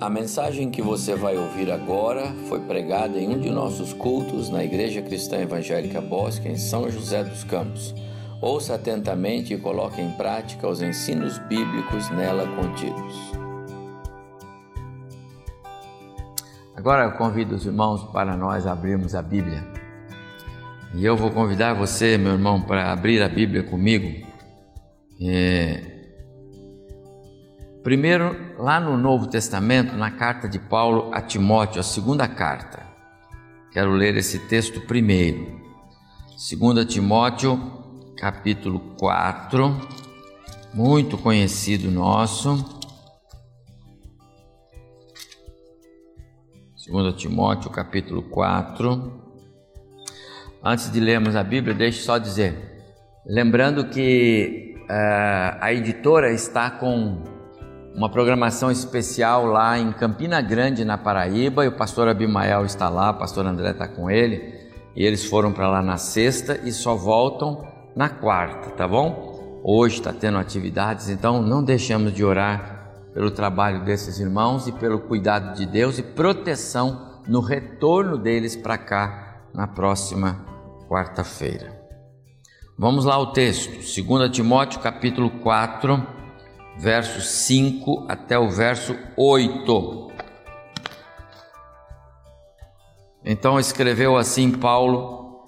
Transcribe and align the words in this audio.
A 0.00 0.10
mensagem 0.10 0.72
que 0.72 0.82
você 0.82 1.14
vai 1.14 1.36
ouvir 1.36 1.70
agora 1.70 2.34
foi 2.48 2.58
pregada 2.60 3.16
em 3.16 3.28
um 3.28 3.38
de 3.38 3.48
nossos 3.48 3.92
cultos 3.92 4.50
na 4.50 4.64
Igreja 4.64 5.00
Cristã 5.00 5.38
Evangélica 5.38 6.00
Bosque, 6.00 6.48
em 6.48 6.56
São 6.56 6.90
José 6.90 7.22
dos 7.22 7.44
Campos. 7.44 7.94
Ouça 8.42 8.74
atentamente 8.74 9.54
e 9.54 9.56
coloque 9.58 10.02
em 10.02 10.10
prática 10.10 10.68
os 10.68 10.82
ensinos 10.82 11.38
bíblicos 11.38 12.10
nela 12.10 12.44
contidos. 12.56 13.14
Agora 16.76 17.04
eu 17.04 17.12
convido 17.12 17.54
os 17.54 17.64
irmãos 17.64 18.02
para 18.12 18.36
nós 18.36 18.66
abrirmos 18.66 19.14
a 19.14 19.22
Bíblia. 19.22 19.64
E 20.92 21.04
eu 21.04 21.16
vou 21.16 21.30
convidar 21.30 21.72
você, 21.72 22.18
meu 22.18 22.32
irmão, 22.32 22.60
para 22.60 22.92
abrir 22.92 23.22
a 23.22 23.28
Bíblia 23.28 23.62
comigo. 23.62 24.26
É 25.22 25.93
Primeiro, 27.84 28.34
lá 28.58 28.80
no 28.80 28.96
Novo 28.96 29.26
Testamento, 29.26 29.94
na 29.94 30.10
carta 30.10 30.48
de 30.48 30.58
Paulo 30.58 31.10
a 31.12 31.20
Timóteo, 31.20 31.80
a 31.80 31.82
segunda 31.82 32.26
carta. 32.26 32.82
Quero 33.70 33.90
ler 33.90 34.16
esse 34.16 34.38
texto 34.48 34.80
primeiro. 34.80 35.60
2 36.30 36.86
Timóteo, 36.86 37.60
capítulo 38.16 38.80
4, 38.98 39.76
muito 40.72 41.18
conhecido 41.18 41.90
nosso. 41.90 42.64
2 46.88 47.14
Timóteo, 47.16 47.70
capítulo 47.70 48.22
4. 48.22 49.12
Antes 50.64 50.90
de 50.90 51.00
lermos 51.00 51.36
a 51.36 51.44
Bíblia, 51.44 51.74
deixe 51.74 52.00
só 52.00 52.16
dizer, 52.16 52.82
lembrando 53.26 53.90
que 53.90 54.74
uh, 54.84 55.58
a 55.60 55.70
editora 55.74 56.32
está 56.32 56.70
com 56.70 57.33
uma 57.94 58.08
programação 58.08 58.72
especial 58.72 59.46
lá 59.46 59.78
em 59.78 59.92
Campina 59.92 60.40
Grande, 60.40 60.84
na 60.84 60.98
Paraíba, 60.98 61.64
e 61.64 61.68
o 61.68 61.76
pastor 61.76 62.08
Abimael 62.08 62.64
está 62.64 62.88
lá, 62.88 63.12
o 63.12 63.18
pastor 63.18 63.46
André 63.46 63.70
está 63.70 63.86
com 63.86 64.10
ele, 64.10 64.52
e 64.96 65.04
eles 65.04 65.24
foram 65.24 65.52
para 65.52 65.70
lá 65.70 65.80
na 65.80 65.96
sexta 65.96 66.60
e 66.64 66.72
só 66.72 66.96
voltam 66.96 67.64
na 67.94 68.08
quarta, 68.08 68.70
tá 68.70 68.88
bom? 68.88 69.60
Hoje 69.62 69.96
está 69.98 70.12
tendo 70.12 70.38
atividades, 70.38 71.08
então 71.08 71.40
não 71.40 71.62
deixamos 71.62 72.12
de 72.12 72.24
orar 72.24 72.90
pelo 73.14 73.30
trabalho 73.30 73.84
desses 73.84 74.18
irmãos 74.18 74.66
e 74.66 74.72
pelo 74.72 74.98
cuidado 74.98 75.56
de 75.56 75.64
Deus 75.64 75.96
e 75.96 76.02
proteção 76.02 77.22
no 77.28 77.40
retorno 77.40 78.18
deles 78.18 78.56
para 78.56 78.76
cá 78.76 79.36
na 79.54 79.68
próxima 79.68 80.44
quarta-feira. 80.88 81.80
Vamos 82.76 83.04
lá 83.04 83.14
ao 83.14 83.32
texto, 83.32 83.70
2 83.70 84.30
Timóteo 84.30 84.80
capítulo 84.80 85.30
4, 85.30 86.23
verso 86.76 87.20
5 87.20 88.06
até 88.08 88.38
o 88.38 88.48
verso 88.48 88.96
8. 89.16 90.12
Então 93.24 93.58
escreveu 93.58 94.16
assim 94.16 94.50
Paulo: 94.50 95.44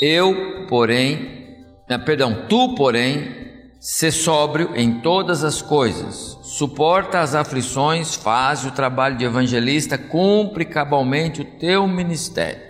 Eu, 0.00 0.66
porém, 0.68 1.64
ah, 1.88 1.98
perdão, 1.98 2.46
tu, 2.48 2.74
porém, 2.74 3.48
se 3.80 4.10
sóbrio 4.10 4.72
em 4.74 5.00
todas 5.00 5.44
as 5.44 5.62
coisas, 5.62 6.38
suporta 6.42 7.20
as 7.20 7.34
aflições, 7.34 8.14
faz 8.14 8.64
o 8.64 8.72
trabalho 8.72 9.16
de 9.16 9.24
evangelista, 9.24 9.96
cumpre 9.96 10.64
cabalmente 10.64 11.42
o 11.42 11.44
teu 11.44 11.86
ministério. 11.86 12.60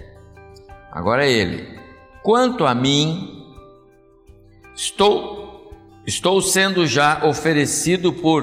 Agora 0.92 1.26
é 1.26 1.32
ele. 1.32 1.78
Quanto 2.22 2.66
a 2.66 2.74
mim, 2.74 3.44
estou 4.76 5.37
Estou 6.08 6.40
sendo 6.40 6.86
já 6.86 7.26
oferecido 7.26 8.14
por 8.14 8.42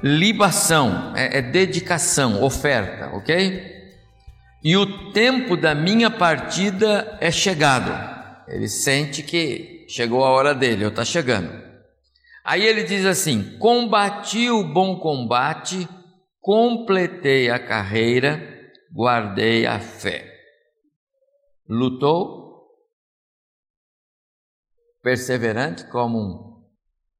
libação, 0.00 1.12
é, 1.16 1.38
é 1.38 1.42
dedicação, 1.42 2.40
oferta, 2.40 3.08
ok? 3.16 3.60
E 4.62 4.76
o 4.76 5.10
tempo 5.10 5.56
da 5.56 5.74
minha 5.74 6.08
partida 6.08 7.18
é 7.20 7.32
chegado. 7.32 7.90
Ele 8.46 8.68
sente 8.68 9.24
que 9.24 9.86
chegou 9.88 10.24
a 10.24 10.30
hora 10.30 10.54
dele, 10.54 10.84
eu 10.84 10.90
está 10.90 11.04
chegando. 11.04 11.50
Aí 12.44 12.64
ele 12.64 12.84
diz 12.84 13.04
assim: 13.04 13.58
Combati 13.58 14.48
o 14.48 14.62
bom 14.62 15.00
combate, 15.00 15.88
completei 16.40 17.50
a 17.50 17.58
carreira, 17.58 18.40
guardei 18.94 19.66
a 19.66 19.80
fé. 19.80 20.32
Lutou, 21.68 22.68
perseverante 25.02 25.84
como 25.90 26.18
um 26.18 26.47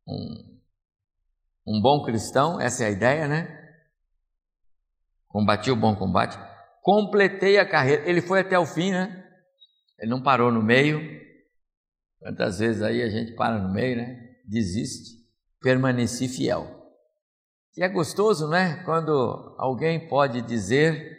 um, 0.09 0.61
um 1.67 1.81
bom 1.83 2.03
cristão, 2.03 2.61
essa 2.61 2.85
é 2.85 2.87
a 2.87 2.91
ideia, 2.91 3.29
né? 3.29 3.55
Combati 5.29 5.71
o 5.71 5.77
bom 5.77 5.95
combate, 5.95 6.39
completei 6.83 7.59
a 7.59 7.69
carreira. 7.69 8.09
Ele 8.09 8.23
foi 8.23 8.41
até 8.41 8.59
o 8.59 8.65
fim, 8.65 8.91
né? 8.91 9.25
Ele 9.99 10.11
não 10.11 10.23
parou 10.23 10.51
no 10.51 10.63
meio. 10.63 11.01
Quantas 12.19 12.59
vezes 12.59 12.83
aí 12.83 13.03
a 13.03 13.11
gente 13.11 13.35
para 13.35 13.59
no 13.59 13.73
meio, 13.73 13.97
né? 13.97 14.37
Desiste. 14.47 15.19
Permaneci 15.61 16.29
fiel. 16.29 16.79
E 17.77 17.83
é 17.83 17.89
gostoso, 17.89 18.49
né? 18.49 18.83
Quando 18.85 19.55
alguém 19.59 20.09
pode 20.09 20.41
dizer 20.43 21.17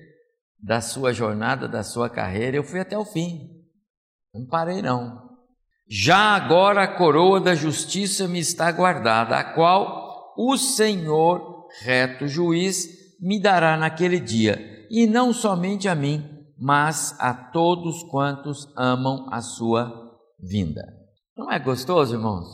da 0.58 0.82
sua 0.82 1.14
jornada, 1.14 1.68
da 1.68 1.84
sua 1.84 2.10
carreira, 2.10 2.58
eu 2.58 2.64
fui 2.64 2.80
até 2.80 2.98
o 2.98 3.06
fim. 3.06 3.64
Não 4.34 4.46
parei, 4.48 4.82
não. 4.82 5.28
Já 5.92 6.36
agora 6.36 6.84
a 6.84 6.98
coroa 6.98 7.42
da 7.42 7.56
justiça 7.56 8.28
me 8.28 8.38
está 8.40 8.72
guardada, 8.72 9.36
a 9.36 9.44
qual 9.56 10.36
o 10.38 10.56
Senhor, 10.56 11.68
reto 11.82 12.28
juiz, 12.28 12.88
me 13.20 13.42
dará 13.42 13.76
naquele 13.76 14.20
dia, 14.20 14.86
e 14.92 15.08
não 15.08 15.34
somente 15.34 15.88
a 15.88 15.96
mim, 15.96 16.24
mas 16.56 17.16
a 17.20 17.34
todos 17.34 18.04
quantos 18.04 18.72
amam 18.78 19.26
a 19.32 19.42
sua 19.42 19.92
vinda. 20.40 20.84
Não 21.36 21.52
é 21.52 21.58
gostoso, 21.58 22.14
irmãos? 22.14 22.48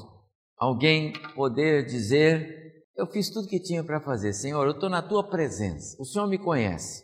Alguém 0.58 1.12
poder 1.36 1.86
dizer: 1.86 2.86
Eu 2.96 3.06
fiz 3.06 3.30
tudo 3.30 3.50
que 3.50 3.60
tinha 3.60 3.84
para 3.84 4.00
fazer, 4.00 4.32
Senhor, 4.32 4.64
eu 4.64 4.72
estou 4.72 4.90
na 4.90 5.02
tua 5.02 5.28
presença, 5.28 5.98
o 6.00 6.06
Senhor 6.06 6.28
me 6.28 6.38
conhece, 6.38 7.04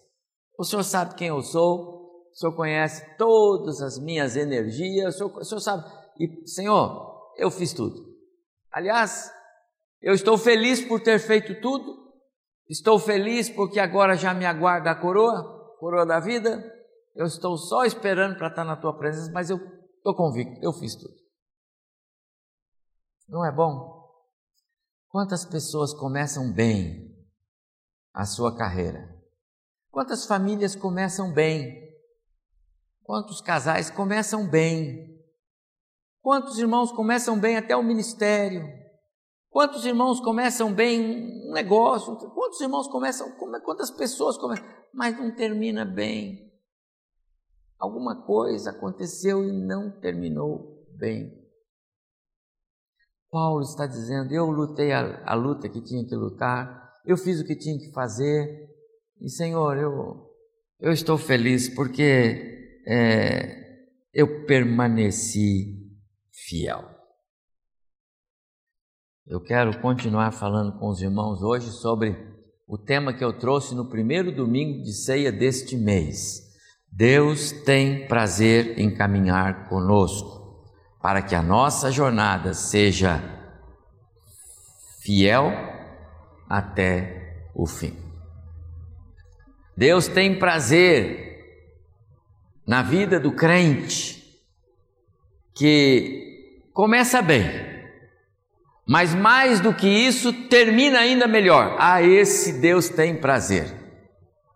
o 0.57 0.63
Senhor 0.63 0.83
sabe 0.83 1.15
quem 1.15 1.27
eu 1.27 1.41
sou, 1.41 2.29
o 2.31 2.35
Senhor 2.35 2.55
conhece 2.55 3.17
todas 3.17 3.81
as 3.81 3.99
minhas 3.99 4.37
energias, 4.37 5.15
o 5.15 5.17
Senhor, 5.17 5.37
o 5.37 5.43
Senhor 5.43 5.59
sabe 5.59 6.00
e, 6.25 6.47
Senhor, 6.47 7.33
eu 7.37 7.49
fiz 7.49 7.73
tudo. 7.73 8.11
Aliás, 8.71 9.31
eu 10.01 10.13
estou 10.13 10.37
feliz 10.37 10.83
por 10.83 11.01
ter 11.01 11.19
feito 11.19 11.59
tudo, 11.61 12.13
estou 12.67 12.97
feliz 12.99 13.49
porque 13.49 13.79
agora 13.79 14.15
já 14.15 14.33
me 14.33 14.45
aguarda 14.45 14.91
a 14.91 14.95
coroa, 14.95 15.75
coroa 15.79 16.05
da 16.05 16.19
vida. 16.19 16.63
Eu 17.13 17.25
estou 17.25 17.57
só 17.57 17.83
esperando 17.83 18.37
para 18.37 18.47
estar 18.47 18.63
na 18.63 18.77
tua 18.77 18.97
presença, 18.97 19.31
mas 19.31 19.49
eu 19.49 19.57
estou 19.57 20.15
convicto, 20.15 20.57
eu 20.61 20.71
fiz 20.73 20.95
tudo. 20.95 21.13
Não 23.27 23.45
é 23.45 23.51
bom? 23.51 24.01
Quantas 25.09 25.45
pessoas 25.45 25.93
começam 25.93 26.53
bem 26.53 27.13
a 28.13 28.25
sua 28.25 28.57
carreira? 28.57 29.13
Quantas 29.89 30.25
famílias 30.25 30.75
começam 30.75 31.33
bem? 31.33 31.91
Quantos 33.03 33.41
casais 33.41 33.89
começam 33.89 34.49
bem? 34.49 35.20
Quantos 36.21 36.59
irmãos 36.59 36.91
começam 36.91 37.39
bem 37.39 37.57
até 37.57 37.75
o 37.75 37.83
ministério? 37.83 38.61
Quantos 39.49 39.85
irmãos 39.85 40.19
começam 40.19 40.71
bem 40.73 41.49
um 41.49 41.51
negócio? 41.51 42.15
Quantos 42.15 42.61
irmãos 42.61 42.87
começam, 42.87 43.35
quantas 43.65 43.89
pessoas 43.89 44.37
começam, 44.37 44.65
mas 44.93 45.17
não 45.17 45.33
termina 45.35 45.83
bem? 45.83 46.49
Alguma 47.77 48.23
coisa 48.23 48.69
aconteceu 48.69 49.43
e 49.43 49.51
não 49.51 49.99
terminou 49.99 50.85
bem. 50.95 51.41
Paulo 53.31 53.61
está 53.61 53.87
dizendo: 53.87 54.31
Eu 54.31 54.45
lutei 54.51 54.91
a, 54.91 55.23
a 55.25 55.33
luta 55.33 55.67
que 55.67 55.81
tinha 55.81 56.05
que 56.05 56.15
lutar, 56.15 56.93
eu 57.03 57.17
fiz 57.17 57.41
o 57.41 57.45
que 57.45 57.55
tinha 57.55 57.79
que 57.79 57.91
fazer, 57.91 58.69
e 59.19 59.27
Senhor, 59.27 59.75
eu, 59.75 60.29
eu 60.79 60.91
estou 60.91 61.17
feliz 61.17 61.67
porque 61.73 62.83
é, 62.85 63.89
eu 64.13 64.45
permaneci 64.45 65.80
fiel. 66.47 66.83
Eu 69.27 69.39
quero 69.39 69.79
continuar 69.79 70.31
falando 70.31 70.77
com 70.79 70.89
os 70.89 71.01
irmãos 71.01 71.41
hoje 71.41 71.69
sobre 71.71 72.17
o 72.67 72.77
tema 72.77 73.13
que 73.13 73.23
eu 73.23 73.31
trouxe 73.31 73.75
no 73.75 73.89
primeiro 73.89 74.31
domingo 74.31 74.81
de 74.83 74.93
ceia 74.93 75.31
deste 75.31 75.77
mês. 75.77 76.41
Deus 76.91 77.51
tem 77.51 78.07
prazer 78.07 78.79
em 78.79 78.93
caminhar 78.93 79.69
conosco, 79.69 80.67
para 81.01 81.21
que 81.21 81.35
a 81.35 81.41
nossa 81.41 81.91
jornada 81.91 82.53
seja 82.53 83.21
fiel 85.01 85.51
até 86.49 87.49
o 87.55 87.65
fim. 87.65 87.95
Deus 89.77 90.07
tem 90.07 90.37
prazer 90.37 91.39
na 92.67 92.81
vida 92.81 93.19
do 93.19 93.31
crente 93.31 94.21
que 95.55 96.30
começa 96.73 97.21
bem, 97.21 97.69
Mas 98.87 99.13
mais 99.13 99.61
do 99.61 99.73
que 99.73 99.87
isso, 99.87 100.33
termina 100.49 100.99
ainda 100.99 101.27
melhor. 101.27 101.77
Ah, 101.79 102.01
esse 102.01 102.59
Deus 102.59 102.89
tem 102.89 103.15
prazer. 103.15 103.73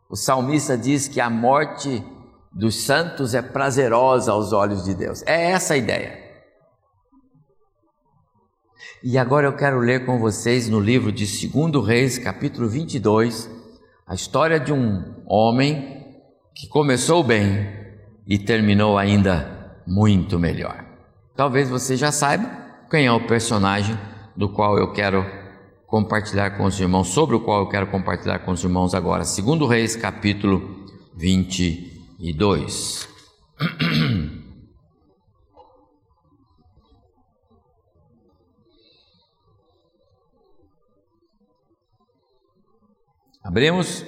O 0.10 0.16
salmista 0.16 0.78
diz 0.78 1.08
que 1.08 1.22
a 1.22 1.30
morte 1.30 2.04
dos 2.52 2.84
santos 2.84 3.34
é 3.34 3.42
prazerosa 3.42 4.32
aos 4.32 4.52
olhos 4.52 4.84
de 4.84 4.94
Deus. 4.94 5.24
É 5.26 5.52
essa 5.52 5.76
a 5.76 5.78
ideia. 5.78 6.26
E 9.04 9.18
agora 9.18 9.46
eu 9.46 9.56
quero 9.56 9.80
ler 9.80 10.06
com 10.06 10.20
vocês 10.20 10.68
no 10.68 10.80
livro 10.80 11.12
de 11.12 11.26
2 11.48 11.86
Reis, 11.86 12.18
capítulo 12.18 12.68
22, 12.68 13.50
a 14.08 14.16
história 14.16 14.60
de 14.60 14.74
um 14.74 15.24
homem 15.28 16.04
que 16.56 16.68
começou 16.68 17.24
bem 17.24 17.70
e 18.28 18.40
terminou 18.40 18.98
ainda 18.98 19.80
muito 19.86 20.40
melhor. 20.40 20.85
Talvez 21.36 21.70
você 21.70 21.98
já 21.98 22.14
saiba 22.14 22.50
quem 22.90 23.06
é 23.08 23.12
o 23.12 23.28
personagem 23.28 24.00
do 24.36 24.48
qual 24.48 24.78
eu 24.78 24.94
quero 24.94 25.26
compartilhar 25.86 26.52
com 26.52 26.64
os 26.64 26.80
irmãos, 26.80 27.10
sobre 27.10 27.36
o 27.36 27.42
qual 27.42 27.60
eu 27.62 27.70
quero 27.70 27.88
compartilhar 27.88 28.40
com 28.40 28.52
os 28.52 28.64
irmãos 28.64 28.96
agora. 28.96 29.24
2 29.24 29.70
Reis, 29.70 29.98
capítulo 29.98 30.86
22. 31.16 33.10
Abrimos. 43.44 44.06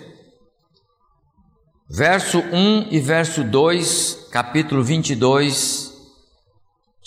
Verso 1.89 2.39
1 2.39 2.88
e 2.91 3.00
verso 3.00 3.44
2, 3.44 4.29
capítulo 4.31 4.83
22. 4.83 5.97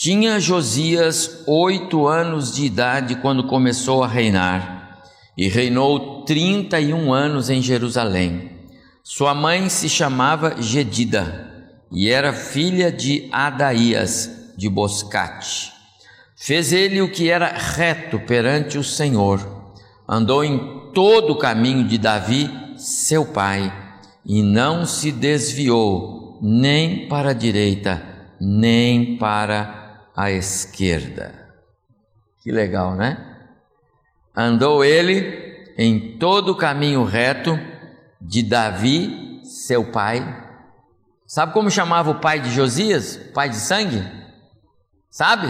Tinha 0.03 0.41
Josias 0.41 1.43
oito 1.47 2.09
anos 2.09 2.55
de 2.55 2.65
idade 2.65 3.17
quando 3.17 3.47
começou 3.47 4.03
a 4.03 4.09
reinar, 4.09 5.03
e 5.37 5.47
reinou 5.47 6.25
trinta 6.25 6.81
e 6.81 6.95
um 6.95 7.13
anos 7.13 7.51
em 7.51 7.61
Jerusalém. 7.61 8.51
Sua 9.05 9.35
mãe 9.35 9.69
se 9.69 9.91
chamava 9.91 10.57
Gedida, 10.59 11.77
e 11.93 12.09
era 12.09 12.33
filha 12.33 12.91
de 12.91 13.29
Adaías, 13.31 14.55
de 14.57 14.71
Boscate. 14.71 15.71
Fez 16.35 16.73
ele 16.73 17.03
o 17.03 17.13
que 17.13 17.29
era 17.29 17.49
reto 17.49 18.19
perante 18.21 18.79
o 18.79 18.83
Senhor, 18.83 19.75
andou 20.09 20.43
em 20.43 20.81
todo 20.95 21.35
o 21.35 21.39
caminho 21.39 21.87
de 21.87 21.99
Davi, 21.99 22.51
seu 22.79 23.27
pai, 23.27 23.71
e 24.25 24.43
não 24.43 24.87
se 24.87 25.13
desviou 25.13 26.39
nem 26.41 27.07
para 27.07 27.33
a 27.33 27.35
direita, 27.35 28.03
nem 28.41 29.19
para 29.19 29.61
a 29.61 29.80
esquerda. 30.29 31.49
Que 32.43 32.51
legal, 32.51 32.97
né? 32.97 33.39
Andou 34.35 34.85
ele 34.85 35.73
em 35.79 36.19
todo 36.19 36.51
o 36.51 36.57
caminho 36.57 37.05
reto 37.05 37.57
de 38.21 38.43
Davi, 38.43 39.41
seu 39.45 39.93
pai. 39.93 40.21
Sabe 41.27 41.53
como 41.53 41.71
chamava 41.71 42.11
o 42.11 42.21
pai 42.21 42.41
de 42.41 42.51
Josias? 42.51 43.17
Pai 43.33 43.49
de 43.49 43.57
sangue? 43.57 44.03
Sabe? 45.09 45.47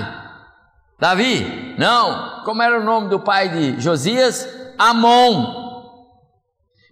Davi? 0.98 1.74
Não. 1.78 2.44
Como 2.44 2.62
era 2.62 2.78
o 2.78 2.84
nome 2.84 3.08
do 3.08 3.20
pai 3.20 3.48
de 3.48 3.80
Josias? 3.80 4.46
Amon. 4.78 5.70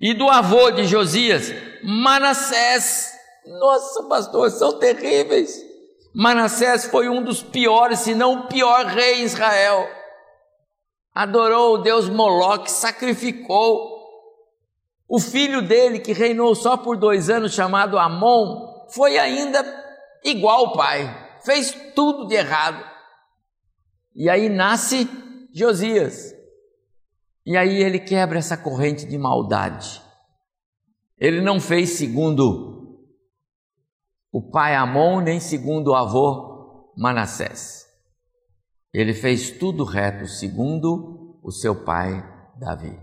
E 0.00 0.14
do 0.14 0.28
avô 0.28 0.70
de 0.70 0.84
Josias, 0.84 1.52
Manassés. 1.82 3.12
Nossa, 3.46 4.04
pastor, 4.04 4.50
são 4.50 4.78
terríveis. 4.78 5.67
Manassés 6.14 6.86
foi 6.86 7.08
um 7.08 7.22
dos 7.22 7.42
piores, 7.42 8.00
se 8.00 8.14
não 8.14 8.40
o 8.40 8.48
pior 8.48 8.86
rei 8.86 9.20
em 9.20 9.24
Israel. 9.24 9.88
Adorou 11.14 11.74
o 11.74 11.78
deus 11.78 12.08
Moloque, 12.08 12.70
sacrificou. 12.70 13.98
O 15.08 15.18
filho 15.18 15.62
dele, 15.62 15.98
que 15.98 16.12
reinou 16.12 16.54
só 16.54 16.76
por 16.76 16.96
dois 16.96 17.30
anos, 17.30 17.54
chamado 17.54 17.98
Amon, 17.98 18.86
foi 18.90 19.18
ainda 19.18 19.64
igual 20.24 20.66
ao 20.66 20.72
pai, 20.72 21.38
fez 21.44 21.76
tudo 21.94 22.26
de 22.26 22.34
errado. 22.34 22.84
E 24.14 24.28
aí 24.28 24.48
nasce 24.48 25.08
Josias. 25.52 26.34
E 27.46 27.56
aí 27.56 27.82
ele 27.82 27.98
quebra 27.98 28.38
essa 28.38 28.56
corrente 28.56 29.06
de 29.06 29.16
maldade. 29.16 30.02
Ele 31.18 31.40
não 31.40 31.58
fez 31.60 31.90
segundo 31.90 32.77
o 34.30 34.42
pai 34.50 34.74
Amon, 34.74 35.20
nem 35.20 35.40
segundo 35.40 35.88
o 35.88 35.94
avô 35.94 36.92
Manassés. 36.96 37.86
Ele 38.92 39.14
fez 39.14 39.50
tudo 39.50 39.84
reto, 39.84 40.26
segundo 40.26 41.38
o 41.42 41.50
seu 41.50 41.84
pai 41.84 42.22
Davi. 42.58 42.98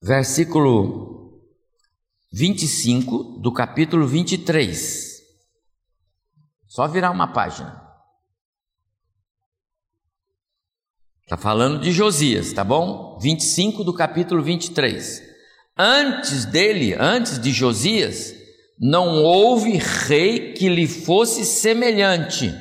Versículo 0.00 1.42
25 2.32 3.40
do 3.40 3.52
capítulo 3.52 4.06
23. 4.06 5.22
Só 6.66 6.88
virar 6.88 7.10
uma 7.10 7.32
página. 7.32 7.82
Está 11.22 11.36
falando 11.36 11.80
de 11.80 11.92
Josias, 11.92 12.52
tá 12.52 12.64
bom? 12.64 13.18
25 13.20 13.84
do 13.84 13.94
capítulo 13.94 14.42
23. 14.42 15.22
Antes 15.76 16.44
dele, 16.44 16.94
antes 16.94 17.38
de 17.38 17.52
Josias, 17.52 18.41
não 18.84 19.22
houve 19.22 19.78
rei 19.78 20.54
que 20.54 20.68
lhe 20.68 20.88
fosse 20.88 21.44
semelhante, 21.44 22.52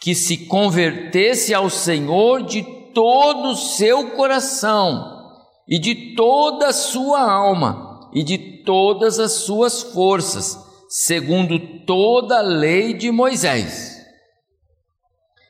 que 0.00 0.14
se 0.14 0.46
convertesse 0.46 1.52
ao 1.52 1.68
Senhor 1.68 2.44
de 2.44 2.62
todo 2.94 3.48
o 3.48 3.56
seu 3.56 4.12
coração 4.12 5.04
e 5.68 5.80
de 5.80 6.14
toda 6.14 6.68
a 6.68 6.72
sua 6.72 7.20
alma 7.20 8.08
e 8.14 8.22
de 8.22 8.62
todas 8.62 9.18
as 9.18 9.32
suas 9.32 9.82
forças, 9.82 10.56
segundo 10.88 11.58
toda 11.84 12.38
a 12.38 12.42
lei 12.42 12.94
de 12.94 13.10
Moisés. 13.10 13.96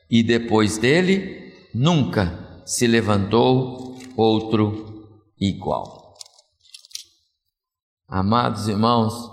E 0.09 0.23
depois 0.23 0.79
dele, 0.79 1.53
nunca 1.75 2.63
se 2.65 2.87
levantou 2.87 3.99
outro 4.17 5.07
igual. 5.39 6.15
Amados 8.07 8.67
irmãos, 8.67 9.32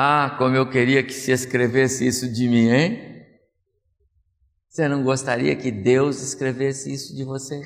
ah, 0.00 0.36
como 0.38 0.54
eu 0.54 0.70
queria 0.70 1.02
que 1.02 1.12
se 1.12 1.32
escrevesse 1.32 2.06
isso 2.06 2.32
de 2.32 2.48
mim, 2.48 2.68
hein? 2.68 3.26
Você 4.68 4.86
não 4.86 5.02
gostaria 5.02 5.56
que 5.56 5.72
Deus 5.72 6.22
escrevesse 6.22 6.92
isso 6.92 7.16
de 7.16 7.24
você? 7.24 7.60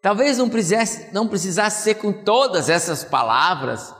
Talvez 0.00 0.38
não 0.38 0.48
precisasse, 0.48 1.12
não 1.12 1.28
precisasse 1.28 1.82
ser 1.82 1.96
com 1.96 2.10
todas 2.24 2.70
essas 2.70 3.04
palavras, 3.04 3.94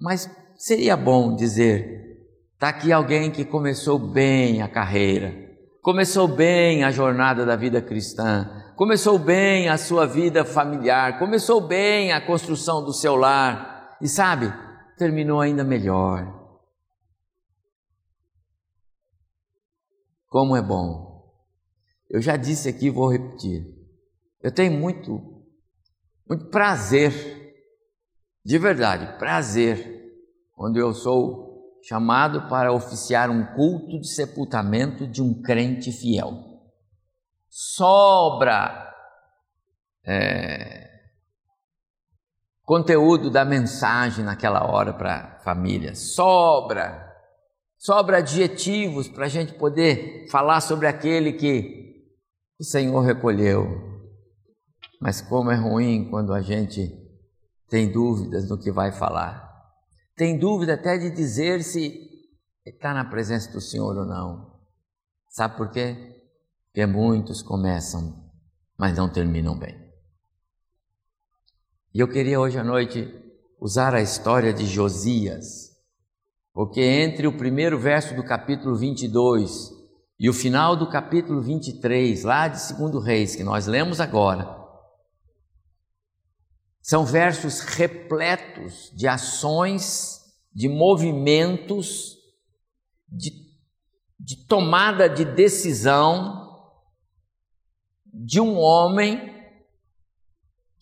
mas 0.00 0.30
seria 0.56 0.96
bom 0.96 1.34
dizer: 1.34 2.20
está 2.54 2.68
aqui 2.68 2.92
alguém 2.92 3.32
que 3.32 3.44
começou 3.44 3.98
bem 3.98 4.62
a 4.62 4.68
carreira, 4.68 5.48
Começou 5.82 6.28
bem 6.28 6.84
a 6.84 6.90
jornada 6.90 7.46
da 7.46 7.56
vida 7.56 7.80
cristã, 7.80 8.48
começou 8.76 9.18
bem 9.18 9.68
a 9.68 9.78
sua 9.78 10.06
vida 10.06 10.44
familiar, 10.44 11.18
começou 11.18 11.60
bem 11.60 12.12
a 12.12 12.20
construção 12.20 12.84
do 12.84 12.92
seu 12.92 13.16
lar 13.16 13.96
e 14.00 14.06
sabe, 14.06 14.52
terminou 14.98 15.40
ainda 15.40 15.64
melhor. 15.64 16.36
Como 20.26 20.54
é 20.54 20.60
bom. 20.60 21.32
Eu 22.10 22.20
já 22.20 22.36
disse 22.36 22.68
aqui, 22.68 22.90
vou 22.90 23.10
repetir. 23.10 23.64
Eu 24.42 24.52
tenho 24.52 24.78
muito, 24.78 25.42
muito 26.28 26.46
prazer, 26.46 27.54
de 28.44 28.58
verdade, 28.58 29.18
prazer, 29.18 30.12
quando 30.52 30.78
eu 30.78 30.92
sou 30.92 31.78
chamado 31.82 32.48
para 32.48 32.72
oficiar 32.72 33.30
um 33.30 33.44
culto 33.54 34.00
de 34.00 34.08
sepultamento 34.08 35.06
de 35.06 35.22
um 35.22 35.40
crente 35.42 35.92
fiel. 35.92 36.44
Sobra 37.48 38.94
é, 40.04 40.87
conteúdo 42.68 43.30
da 43.30 43.46
mensagem 43.46 44.22
naquela 44.22 44.70
hora 44.70 44.92
para 44.92 45.14
a 45.14 45.38
família, 45.40 45.94
sobra, 45.94 47.10
sobra 47.78 48.18
adjetivos 48.18 49.08
para 49.08 49.24
a 49.24 49.28
gente 49.28 49.54
poder 49.54 50.28
falar 50.30 50.60
sobre 50.60 50.86
aquele 50.86 51.32
que 51.32 52.04
o 52.60 52.64
Senhor 52.64 53.00
recolheu. 53.00 53.66
Mas 55.00 55.22
como 55.22 55.50
é 55.50 55.56
ruim 55.56 56.10
quando 56.10 56.34
a 56.34 56.42
gente 56.42 56.94
tem 57.70 57.90
dúvidas 57.90 58.50
no 58.50 58.58
que 58.58 58.70
vai 58.70 58.92
falar 58.92 59.48
tem 60.18 60.36
dúvida 60.36 60.74
até 60.74 60.98
de 60.98 61.10
dizer 61.10 61.62
se 61.62 61.96
está 62.66 62.92
na 62.92 63.04
presença 63.04 63.52
do 63.52 63.60
Senhor 63.60 63.96
ou 63.96 64.04
não. 64.04 64.58
Sabe 65.28 65.56
por 65.56 65.70
quê? 65.70 65.96
Porque 66.66 66.84
muitos 66.84 67.40
começam, 67.40 68.28
mas 68.76 68.96
não 68.96 69.08
terminam 69.08 69.56
bem. 69.56 69.87
E 71.98 72.00
eu 72.00 72.06
queria 72.06 72.38
hoje 72.38 72.56
à 72.56 72.62
noite 72.62 73.12
usar 73.60 73.92
a 73.92 74.00
história 74.00 74.54
de 74.54 74.64
Josias, 74.64 75.72
porque 76.54 76.80
entre 76.80 77.26
o 77.26 77.36
primeiro 77.36 77.76
verso 77.76 78.14
do 78.14 78.22
capítulo 78.22 78.76
22 78.76 79.72
E 80.16 80.30
o 80.30 80.32
final 80.32 80.76
do 80.76 80.88
capítulo 80.88 81.42
23, 81.42 82.22
lá 82.22 82.46
de 82.46 82.72
2 82.72 83.04
Reis, 83.04 83.34
que 83.34 83.42
nós 83.42 83.66
lemos 83.66 84.00
agora, 84.00 84.48
são 86.80 87.04
versos 87.04 87.62
repletos 87.62 88.92
de 88.94 89.08
ações, 89.08 90.20
de 90.54 90.68
movimentos, 90.68 92.16
de, 93.08 93.32
de 94.20 94.46
tomada 94.46 95.08
de 95.08 95.24
decisão 95.24 96.46
de 98.06 98.40
um 98.40 98.56
homem 98.56 99.27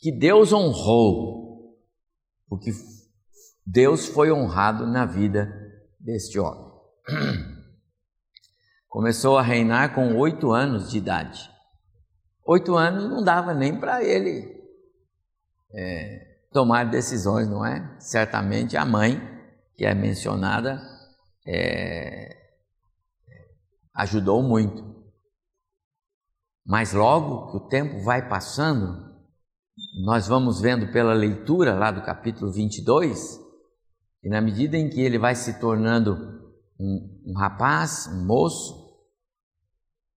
que 0.07 0.13
Deus 0.13 0.53
honrou, 0.53 1.77
porque 2.49 2.71
Deus 3.67 4.07
foi 4.07 4.31
honrado 4.31 4.87
na 4.87 5.05
vida 5.05 5.53
deste 5.99 6.39
homem. 6.39 6.65
Começou 8.87 9.37
a 9.37 9.43
reinar 9.43 9.97
com 9.97 10.15
oito 10.15 10.53
anos 10.53 10.93
de 10.93 10.99
idade. 10.99 11.51
Oito 12.45 12.77
anos 12.77 13.11
não 13.11 13.25
dava 13.25 13.53
nem 13.53 13.81
para 13.81 14.01
ele 14.01 14.49
é, 15.75 16.39
tomar 16.53 16.89
decisões, 16.89 17.49
não 17.49 17.67
é? 17.67 17.97
Certamente 17.99 18.77
a 18.77 18.85
mãe, 18.85 19.21
que 19.75 19.85
é 19.85 19.93
mencionada, 19.93 20.81
é, 21.45 22.31
ajudou 23.93 24.41
muito. 24.41 25.05
Mas 26.65 26.93
logo 26.93 27.51
que 27.51 27.57
o 27.57 27.69
tempo 27.69 28.05
vai 28.05 28.29
passando, 28.29 29.06
nós 29.97 30.29
vamos 30.29 30.61
vendo 30.61 30.93
pela 30.93 31.15
leitura 31.15 31.75
lá 31.75 31.91
do 31.91 32.03
capítulo 32.03 32.53
22, 32.53 33.41
e 34.23 34.29
na 34.29 34.43
medida 34.43 34.77
em 34.77 34.91
que 34.91 35.01
ele 35.01 35.19
vai 35.19 35.35
se 35.35 35.59
tornando 35.59 36.53
um, 36.79 37.23
um 37.29 37.33
rapaz, 37.33 38.07
um 38.07 38.27
moço, 38.27 38.95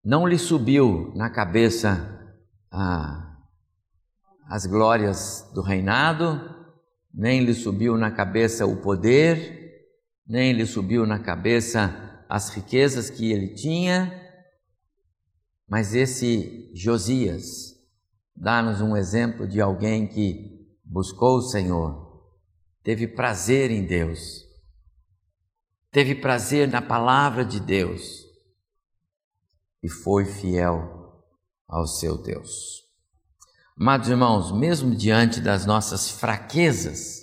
não 0.04 0.28
lhe 0.28 0.38
subiu 0.38 1.14
na 1.16 1.30
cabeça 1.30 2.36
ah, 2.70 3.38
as 4.50 4.66
glórias 4.66 5.50
do 5.54 5.62
reinado, 5.62 6.42
nem 7.14 7.46
lhe 7.46 7.54
subiu 7.54 7.96
na 7.96 8.12
cabeça 8.12 8.66
o 8.66 8.82
poder, 8.82 9.88
nem 10.28 10.52
lhe 10.52 10.66
subiu 10.66 11.06
na 11.06 11.20
cabeça 11.20 12.26
as 12.28 12.50
riquezas 12.50 13.10
que 13.10 13.32
ele 13.32 13.54
tinha, 13.54 14.14
mas 15.70 15.96
esse 15.96 16.70
Josias 16.74 17.69
dá-nos 18.36 18.82
um 18.82 18.96
exemplo 18.96 19.48
de 19.48 19.62
alguém 19.62 20.08
que 20.08 20.68
buscou 20.84 21.38
o 21.38 21.42
Senhor, 21.42 22.24
teve 22.84 23.08
prazer 23.08 23.72
em 23.72 23.86
Deus, 23.86 24.46
teve 25.92 26.16
prazer 26.16 26.68
na 26.68 26.82
palavra 26.82 27.46
de 27.46 27.60
Deus 27.60 28.26
e 29.84 29.90
foi 29.90 30.26
fiel 30.26 31.24
ao 31.68 31.86
seu 31.86 32.18
Deus. 32.18 32.80
Amados 33.80 34.10
irmãos, 34.10 34.52
mesmo 34.52 34.94
diante 34.94 35.40
das 35.40 35.66
nossas 35.66 36.10
fraquezas, 36.10 37.20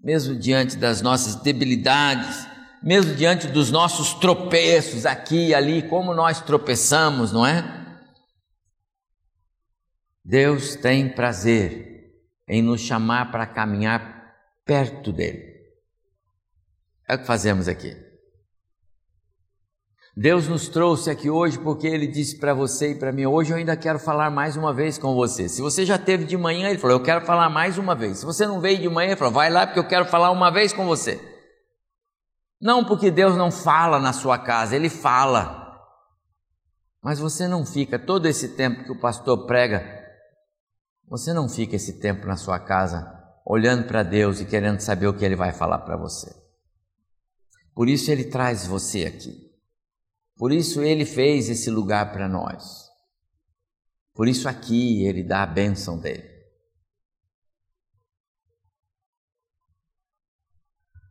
mesmo 0.00 0.34
diante 0.36 0.76
das 0.76 1.00
nossas 1.00 1.36
debilidades, 1.36 2.46
mesmo 2.82 3.14
diante 3.14 3.46
dos 3.48 3.70
nossos 3.70 4.14
tropeços 4.14 5.06
aqui 5.06 5.48
e 5.48 5.54
ali, 5.54 5.88
como 5.88 6.14
nós 6.14 6.40
tropeçamos, 6.40 7.32
não 7.32 7.46
é? 7.46 7.75
Deus 10.28 10.74
tem 10.74 11.08
prazer 11.08 12.12
em 12.48 12.60
nos 12.60 12.80
chamar 12.80 13.30
para 13.30 13.46
caminhar 13.46 14.34
perto 14.64 15.12
dele. 15.12 15.54
É 17.08 17.14
o 17.14 17.18
que 17.20 17.24
fazemos 17.24 17.68
aqui. 17.68 17.96
Deus 20.16 20.48
nos 20.48 20.68
trouxe 20.68 21.10
aqui 21.10 21.30
hoje 21.30 21.60
porque 21.60 21.86
Ele 21.86 22.08
disse 22.08 22.40
para 22.40 22.52
você 22.52 22.90
e 22.90 22.94
para 22.96 23.12
mim: 23.12 23.24
hoje 23.24 23.52
eu 23.52 23.56
ainda 23.56 23.76
quero 23.76 24.00
falar 24.00 24.28
mais 24.28 24.56
uma 24.56 24.74
vez 24.74 24.98
com 24.98 25.14
você. 25.14 25.48
Se 25.48 25.62
você 25.62 25.86
já 25.86 25.96
teve 25.96 26.24
de 26.24 26.36
manhã, 26.36 26.70
Ele 26.70 26.78
falou: 26.78 26.96
eu 26.96 27.02
quero 27.04 27.24
falar 27.24 27.48
mais 27.48 27.78
uma 27.78 27.94
vez. 27.94 28.18
Se 28.18 28.26
você 28.26 28.48
não 28.48 28.60
veio 28.60 28.80
de 28.80 28.88
manhã, 28.88 29.10
Ele 29.10 29.16
falou: 29.16 29.32
vai 29.32 29.48
lá 29.48 29.64
porque 29.64 29.78
eu 29.78 29.86
quero 29.86 30.06
falar 30.06 30.32
uma 30.32 30.50
vez 30.50 30.72
com 30.72 30.86
você. 30.86 31.20
Não 32.60 32.84
porque 32.84 33.12
Deus 33.12 33.36
não 33.36 33.52
fala 33.52 34.00
na 34.00 34.12
sua 34.12 34.38
casa, 34.38 34.74
Ele 34.74 34.88
fala. 34.88 35.64
Mas 37.00 37.20
você 37.20 37.46
não 37.46 37.64
fica 37.64 37.96
todo 37.96 38.26
esse 38.26 38.56
tempo 38.56 38.82
que 38.82 38.90
o 38.90 38.98
pastor 38.98 39.46
prega, 39.46 39.95
você 41.08 41.32
não 41.32 41.48
fica 41.48 41.76
esse 41.76 42.00
tempo 42.00 42.26
na 42.26 42.36
sua 42.36 42.58
casa 42.58 43.14
olhando 43.44 43.86
para 43.86 44.02
Deus 44.02 44.40
e 44.40 44.46
querendo 44.46 44.80
saber 44.80 45.06
o 45.06 45.14
que 45.14 45.24
Ele 45.24 45.36
vai 45.36 45.52
falar 45.52 45.78
para 45.78 45.96
você. 45.96 46.34
Por 47.74 47.88
isso 47.88 48.10
Ele 48.10 48.24
traz 48.24 48.66
você 48.66 49.04
aqui. 49.04 49.46
Por 50.36 50.52
isso 50.52 50.82
ele 50.82 51.06
fez 51.06 51.48
esse 51.48 51.70
lugar 51.70 52.12
para 52.12 52.28
nós. 52.28 52.90
Por 54.14 54.28
isso 54.28 54.48
aqui 54.48 55.04
ele 55.04 55.22
dá 55.22 55.42
a 55.42 55.46
bênção 55.46 55.98
dele. 55.98 56.36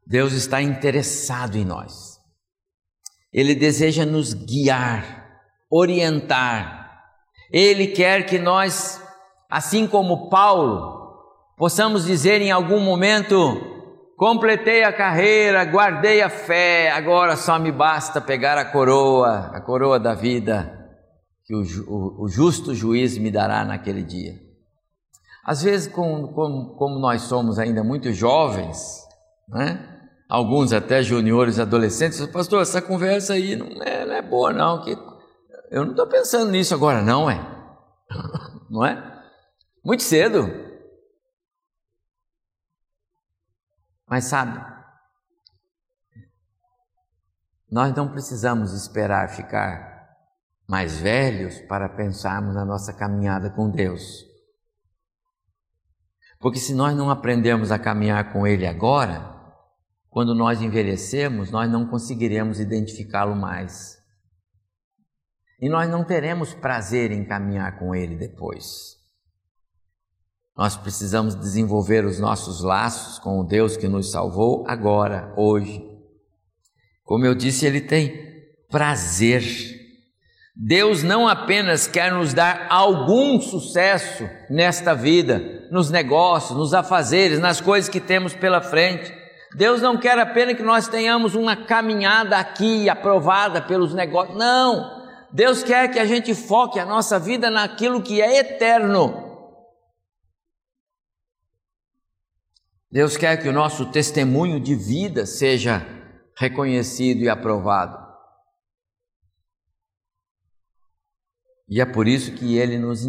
Deus 0.05 0.33
está 0.33 0.61
interessado 0.61 1.55
em 1.57 1.65
nós. 1.65 2.19
Ele 3.33 3.55
deseja 3.55 4.05
nos 4.05 4.33
guiar, 4.33 5.41
orientar. 5.69 7.03
Ele 7.51 7.87
quer 7.87 8.27
que 8.27 8.37
nós, 8.37 9.01
assim 9.55 9.87
como 9.87 10.29
Paulo, 10.29 11.15
possamos 11.55 12.03
dizer 12.03 12.41
em 12.41 12.51
algum 12.51 12.81
momento: 12.81 13.37
Completei 14.17 14.83
a 14.83 14.91
carreira, 14.91 15.63
guardei 15.63 16.21
a 16.21 16.29
fé, 16.29 16.91
agora 16.91 17.37
só 17.37 17.57
me 17.57 17.71
basta 17.71 18.19
pegar 18.19 18.57
a 18.57 18.65
coroa, 18.65 19.51
a 19.53 19.61
coroa 19.61 19.97
da 19.97 20.13
vida, 20.13 20.89
que 21.45 21.55
o, 21.55 21.61
o, 21.87 22.25
o 22.25 22.27
justo 22.27 22.75
juiz 22.75 23.17
me 23.17 23.31
dará 23.31 23.63
naquele 23.63 24.03
dia. 24.03 24.33
Às 25.45 25.63
vezes, 25.63 25.87
como, 25.87 26.33
como, 26.33 26.75
como 26.75 26.99
nós 26.99 27.21
somos 27.21 27.57
ainda 27.57 27.81
muito 27.81 28.11
jovens, 28.11 29.05
né? 29.47 29.87
alguns 30.29 30.73
até 30.73 31.01
juniores, 31.01 31.59
adolescentes, 31.59 32.25
pastor, 32.27 32.61
essa 32.61 32.81
conversa 32.81 33.33
aí 33.33 33.55
não 33.55 33.67
é, 33.81 34.05
não 34.05 34.15
é 34.15 34.21
boa, 34.21 34.51
não. 34.51 34.81
Que 34.81 34.97
eu 35.71 35.85
não 35.85 35.91
estou 35.91 36.07
pensando 36.07 36.51
nisso 36.51 36.73
agora, 36.73 37.01
não 37.01 37.29
é? 37.29 37.39
não 38.69 38.85
é? 38.85 39.14
Muito 39.85 40.01
cedo. 40.01 40.47
Mas 44.07 44.25
sabe, 44.25 44.59
nós 47.69 47.93
não 47.95 48.11
precisamos 48.11 48.73
esperar 48.73 49.29
ficar 49.29 50.17
mais 50.67 50.97
velhos 50.97 51.59
para 51.61 51.87
pensarmos 51.87 52.55
na 52.55 52.65
nossa 52.65 52.93
caminhada 52.93 53.51
com 53.51 53.69
Deus. 53.69 54.25
Porque 56.39 56.57
se 56.59 56.73
nós 56.73 56.95
não 56.95 57.11
aprendemos 57.11 57.71
a 57.71 57.77
caminhar 57.77 58.33
com 58.33 58.47
Ele 58.47 58.65
agora, 58.65 59.35
quando 60.09 60.33
nós 60.33 60.61
envelhecemos, 60.61 61.51
nós 61.51 61.71
não 61.71 61.87
conseguiremos 61.87 62.59
identificá-lo 62.59 63.35
mais. 63.35 63.97
E 65.59 65.69
nós 65.69 65.87
não 65.89 66.03
teremos 66.03 66.55
prazer 66.55 67.11
em 67.11 67.23
caminhar 67.23 67.77
com 67.77 67.93
Ele 67.93 68.15
depois. 68.15 68.94
Nós 70.57 70.77
precisamos 70.77 71.35
desenvolver 71.35 72.05
os 72.05 72.17
nossos 72.17 72.61
laços 72.61 73.19
com 73.19 73.39
o 73.39 73.43
Deus 73.43 73.75
que 73.75 73.89
nos 73.89 74.09
salvou 74.09 74.63
agora, 74.67 75.33
hoje. 75.35 75.83
Como 77.03 77.25
eu 77.25 77.35
disse, 77.35 77.65
Ele 77.65 77.81
tem 77.81 78.13
prazer. 78.69 79.43
Deus 80.55 81.03
não 81.03 81.27
apenas 81.27 81.87
quer 81.87 82.13
nos 82.13 82.33
dar 82.33 82.67
algum 82.69 83.41
sucesso 83.41 84.29
nesta 84.49 84.95
vida, 84.95 85.67
nos 85.71 85.91
negócios, 85.91 86.57
nos 86.57 86.73
afazeres, 86.73 87.37
nas 87.37 87.59
coisas 87.59 87.89
que 87.89 87.99
temos 87.99 88.33
pela 88.33 88.61
frente. 88.61 89.13
Deus 89.57 89.81
não 89.81 89.97
quer 89.97 90.17
apenas 90.17 90.55
que 90.55 90.63
nós 90.63 90.87
tenhamos 90.87 91.35
uma 91.35 91.57
caminhada 91.57 92.37
aqui 92.37 92.89
aprovada 92.89 93.61
pelos 93.61 93.93
negócios. 93.93 94.37
Não! 94.37 95.03
Deus 95.33 95.63
quer 95.63 95.91
que 95.91 95.99
a 95.99 96.05
gente 96.05 96.33
foque 96.33 96.79
a 96.79 96.85
nossa 96.85 97.19
vida 97.19 97.51
naquilo 97.51 98.01
que 98.01 98.21
é 98.21 98.37
eterno 98.37 99.24
Deus 102.95 103.17
quer 103.17 103.35
que 103.41 103.49
o 103.49 103.51
nosso 103.51 103.91
testemunho 103.91 104.57
de 104.57 104.73
vida 104.73 105.25
seja 105.25 105.85
reconhecido 106.37 107.23
e 107.23 107.27
aprovado. 107.27 108.01
E 111.67 111.81
é 111.81 111.85
por 111.85 112.07
isso 112.07 112.33
que 112.35 112.57
ele 112.57 112.79
nos 112.79 113.03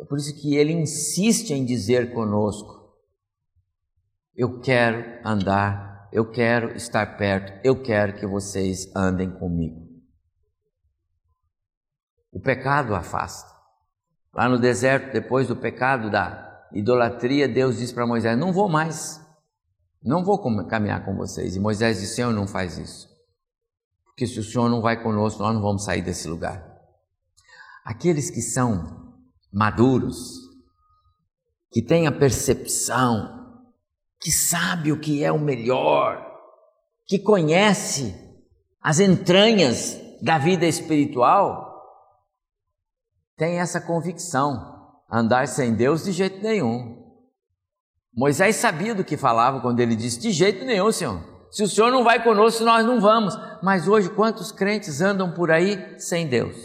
é 0.00 0.04
por 0.04 0.16
isso 0.16 0.32
que 0.40 0.54
ele 0.54 0.70
insiste 0.70 1.50
em 1.50 1.64
dizer 1.64 2.14
conosco: 2.14 2.96
eu 4.36 4.60
quero 4.60 5.26
andar, 5.26 6.08
eu 6.12 6.30
quero 6.30 6.76
estar 6.76 7.18
perto, 7.18 7.60
eu 7.64 7.82
quero 7.82 8.14
que 8.14 8.28
vocês 8.28 8.94
andem 8.94 9.28
comigo. 9.28 9.88
O 12.30 12.38
pecado 12.38 12.94
afasta. 12.94 13.52
Lá 14.32 14.48
no 14.48 14.56
deserto, 14.56 15.12
depois 15.12 15.48
do 15.48 15.56
pecado 15.56 16.08
da 16.08 16.47
idolatria, 16.72 17.48
Deus 17.48 17.78
disse 17.78 17.94
para 17.94 18.06
Moisés: 18.06 18.38
Não 18.38 18.52
vou 18.52 18.68
mais, 18.68 19.20
não 20.02 20.24
vou 20.24 20.38
caminhar 20.66 21.04
com 21.04 21.16
vocês. 21.16 21.56
E 21.56 21.60
Moisés 21.60 22.00
disse: 22.00 22.16
Senhor, 22.16 22.32
não 22.32 22.46
faz 22.46 22.78
isso. 22.78 23.08
porque 24.06 24.26
se 24.26 24.40
o 24.40 24.44
Senhor 24.44 24.68
não 24.68 24.80
vai 24.80 25.02
conosco, 25.02 25.42
nós 25.42 25.54
não 25.54 25.62
vamos 25.62 25.84
sair 25.84 26.02
desse 26.02 26.26
lugar. 26.26 26.66
Aqueles 27.84 28.30
que 28.30 28.42
são 28.42 29.14
maduros, 29.52 30.40
que 31.70 31.80
têm 31.80 32.06
a 32.06 32.12
percepção, 32.12 33.38
que 34.20 34.30
sabe 34.30 34.90
o 34.92 35.00
que 35.00 35.22
é 35.22 35.30
o 35.30 35.38
melhor, 35.38 36.24
que 37.06 37.18
conhece 37.18 38.14
as 38.82 39.00
entranhas 39.00 39.98
da 40.20 40.38
vida 40.38 40.66
espiritual, 40.66 41.68
tem 43.36 43.60
essa 43.60 43.80
convicção. 43.80 44.77
Andar 45.10 45.48
sem 45.48 45.74
Deus 45.74 46.04
de 46.04 46.12
jeito 46.12 46.42
nenhum. 46.42 46.98
Moisés 48.14 48.56
sabia 48.56 48.94
do 48.94 49.04
que 49.04 49.16
falava 49.16 49.60
quando 49.60 49.80
ele 49.80 49.96
disse: 49.96 50.20
De 50.20 50.32
jeito 50.32 50.64
nenhum, 50.64 50.92
Senhor. 50.92 51.22
Se 51.50 51.62
o 51.62 51.68
Senhor 51.68 51.90
não 51.90 52.04
vai 52.04 52.22
conosco, 52.22 52.62
nós 52.64 52.84
não 52.84 53.00
vamos. 53.00 53.34
Mas 53.62 53.88
hoje, 53.88 54.10
quantos 54.10 54.52
crentes 54.52 55.00
andam 55.00 55.32
por 55.32 55.50
aí 55.50 55.98
sem 55.98 56.26
Deus? 56.26 56.56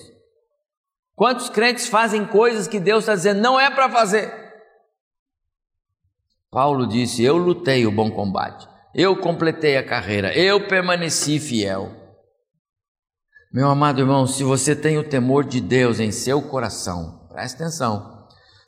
Quantos 1.15 1.50
crentes 1.50 1.88
fazem 1.88 2.25
coisas 2.25 2.67
que 2.67 2.79
Deus 2.79 3.03
está 3.03 3.15
dizendo 3.15 3.39
não 3.39 3.59
é 3.59 3.69
para 3.69 3.89
fazer? 3.89 4.33
Paulo 6.51 6.85
disse: 6.85 7.23
Eu 7.23 7.38
lutei 7.38 7.85
o 7.85 7.91
bom 7.91 8.12
combate, 8.12 8.67
eu 8.93 9.15
completei 9.15 9.77
a 9.77 9.88
carreira, 9.88 10.35
eu 10.38 10.67
permaneci 10.67 11.39
fiel. 11.39 11.91
Meu 13.53 13.69
amado 13.69 14.01
irmão, 14.01 14.25
se 14.25 14.43
você 14.43 14.75
tem 14.75 14.97
o 14.97 15.07
temor 15.07 15.43
de 15.43 15.62
Deus 15.62 16.00
em 16.00 16.12
seu 16.12 16.41
coração, 16.41 17.27
preste 17.29 17.55
atenção. 17.55 18.12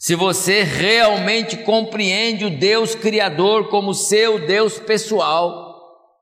Se 0.05 0.13
você 0.13 0.61
realmente 0.61 1.57
compreende 1.57 2.45
o 2.45 2.59
Deus 2.59 2.93
Criador 2.93 3.69
como 3.69 3.91
seu 3.91 4.45
Deus 4.45 4.77
pessoal, 4.77 6.13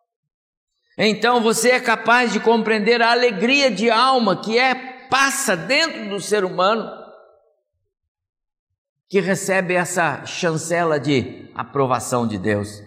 então 0.98 1.42
você 1.42 1.72
é 1.72 1.82
capaz 1.82 2.32
de 2.32 2.40
compreender 2.40 3.02
a 3.02 3.12
alegria 3.12 3.70
de 3.70 3.90
alma 3.90 4.42
que 4.42 4.58
é 4.58 4.74
passa 5.10 5.58
dentro 5.58 6.08
do 6.08 6.22
ser 6.22 6.46
humano 6.46 6.90
que 9.10 9.20
recebe 9.20 9.74
essa 9.74 10.26
chancela 10.26 10.98
de 10.98 11.52
aprovação 11.54 12.26
de 12.26 12.38
Deus. 12.38 12.82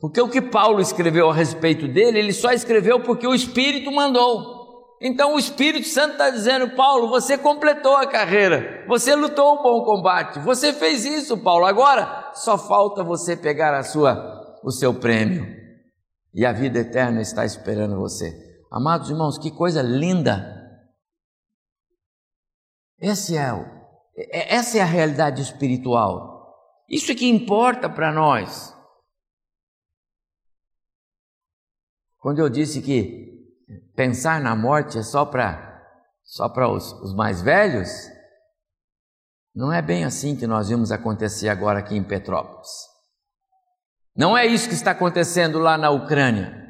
Porque 0.00 0.20
o 0.20 0.28
que 0.28 0.42
Paulo 0.42 0.80
escreveu 0.80 1.30
a 1.30 1.34
respeito 1.34 1.86
dele, 1.86 2.18
ele 2.18 2.32
só 2.32 2.50
escreveu 2.50 2.98
porque 3.04 3.24
o 3.24 3.36
Espírito 3.36 3.92
mandou. 3.92 4.57
Então 5.00 5.34
o 5.34 5.38
Espírito 5.38 5.86
Santo 5.86 6.12
está 6.12 6.28
dizendo, 6.28 6.74
Paulo, 6.74 7.08
você 7.08 7.38
completou 7.38 7.96
a 7.96 8.06
carreira, 8.06 8.84
você 8.88 9.14
lutou 9.14 9.54
o 9.54 9.62
bom 9.62 9.84
combate, 9.84 10.40
você 10.40 10.72
fez 10.72 11.04
isso, 11.04 11.38
Paulo. 11.38 11.66
Agora 11.66 12.32
só 12.34 12.58
falta 12.58 13.04
você 13.04 13.36
pegar 13.36 13.74
a 13.74 13.84
sua, 13.84 14.58
o 14.64 14.72
seu 14.72 14.92
prêmio 14.92 15.46
e 16.34 16.44
a 16.44 16.52
vida 16.52 16.80
eterna 16.80 17.20
está 17.20 17.44
esperando 17.44 17.96
você. 17.96 18.32
Amados 18.70 19.08
irmãos, 19.08 19.38
que 19.38 19.50
coisa 19.50 19.82
linda! 19.82 20.56
Esse 23.00 23.36
é 23.36 23.52
é, 24.16 24.54
essa 24.56 24.78
é 24.78 24.80
a 24.80 24.84
realidade 24.84 25.40
espiritual. 25.40 26.36
Isso 26.88 27.12
é 27.12 27.14
que 27.14 27.28
importa 27.28 27.88
para 27.88 28.12
nós. 28.12 28.74
Quando 32.18 32.40
eu 32.40 32.48
disse 32.48 32.82
que 32.82 33.37
pensar 33.98 34.40
na 34.40 34.54
morte 34.54 34.96
é 34.96 35.02
só 35.02 35.24
para 35.24 35.66
só 36.22 36.48
para 36.48 36.70
os, 36.70 36.92
os 37.02 37.12
mais 37.14 37.42
velhos, 37.42 37.88
não 39.52 39.72
é 39.72 39.82
bem 39.82 40.04
assim 40.04 40.36
que 40.36 40.46
nós 40.46 40.68
vimos 40.68 40.92
acontecer 40.92 41.48
agora 41.48 41.80
aqui 41.80 41.96
em 41.96 42.04
Petrópolis. 42.04 42.68
Não 44.14 44.36
é 44.36 44.46
isso 44.46 44.68
que 44.68 44.74
está 44.74 44.90
acontecendo 44.92 45.58
lá 45.58 45.76
na 45.76 45.90
Ucrânia. 45.90 46.64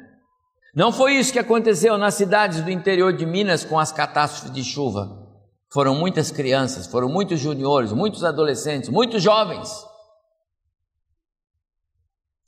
Não 0.73 0.91
foi 0.91 1.15
isso 1.15 1.33
que 1.33 1.37
aconteceu 1.37 1.97
nas 1.97 2.15
cidades 2.15 2.61
do 2.61 2.71
interior 2.71 3.11
de 3.11 3.25
Minas 3.25 3.65
com 3.65 3.77
as 3.77 3.91
catástrofes 3.91 4.51
de 4.51 4.63
chuva. 4.63 5.27
Foram 5.71 5.93
muitas 5.93 6.31
crianças, 6.31 6.87
foram 6.87 7.09
muitos 7.09 7.39
juniores, 7.39 7.91
muitos 7.91 8.23
adolescentes, 8.23 8.89
muitos 8.89 9.21
jovens. 9.21 9.69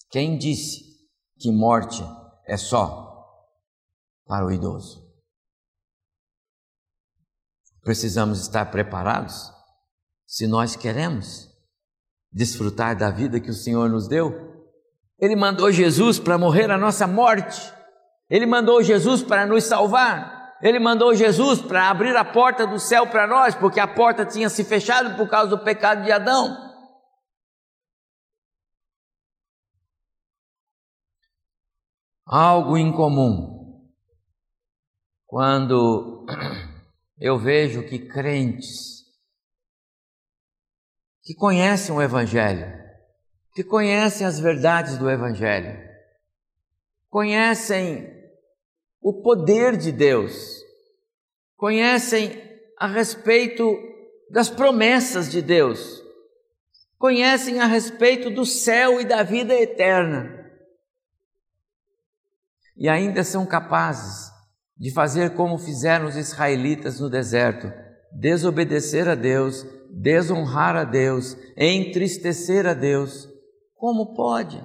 Quem 0.10 0.38
disse 0.38 0.82
que 1.38 1.52
morte 1.52 2.04
é 2.48 2.56
só 2.56 3.11
para 4.32 4.46
o 4.46 4.52
idoso. 4.54 5.06
Precisamos 7.84 8.40
estar 8.40 8.72
preparados 8.72 9.52
se 10.26 10.48
nós 10.48 10.74
queremos 10.74 11.50
desfrutar 12.32 12.98
da 12.98 13.10
vida 13.10 13.42
que 13.42 13.50
o 13.50 13.54
Senhor 13.54 13.90
nos 13.90 14.08
deu. 14.08 14.32
Ele 15.20 15.36
mandou 15.36 15.70
Jesus 15.70 16.18
para 16.18 16.38
morrer 16.38 16.72
a 16.72 16.78
nossa 16.78 17.06
morte. 17.06 17.74
Ele 18.30 18.46
mandou 18.46 18.82
Jesus 18.82 19.22
para 19.22 19.46
nos 19.46 19.66
salvar. 19.66 20.56
Ele 20.62 20.80
mandou 20.80 21.14
Jesus 21.14 21.62
para 21.62 21.90
abrir 21.90 22.16
a 22.16 22.24
porta 22.24 22.66
do 22.66 22.80
céu 22.80 23.08
para 23.08 23.28
nós, 23.28 23.54
porque 23.54 23.82
a 23.82 23.88
porta 23.88 24.26
tinha 24.26 24.48
se 24.48 24.64
fechado 24.64 25.18
por 25.18 25.28
causa 25.30 25.50
do 25.50 25.62
pecado 25.62 26.04
de 26.06 26.12
Adão. 26.14 26.56
Algo 32.26 32.78
incomum 32.78 33.61
quando 35.32 36.26
eu 37.18 37.40
vejo 37.40 37.88
que 37.88 37.98
crentes 37.98 39.06
que 41.24 41.34
conhecem 41.34 41.96
o 41.96 42.02
Evangelho, 42.02 42.68
que 43.54 43.64
conhecem 43.64 44.28
as 44.28 44.42
verdades 44.42 44.98
do 44.98 45.10
Evangelho, 45.10 45.80
conhecem 47.10 48.12
o 49.00 49.22
poder 49.22 49.78
de 49.78 49.94
Deus, 49.94 50.62
conhecem 51.56 52.38
a 52.78 52.88
respeito 52.88 53.64
das 54.30 54.50
promessas 54.50 55.32
de 55.32 55.42
Deus, 55.42 56.04
conhecem 56.98 57.62
a 57.62 57.68
respeito 57.68 58.30
do 58.30 58.46
céu 58.46 59.00
e 59.00 59.06
da 59.06 59.24
vida 59.24 59.54
eterna, 59.54 60.46
e 62.76 62.90
ainda 62.90 63.24
são 63.24 63.46
capazes 63.46 64.31
de 64.82 64.90
fazer 64.92 65.36
como 65.36 65.60
fizeram 65.60 66.08
os 66.08 66.16
israelitas 66.16 67.00
no 67.00 67.08
deserto: 67.08 67.72
desobedecer 68.12 69.08
a 69.08 69.14
Deus, 69.14 69.64
desonrar 69.92 70.76
a 70.76 70.84
Deus, 70.84 71.38
entristecer 71.56 72.66
a 72.66 72.74
Deus. 72.74 73.30
Como 73.76 74.16
pode? 74.16 74.60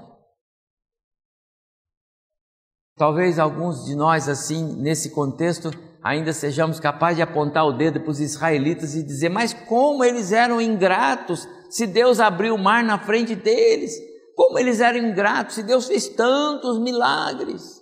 Talvez 2.96 3.38
alguns 3.38 3.84
de 3.84 3.94
nós, 3.94 4.26
assim, 4.26 4.80
nesse 4.80 5.10
contexto, 5.10 5.70
ainda 6.02 6.32
sejamos 6.32 6.80
capazes 6.80 7.16
de 7.16 7.22
apontar 7.22 7.66
o 7.66 7.72
dedo 7.76 8.00
para 8.00 8.10
os 8.10 8.18
israelitas 8.18 8.94
e 8.94 9.02
dizer: 9.02 9.28
Mas 9.28 9.52
como 9.52 10.02
eles 10.02 10.32
eram 10.32 10.62
ingratos 10.62 11.46
se 11.68 11.86
Deus 11.86 12.20
abriu 12.20 12.54
o 12.54 12.58
mar 12.58 12.82
na 12.82 12.98
frente 12.98 13.34
deles? 13.34 13.92
Como 14.34 14.58
eles 14.58 14.80
eram 14.80 14.98
ingratos 14.98 15.56
se 15.56 15.62
Deus 15.62 15.86
fez 15.86 16.08
tantos 16.08 16.78
milagres? 16.78 17.75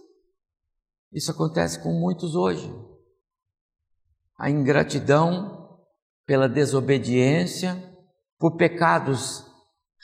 Isso 1.14 1.30
acontece 1.30 1.80
com 1.80 1.92
muitos 1.92 2.34
hoje. 2.34 2.68
A 4.36 4.50
ingratidão 4.50 5.78
pela 6.26 6.48
desobediência, 6.48 7.80
por 8.38 8.56
pecados 8.56 9.46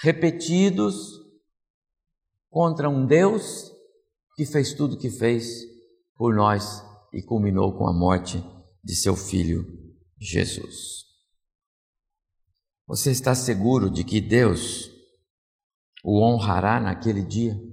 repetidos 0.00 1.18
contra 2.48 2.88
um 2.88 3.04
Deus 3.04 3.72
que 4.36 4.46
fez 4.46 4.72
tudo 4.72 4.94
o 4.94 4.98
que 4.98 5.10
fez 5.10 5.64
por 6.16 6.34
nós 6.34 6.82
e 7.12 7.20
culminou 7.22 7.76
com 7.76 7.88
a 7.88 7.92
morte 7.92 8.42
de 8.82 8.94
seu 8.94 9.16
filho 9.16 9.66
Jesus. 10.18 11.06
Você 12.86 13.10
está 13.10 13.34
seguro 13.34 13.90
de 13.90 14.04
que 14.04 14.20
Deus 14.20 14.90
o 16.04 16.22
honrará 16.22 16.80
naquele 16.80 17.22
dia? 17.22 17.69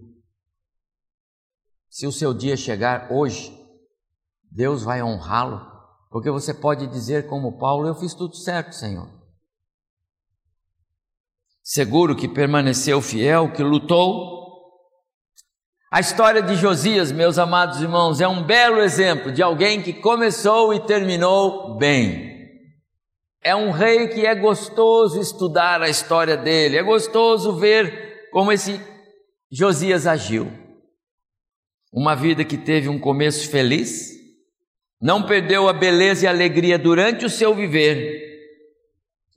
Se 1.98 2.06
o 2.06 2.12
seu 2.12 2.32
dia 2.32 2.56
chegar 2.56 3.12
hoje, 3.12 3.52
Deus 4.52 4.84
vai 4.84 5.02
honrá-lo, 5.02 5.66
porque 6.12 6.30
você 6.30 6.54
pode 6.54 6.86
dizer, 6.86 7.26
como 7.26 7.58
Paulo: 7.58 7.88
Eu 7.88 7.96
fiz 7.96 8.14
tudo 8.14 8.36
certo, 8.36 8.74
Senhor. 8.74 9.10
Seguro 11.64 12.16
que 12.16 12.28
permaneceu 12.28 13.02
fiel, 13.02 13.52
que 13.52 13.64
lutou. 13.64 14.38
A 15.92 16.00
história 16.00 16.44
de 16.44 16.56
Josias, 16.56 17.12
meus 17.12 17.40
amados 17.40 17.82
irmãos, 17.82 18.22
é 18.22 18.28
um 18.28 18.46
belo 18.46 18.80
exemplo 18.80 19.32
de 19.32 19.42
alguém 19.42 19.82
que 19.82 19.94
começou 19.94 20.76
e 20.76 20.80
terminou 20.86 21.80
bem. 21.80 22.32
É 23.42 23.56
um 23.56 23.72
rei 23.72 24.08
que 24.10 24.24
é 24.24 24.36
gostoso 24.36 25.20
estudar 25.20 25.82
a 25.82 25.90
história 25.90 26.38
dele, 26.38 26.78
é 26.78 26.84
gostoso 26.84 27.58
ver 27.58 28.30
como 28.30 28.52
esse 28.52 28.80
Josias 29.52 30.06
agiu. 30.06 30.67
Uma 31.98 32.14
vida 32.14 32.46
que 32.46 32.60
teve 32.60 32.88
um 32.88 33.00
começo 33.00 33.50
feliz, 33.50 34.12
não 35.02 35.26
perdeu 35.26 35.68
a 35.68 35.74
beleza 35.74 36.26
e 36.26 36.28
a 36.28 36.30
alegria 36.30 36.78
durante 36.78 37.26
o 37.26 37.30
seu 37.30 37.56
viver. 37.56 38.22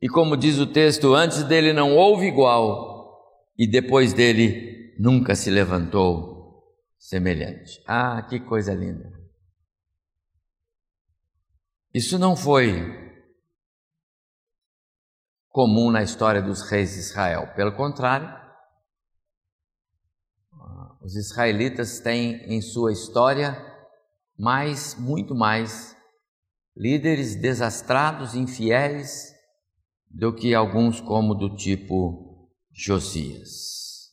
E 0.02 0.06
como 0.06 0.36
diz 0.36 0.58
o 0.58 0.66
texto, 0.66 1.14
antes 1.14 1.42
dele 1.42 1.72
não 1.72 1.96
houve 1.96 2.26
igual, 2.26 3.18
e 3.56 3.66
depois 3.66 4.12
dele 4.12 4.94
nunca 4.98 5.34
se 5.34 5.48
levantou 5.48 6.62
semelhante. 6.98 7.82
Ah, 7.86 8.20
que 8.28 8.38
coisa 8.38 8.74
linda! 8.74 9.10
Isso 11.94 12.18
não 12.18 12.36
foi 12.36 12.94
comum 15.48 15.90
na 15.90 16.02
história 16.02 16.42
dos 16.42 16.70
reis 16.70 16.92
de 16.92 16.98
Israel. 16.98 17.54
Pelo 17.56 17.72
contrário, 17.72 18.39
os 21.00 21.16
israelitas 21.16 22.00
têm 22.00 22.36
em 22.46 22.60
sua 22.60 22.92
história 22.92 23.56
mais, 24.38 24.94
muito 24.94 25.34
mais, 25.34 25.96
líderes 26.76 27.34
desastrados, 27.34 28.34
infiéis, 28.34 29.34
do 30.08 30.34
que 30.34 30.54
alguns 30.54 31.00
como 31.00 31.34
do 31.34 31.54
tipo 31.54 32.50
Josias. 32.72 34.10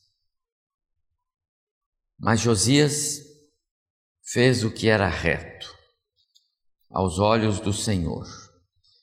Mas 2.18 2.40
Josias 2.40 3.20
fez 4.24 4.64
o 4.64 4.70
que 4.70 4.88
era 4.88 5.08
reto 5.08 5.74
aos 6.90 7.18
olhos 7.18 7.60
do 7.60 7.72
Senhor. 7.72 8.26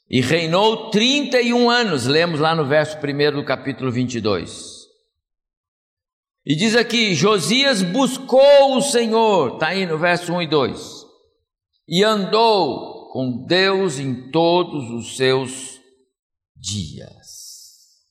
E 0.10 0.21
reinou 0.21 0.91
31 0.91 1.69
anos, 1.69 2.06
lemos 2.06 2.39
lá 2.39 2.54
no 2.54 2.67
verso 2.67 2.98
1 2.98 3.32
do 3.36 3.43
capítulo 3.43 3.91
22. 3.91 4.74
E 6.45 6.55
diz 6.55 6.75
aqui: 6.75 7.15
Josias 7.15 7.81
buscou 7.81 8.77
o 8.77 8.81
Senhor, 8.81 9.53
está 9.53 9.69
aí 9.69 9.86
no 9.86 9.97
verso 9.97 10.31
1 10.31 10.43
e 10.43 10.47
2, 10.47 11.05
e 11.88 12.03
andou 12.03 13.10
com 13.12 13.45
Deus 13.45 13.97
em 13.97 14.29
todos 14.29 14.91
os 14.91 15.17
seus 15.17 15.81
dias. 16.55 18.05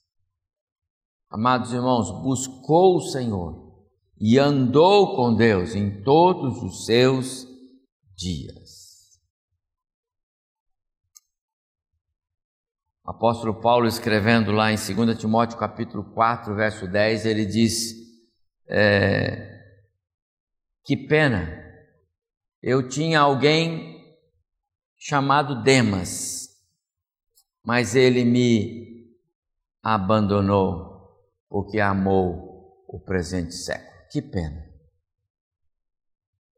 Amados 1.30 1.72
irmãos, 1.72 2.10
buscou 2.22 2.96
o 2.96 3.00
Senhor 3.00 3.84
e 4.20 4.38
andou 4.38 5.14
com 5.14 5.34
Deus 5.34 5.74
em 5.74 6.02
todos 6.02 6.62
os 6.62 6.86
seus 6.86 7.46
dias. 8.16 8.84
O 13.04 13.10
apóstolo 13.10 13.60
Paulo, 13.60 13.86
escrevendo 13.86 14.50
lá 14.50 14.72
em 14.72 14.76
2 14.76 15.18
Timóteo 15.18 15.58
capítulo 15.58 16.04
4, 16.14 16.54
verso 16.54 16.88
10, 16.88 17.26
ele 17.26 17.44
diz: 17.44 18.03
é, 18.66 19.62
Que 20.84 20.96
pena, 20.96 21.62
eu 22.62 22.88
tinha 22.88 23.20
alguém 23.20 23.94
chamado 24.96 25.62
Demas, 25.62 26.48
mas 27.62 27.94
ele 27.94 28.24
me 28.24 29.14
abandonou 29.82 30.94
porque 31.48 31.78
amou 31.78 32.84
o 32.88 32.98
presente 32.98 33.54
século. 33.54 33.92
Que 34.10 34.22
pena. 34.22 34.64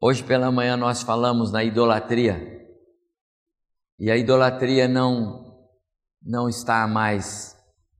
Hoje 0.01 0.23
pela 0.23 0.53
manhã 0.53 0.77
nós 0.77 1.03
falamos 1.03 1.51
na 1.51 1.65
idolatria. 1.65 2.57
E 3.99 4.11
a 4.11 4.17
idolatria 4.17 4.87
não 4.87 5.45
não 6.23 6.49
está 6.49 6.87
mais 6.89 7.57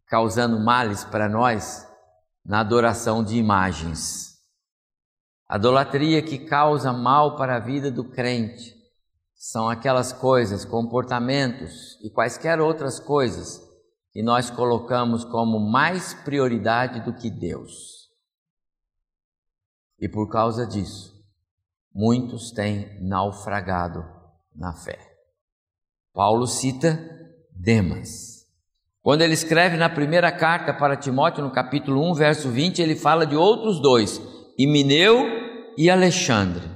causando 0.07 0.59
males 0.59 1.05
para 1.05 1.29
nós 1.29 1.87
na 2.47 2.61
adoração 2.61 3.25
de 3.25 3.37
imagens. 3.37 4.37
A 5.49 5.57
idolatria 5.57 6.23
que 6.23 6.39
causa 6.39 6.93
mal 6.93 7.37
para 7.37 7.57
a 7.57 7.61
vida 7.61 7.91
do 7.91 8.05
crente 8.05 8.75
são 9.35 9.69
aquelas 9.69 10.13
coisas, 10.13 10.65
comportamentos 10.65 11.99
e 12.03 12.09
quaisquer 12.09 12.61
outras 12.61 13.01
coisas 13.01 13.61
que 14.13 14.23
nós 14.23 14.49
colocamos 14.49 15.25
como 15.25 15.59
mais 15.59 16.15
prioridade 16.15 17.01
do 17.01 17.13
que 17.13 17.31
Deus. 17.31 18.11
E 19.99 20.09
por 20.09 20.29
causa 20.31 20.67
disso, 20.67 21.15
muitos 21.93 22.51
têm 22.51 23.03
naufragado 23.07 24.05
na 24.55 24.73
fé. 24.73 24.99
Paulo 26.13 26.47
cita 26.47 26.99
Demas. 27.51 28.36
Quando 29.07 29.23
ele 29.23 29.35
escreve 29.35 29.77
na 29.77 29.89
primeira 29.89 30.33
carta 30.33 30.75
para 30.75 30.97
Timóteo, 30.97 31.45
no 31.45 31.53
capítulo 31.53 32.03
1, 32.11 32.15
verso 32.15 32.51
20, 32.51 32.83
ele 32.83 32.97
fala 32.97 33.25
de 33.25 33.37
outros 33.37 33.81
dois, 33.81 34.21
Imineu 34.59 35.23
e 35.79 35.89
Alexandre, 35.89 36.69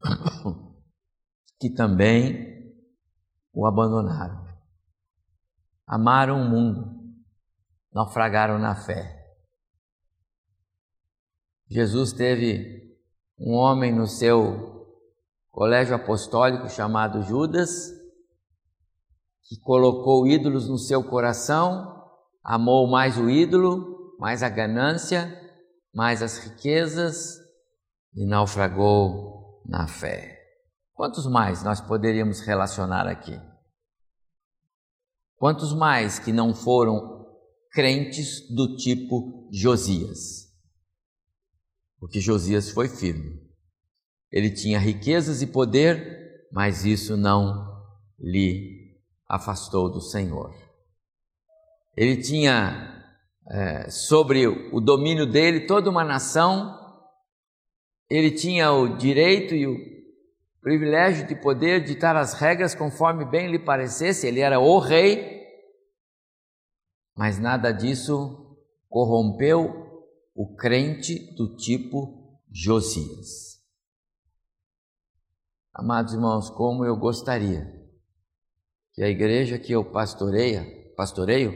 que 1.58 1.68
também 1.68 2.72
o 3.52 3.66
abandonaram. 3.66 4.46
Amaram 5.84 6.42
o 6.42 6.48
mundo, 6.48 6.94
naufragaram 7.92 8.56
na 8.56 8.76
fé. 8.76 9.34
Jesus 11.68 12.12
teve 12.12 12.96
um 13.36 13.52
homem 13.52 13.92
no 13.92 14.06
seu 14.06 14.86
colégio 15.50 15.96
apostólico 15.96 16.68
chamado 16.68 17.24
Judas, 17.24 18.03
que 19.44 19.60
colocou 19.60 20.26
ídolos 20.26 20.68
no 20.68 20.78
seu 20.78 21.02
coração, 21.04 22.02
amou 22.42 22.86
mais 22.86 23.18
o 23.18 23.28
ídolo, 23.28 24.16
mais 24.18 24.42
a 24.42 24.48
ganância, 24.48 25.40
mais 25.94 26.22
as 26.22 26.38
riquezas 26.38 27.36
e 28.14 28.26
naufragou 28.26 29.62
na 29.66 29.86
fé. 29.86 30.38
Quantos 30.94 31.26
mais 31.26 31.62
nós 31.62 31.80
poderíamos 31.80 32.40
relacionar 32.40 33.06
aqui? 33.06 33.38
Quantos 35.36 35.74
mais 35.74 36.18
que 36.18 36.32
não 36.32 36.54
foram 36.54 37.26
crentes 37.70 38.48
do 38.54 38.76
tipo 38.76 39.48
Josias? 39.52 40.48
Porque 41.98 42.20
Josias 42.20 42.70
foi 42.70 42.88
firme. 42.88 43.42
Ele 44.30 44.50
tinha 44.50 44.78
riquezas 44.78 45.42
e 45.42 45.46
poder, 45.46 46.48
mas 46.52 46.84
isso 46.84 47.16
não 47.16 47.74
lhe 48.18 48.73
afastou 49.26 49.90
do 49.90 50.00
Senhor. 50.00 50.54
Ele 51.96 52.20
tinha 52.20 53.04
é, 53.48 53.90
sobre 53.90 54.46
o 54.46 54.80
domínio 54.80 55.26
dele 55.26 55.66
toda 55.66 55.90
uma 55.90 56.04
nação, 56.04 56.78
ele 58.08 58.30
tinha 58.30 58.72
o 58.72 58.96
direito 58.96 59.54
e 59.54 59.66
o 59.66 59.76
privilégio 60.60 61.26
de 61.26 61.34
poder 61.34 61.84
ditar 61.84 62.16
as 62.16 62.34
regras 62.34 62.74
conforme 62.74 63.24
bem 63.24 63.50
lhe 63.50 63.58
parecesse, 63.58 64.26
ele 64.26 64.40
era 64.40 64.58
o 64.58 64.78
rei, 64.78 65.42
mas 67.16 67.38
nada 67.38 67.70
disso 67.70 68.56
corrompeu 68.88 69.84
o 70.34 70.54
crente 70.56 71.34
do 71.34 71.56
tipo 71.56 72.40
Josias. 72.50 73.62
Amados 75.72 76.14
irmãos, 76.14 76.50
como 76.50 76.84
eu 76.84 76.96
gostaria 76.96 77.83
que 78.94 79.02
a 79.02 79.08
igreja 79.08 79.58
que 79.58 79.72
eu 79.72 79.84
pastoreia, 79.84 80.64
pastoreio 80.96 81.52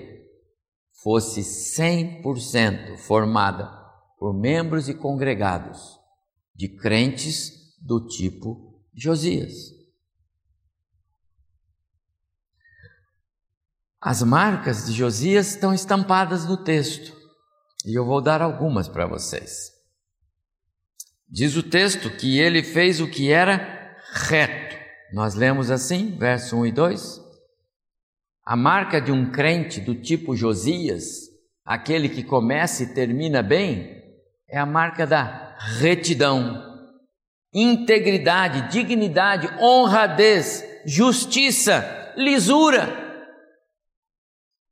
fosse 1.02 1.40
100% 1.40 2.98
formada 2.98 3.70
por 4.18 4.34
membros 4.34 4.88
e 4.88 4.94
congregados 4.94 5.96
de 6.52 6.68
crentes 6.68 7.52
do 7.80 8.04
tipo 8.08 8.82
Josias. 8.92 9.54
As 14.00 14.22
marcas 14.22 14.86
de 14.86 14.92
Josias 14.92 15.50
estão 15.50 15.72
estampadas 15.72 16.44
no 16.44 16.56
texto 16.56 17.16
e 17.86 17.96
eu 17.96 18.04
vou 18.04 18.20
dar 18.20 18.42
algumas 18.42 18.88
para 18.88 19.06
vocês. 19.06 19.70
Diz 21.28 21.56
o 21.56 21.62
texto 21.62 22.10
que 22.10 22.38
ele 22.40 22.64
fez 22.64 23.00
o 23.00 23.08
que 23.08 23.30
era 23.30 23.96
reto. 24.12 24.76
Nós 25.12 25.34
lemos 25.34 25.70
assim, 25.70 26.16
verso 26.16 26.56
1 26.56 26.66
e 26.66 26.72
2. 26.72 27.27
A 28.48 28.56
marca 28.56 28.98
de 28.98 29.12
um 29.12 29.30
crente 29.30 29.78
do 29.78 29.94
tipo 29.94 30.34
Josias, 30.34 31.28
aquele 31.62 32.08
que 32.08 32.24
começa 32.24 32.82
e 32.82 32.94
termina 32.94 33.42
bem, 33.42 34.02
é 34.48 34.56
a 34.56 34.64
marca 34.64 35.06
da 35.06 35.54
retidão, 35.58 36.56
integridade, 37.52 38.70
dignidade, 38.70 39.48
honradez, 39.62 40.64
justiça, 40.86 41.84
lisura. 42.16 42.88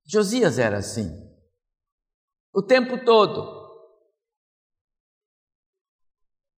Josias 0.07 0.59
era 0.59 0.79
assim, 0.79 1.11
o 2.55 2.63
tempo 2.63 3.05
todo. 3.05 3.47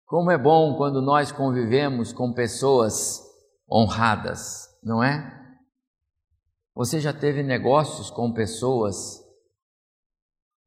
Como 0.05 0.29
é 0.29 0.37
bom 0.37 0.77
quando 0.77 1.01
nós 1.01 1.31
convivemos 1.31 2.13
com 2.13 2.31
pessoas 2.31 3.23
honradas, 3.67 4.67
não 4.83 5.03
é? 5.03 5.46
Você 6.77 7.01
já 7.01 7.11
teve 7.11 7.41
negócios 7.41 8.11
com 8.11 8.31
pessoas 8.31 9.19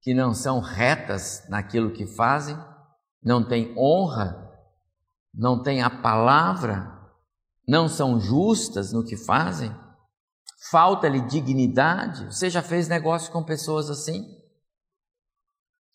que 0.02 0.12
não 0.12 0.34
são 0.34 0.58
retas 0.58 1.48
naquilo 1.48 1.92
que 1.92 2.04
fazem, 2.04 2.56
não 3.22 3.46
têm 3.46 3.72
honra, 3.78 4.50
não 5.32 5.62
têm 5.62 5.82
a 5.82 5.88
palavra, 6.02 6.90
não 7.64 7.88
são 7.88 8.18
justas 8.18 8.92
no 8.92 9.04
que 9.04 9.16
fazem? 9.16 9.72
Falta-lhe 10.68 11.20
dignidade? 11.28 12.24
Você 12.24 12.50
já 12.50 12.60
fez 12.60 12.88
negócio 12.88 13.30
com 13.30 13.44
pessoas 13.44 13.88
assim? 13.88 14.36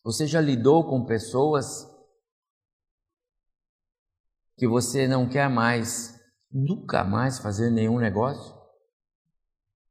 Você 0.02 0.26
já 0.26 0.40
lidou 0.40 0.88
com 0.88 1.04
pessoas 1.04 1.86
que 4.56 4.66
você 4.66 5.10
não 5.10 5.28
quer 5.28 5.50
mais, 5.50 6.18
nunca 6.50 7.04
mais 7.04 7.38
fazer 7.38 7.70
nenhum 7.70 8.00
negócio? 8.00 8.55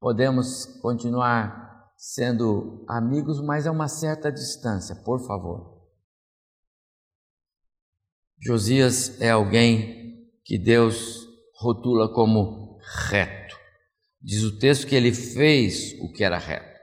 Podemos 0.05 0.67
continuar 0.83 1.88
sendo 1.97 2.85
amigos, 2.87 3.40
mas 3.40 3.67
a 3.67 3.73
uma 3.73 3.88
certa 3.88 4.31
distância, 4.31 4.95
por 4.95 5.27
favor. 5.27 5.83
Josias 8.38 9.19
é 9.19 9.31
alguém 9.31 10.29
que 10.45 10.59
Deus 10.59 11.27
rotula 11.59 12.12
como 12.12 12.79
reto. 13.09 13.57
Diz 14.21 14.43
o 14.43 14.59
texto 14.59 14.87
que 14.87 14.95
ele 14.95 15.11
fez 15.11 15.99
o 16.03 16.12
que 16.12 16.23
era 16.23 16.37
reto. 16.37 16.79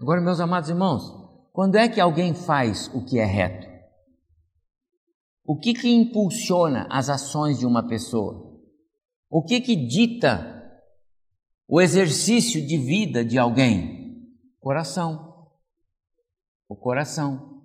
Agora, 0.00 0.22
meus 0.22 0.40
amados 0.40 0.70
irmãos, 0.70 1.02
quando 1.52 1.76
é 1.76 1.90
que 1.90 2.00
alguém 2.00 2.32
faz 2.32 2.88
o 2.94 3.04
que 3.04 3.18
é 3.18 3.26
reto? 3.26 3.66
O 5.44 5.58
que 5.58 5.74
que 5.74 5.90
impulsiona 5.90 6.88
as 6.90 7.10
ações 7.10 7.58
de 7.58 7.66
uma 7.66 7.86
pessoa? 7.86 8.50
O 9.28 9.44
que 9.44 9.60
que 9.60 9.76
dita 9.76 10.61
o 11.68 11.80
exercício 11.80 12.66
de 12.66 12.76
vida 12.76 13.24
de 13.24 13.38
alguém? 13.38 14.28
Coração. 14.60 15.48
O 16.68 16.76
coração. 16.76 17.62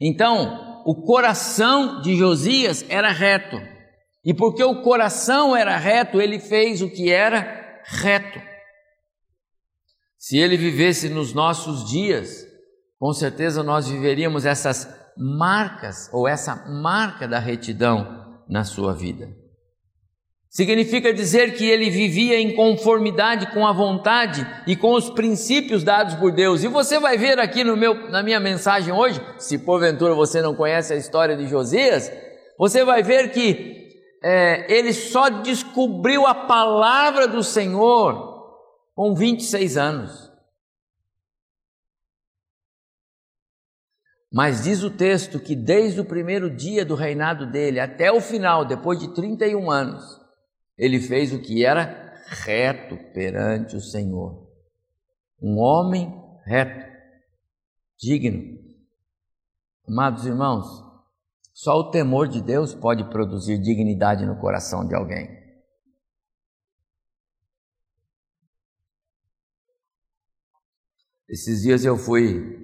Então, 0.00 0.82
o 0.84 1.02
coração 1.02 2.00
de 2.00 2.16
Josias 2.16 2.84
era 2.88 3.10
reto. 3.10 3.56
E 4.24 4.32
porque 4.32 4.62
o 4.62 4.82
coração 4.82 5.54
era 5.56 5.76
reto, 5.76 6.20
ele 6.20 6.38
fez 6.38 6.80
o 6.80 6.90
que 6.90 7.10
era 7.10 7.82
reto. 7.84 8.40
Se 10.16 10.38
ele 10.38 10.56
vivesse 10.56 11.08
nos 11.08 11.32
nossos 11.32 11.90
dias, 11.90 12.46
com 12.98 13.12
certeza 13.12 13.62
nós 13.62 13.88
viveríamos 13.88 14.46
essas 14.46 14.88
marcas 15.16 16.08
ou 16.12 16.28
essa 16.28 16.54
marca 16.68 17.26
da 17.26 17.40
retidão 17.40 18.42
na 18.48 18.64
sua 18.64 18.94
vida. 18.94 19.41
Significa 20.52 21.14
dizer 21.14 21.54
que 21.54 21.64
ele 21.64 21.88
vivia 21.88 22.38
em 22.38 22.54
conformidade 22.54 23.50
com 23.54 23.66
a 23.66 23.72
vontade 23.72 24.46
e 24.66 24.76
com 24.76 24.92
os 24.92 25.08
princípios 25.08 25.82
dados 25.82 26.14
por 26.16 26.30
Deus. 26.30 26.62
E 26.62 26.68
você 26.68 27.00
vai 27.00 27.16
ver 27.16 27.38
aqui 27.38 27.64
no 27.64 27.74
meu, 27.74 28.10
na 28.10 28.22
minha 28.22 28.38
mensagem 28.38 28.92
hoje, 28.92 29.18
se 29.38 29.56
porventura 29.56 30.14
você 30.14 30.42
não 30.42 30.54
conhece 30.54 30.92
a 30.92 30.96
história 30.96 31.34
de 31.34 31.46
Josias, 31.46 32.12
você 32.58 32.84
vai 32.84 33.02
ver 33.02 33.32
que 33.32 33.88
é, 34.22 34.70
ele 34.70 34.92
só 34.92 35.30
descobriu 35.30 36.26
a 36.26 36.34
palavra 36.34 37.26
do 37.26 37.42
Senhor 37.42 38.60
com 38.94 39.14
26 39.14 39.78
anos. 39.78 40.30
Mas 44.30 44.64
diz 44.64 44.82
o 44.82 44.90
texto 44.90 45.40
que 45.40 45.56
desde 45.56 45.98
o 46.02 46.04
primeiro 46.04 46.54
dia 46.54 46.84
do 46.84 46.94
reinado 46.94 47.50
dele 47.50 47.80
até 47.80 48.12
o 48.12 48.20
final, 48.20 48.66
depois 48.66 48.98
de 48.98 49.14
31 49.14 49.70
anos, 49.70 50.21
ele 50.76 51.00
fez 51.00 51.32
o 51.32 51.40
que 51.40 51.64
era 51.64 52.12
reto 52.26 52.96
perante 53.12 53.76
o 53.76 53.80
Senhor. 53.80 54.50
Um 55.40 55.58
homem 55.58 56.12
reto, 56.44 56.90
digno. 57.98 58.60
Amados 59.86 60.24
irmãos, 60.26 60.66
só 61.52 61.74
o 61.74 61.90
temor 61.90 62.28
de 62.28 62.40
Deus 62.40 62.74
pode 62.74 63.04
produzir 63.10 63.58
dignidade 63.58 64.24
no 64.24 64.40
coração 64.40 64.86
de 64.86 64.94
alguém. 64.94 65.40
Esses 71.28 71.62
dias 71.62 71.84
eu 71.84 71.96
fui 71.96 72.62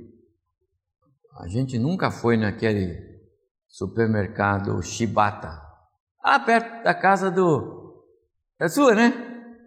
a 1.38 1.46
gente 1.46 1.78
nunca 1.78 2.10
foi 2.10 2.36
naquele 2.36 3.00
supermercado 3.68 4.82
Shibata, 4.82 5.62
perto 6.44 6.82
da 6.82 6.92
casa 6.92 7.30
do 7.30 7.87
da 8.58 8.68
sua, 8.68 8.94
né? 8.94 9.12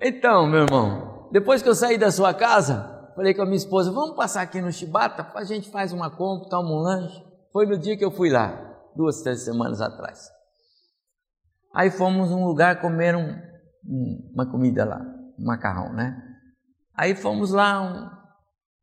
Então, 0.02 0.48
meu 0.48 0.64
irmão, 0.64 1.30
depois 1.32 1.62
que 1.62 1.70
eu 1.70 1.76
saí 1.76 1.98
da 1.98 2.12
sua 2.12 2.34
casa, 2.34 3.12
falei 3.16 3.34
com 3.34 3.42
a 3.42 3.46
minha 3.46 3.58
esposa, 3.58 3.92
vamos 3.92 4.16
passar 4.16 4.42
aqui 4.42 4.60
no 4.60 4.72
Shibata, 4.72 5.32
a 5.36 5.44
gente 5.44 5.70
faz 5.72 5.94
uma 5.94 6.10
compra, 6.10 6.50
toma 6.50 6.70
um 6.70 6.82
lanche. 6.82 7.24
Foi 7.54 7.66
no 7.66 7.78
dia 7.78 7.98
que 7.98 8.04
eu 8.04 8.12
fui 8.12 8.30
lá, 8.30 8.52
duas, 8.96 9.22
três 9.22 9.44
semanas 9.44 9.82
atrás. 9.82 10.30
Aí 11.74 11.90
fomos 11.90 12.32
num 12.32 12.46
lugar 12.46 12.82
comer 12.82 13.16
um, 13.16 13.34
uma 14.34 14.50
comida 14.50 14.84
lá, 14.84 15.00
um 15.40 15.46
macarrão, 15.46 15.94
né? 15.94 16.22
Aí 16.96 17.16
fomos 17.16 17.52
lá, 17.52 17.82
um, 17.82 18.10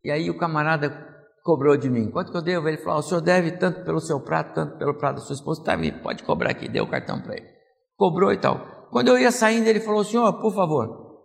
e 0.03 0.11
aí 0.11 0.31
o 0.31 0.39
camarada 0.39 1.07
cobrou 1.43 1.77
de 1.77 1.91
mim. 1.91 2.11
Quanto 2.11 2.31
que 2.31 2.37
eu 2.37 2.43
devo? 2.43 2.69
Ele 2.69 2.79
falou: 2.79 3.01
o 3.01 3.03
senhor 3.03 3.21
deve 3.21 3.53
tanto 3.53 3.85
pelo 3.85 4.01
seu 4.01 4.21
prato, 4.21 4.55
tanto 4.55 4.79
pelo 4.79 4.95
prato 4.95 5.17
da 5.17 5.21
sua 5.23 5.35
esposa. 5.35 5.63
Tá, 5.63 5.77
pode 6.03 6.23
cobrar 6.23 6.51
aqui. 6.51 6.69
Deu 6.69 6.85
o 6.85 6.91
cartão 6.91 7.21
para 7.21 7.37
ele. 7.37 7.49
Cobrou 7.97 8.33
e 8.33 8.39
tal. 8.39 8.78
Quando 8.91 9.09
eu 9.09 9.19
ia 9.19 9.31
saindo, 9.31 9.67
ele 9.67 9.81
falou: 9.81 10.05
senhor, 10.05 10.33
por 10.41 10.55
favor, 10.55 11.25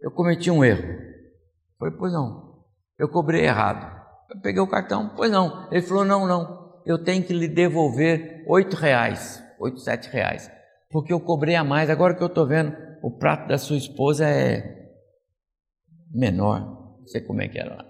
eu 0.00 0.10
cometi 0.10 0.50
um 0.50 0.64
erro. 0.64 0.82
Eu 0.82 1.78
falei: 1.78 1.94
pois 1.98 2.12
não. 2.12 2.64
Eu 2.98 3.08
cobrei 3.08 3.44
errado. 3.44 4.00
Eu 4.30 4.40
peguei 4.40 4.60
o 4.60 4.68
cartão, 4.68 5.12
pois 5.16 5.30
não. 5.30 5.68
Ele 5.70 5.82
falou: 5.82 6.04
não, 6.04 6.26
não. 6.26 6.62
Eu 6.84 7.02
tenho 7.02 7.24
que 7.24 7.32
lhe 7.32 7.48
devolver 7.48 8.44
oito 8.48 8.76
reais, 8.76 9.42
oito, 9.60 9.78
sete 9.78 10.08
reais, 10.08 10.50
porque 10.90 11.12
eu 11.12 11.20
cobrei 11.20 11.54
a 11.54 11.62
mais. 11.62 11.88
Agora 11.90 12.14
que 12.14 12.22
eu 12.22 12.26
estou 12.26 12.46
vendo, 12.46 12.76
o 13.02 13.16
prato 13.16 13.48
da 13.48 13.58
sua 13.58 13.76
esposa 13.76 14.26
é 14.28 14.90
menor. 16.10 16.60
Não 16.98 17.06
sei 17.06 17.20
como 17.20 17.42
é 17.42 17.48
que 17.48 17.58
era 17.58 17.74
lá. 17.74 17.84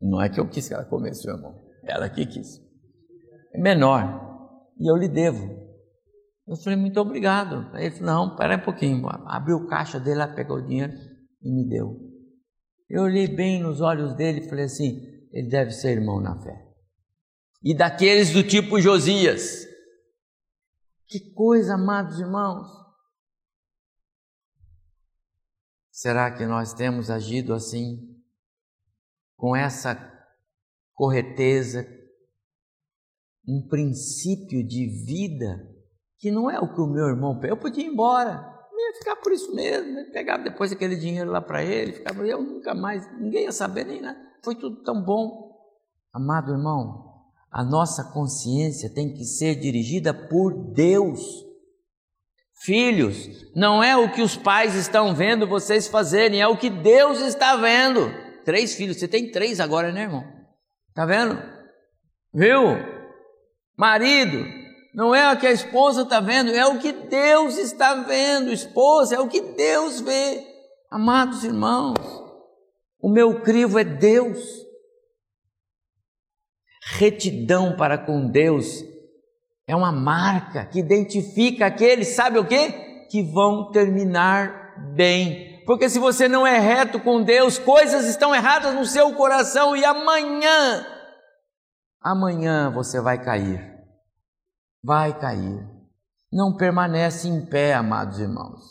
Não 0.00 0.20
é 0.20 0.28
que 0.28 0.38
eu 0.38 0.48
quis 0.48 0.68
que 0.68 0.74
ela 0.74 0.84
comesse, 0.84 1.22
seu 1.22 1.34
irmão. 1.34 1.60
Ela 1.84 2.08
que 2.08 2.26
quis. 2.26 2.60
É 3.52 3.60
menor. 3.60 4.24
E 4.78 4.90
eu 4.90 4.96
lhe 4.96 5.08
devo. 5.08 5.65
Eu 6.46 6.56
falei, 6.56 6.78
muito 6.78 7.00
obrigado. 7.00 7.68
Aí 7.74 7.86
ele 7.86 7.96
falou, 7.96 8.14
não, 8.14 8.32
espera 8.32 8.56
um 8.56 8.64
pouquinho. 8.64 9.08
Abriu 9.26 9.56
o 9.56 9.66
caixa 9.66 9.98
dele, 9.98 10.20
ela 10.20 10.34
pegou 10.34 10.58
o 10.58 10.66
dinheiro 10.66 10.92
e 11.42 11.50
me 11.50 11.68
deu. 11.68 11.98
Eu 12.88 13.02
olhei 13.02 13.26
bem 13.26 13.60
nos 13.60 13.80
olhos 13.80 14.14
dele 14.14 14.40
e 14.40 14.48
falei 14.48 14.66
assim, 14.66 15.00
ele 15.32 15.48
deve 15.48 15.72
ser 15.72 15.90
irmão 15.90 16.20
na 16.20 16.40
fé. 16.40 16.64
E 17.62 17.74
daqueles 17.74 18.32
do 18.32 18.44
tipo 18.44 18.80
Josias. 18.80 19.66
Que 21.08 21.32
coisa, 21.32 21.74
amados 21.74 22.20
irmãos. 22.20 22.68
Será 25.90 26.30
que 26.30 26.46
nós 26.46 26.72
temos 26.74 27.10
agido 27.10 27.54
assim 27.54 28.14
com 29.36 29.56
essa 29.56 30.12
correteza, 30.94 31.86
um 33.46 33.66
princípio 33.68 34.66
de 34.66 34.86
vida 35.04 35.75
que 36.18 36.30
não 36.30 36.50
é 36.50 36.58
o 36.58 36.72
que 36.72 36.80
o 36.80 36.86
meu 36.86 37.06
irmão 37.06 37.38
Eu 37.44 37.56
podia 37.56 37.84
ir 37.84 37.88
embora, 37.88 38.56
eu 38.72 38.78
ia 38.78 38.98
ficar 38.98 39.16
por 39.16 39.32
isso 39.32 39.54
mesmo, 39.54 39.92
né? 39.92 40.04
pegava 40.12 40.42
depois 40.42 40.72
aquele 40.72 40.96
dinheiro 40.96 41.30
lá 41.30 41.40
para 41.40 41.62
ele, 41.62 41.92
ficava 41.92 42.26
eu 42.26 42.42
nunca 42.42 42.74
mais, 42.74 43.06
ninguém 43.18 43.44
ia 43.44 43.52
saber 43.52 43.84
nem 43.84 44.00
nada, 44.00 44.18
foi 44.42 44.54
tudo 44.54 44.82
tão 44.82 45.02
bom. 45.02 45.54
Amado 46.12 46.52
irmão, 46.52 47.06
a 47.50 47.64
nossa 47.64 48.04
consciência 48.12 48.92
tem 48.92 49.12
que 49.12 49.24
ser 49.24 49.54
dirigida 49.56 50.12
por 50.12 50.72
Deus. 50.72 51.44
Filhos, 52.58 53.28
não 53.54 53.82
é 53.82 53.96
o 53.96 54.10
que 54.10 54.22
os 54.22 54.36
pais 54.36 54.74
estão 54.74 55.14
vendo 55.14 55.46
vocês 55.46 55.86
fazerem, 55.86 56.40
é 56.40 56.48
o 56.48 56.56
que 56.56 56.70
Deus 56.70 57.20
está 57.20 57.54
vendo 57.56 58.10
três 58.44 58.74
filhos, 58.74 58.98
você 58.98 59.06
tem 59.06 59.30
três 59.30 59.60
agora, 59.60 59.92
né, 59.92 60.02
irmão? 60.02 60.24
Tá 60.94 61.04
vendo? 61.04 61.38
Viu? 62.32 62.62
Marido, 63.76 64.65
não 64.96 65.14
é 65.14 65.30
o 65.30 65.38
que 65.38 65.46
a 65.46 65.52
esposa 65.52 66.02
está 66.02 66.18
vendo, 66.18 66.50
é 66.50 66.66
o 66.66 66.78
que 66.78 66.90
Deus 66.90 67.58
está 67.58 67.94
vendo. 67.94 68.50
Esposa, 68.50 69.14
é 69.14 69.20
o 69.20 69.28
que 69.28 69.42
Deus 69.42 70.00
vê. 70.00 70.42
Amados 70.90 71.44
irmãos, 71.44 71.94
o 72.98 73.08
meu 73.08 73.42
crivo 73.42 73.78
é 73.78 73.84
Deus. 73.84 74.42
Retidão 76.82 77.76
para 77.76 77.98
com 77.98 78.26
Deus 78.26 78.82
é 79.68 79.76
uma 79.76 79.92
marca 79.92 80.64
que 80.64 80.78
identifica 80.78 81.66
aqueles, 81.66 82.14
sabe 82.14 82.38
o 82.38 82.46
que? 82.46 82.72
Que 83.10 83.22
vão 83.22 83.70
terminar 83.70 84.94
bem 84.94 85.56
porque 85.66 85.90
se 85.90 85.98
você 85.98 86.28
não 86.28 86.46
é 86.46 86.60
reto 86.60 87.00
com 87.00 87.20
Deus, 87.20 87.58
coisas 87.58 88.06
estão 88.06 88.32
erradas 88.32 88.72
no 88.72 88.86
seu 88.86 89.12
coração 89.14 89.76
e 89.76 89.84
amanhã, 89.84 90.86
amanhã 92.00 92.70
você 92.70 93.00
vai 93.00 93.20
cair. 93.20 93.75
Vai 94.86 95.18
cair. 95.18 95.66
Não 96.32 96.56
permanece 96.56 97.26
em 97.26 97.44
pé, 97.44 97.74
amados 97.74 98.20
irmãos. 98.20 98.62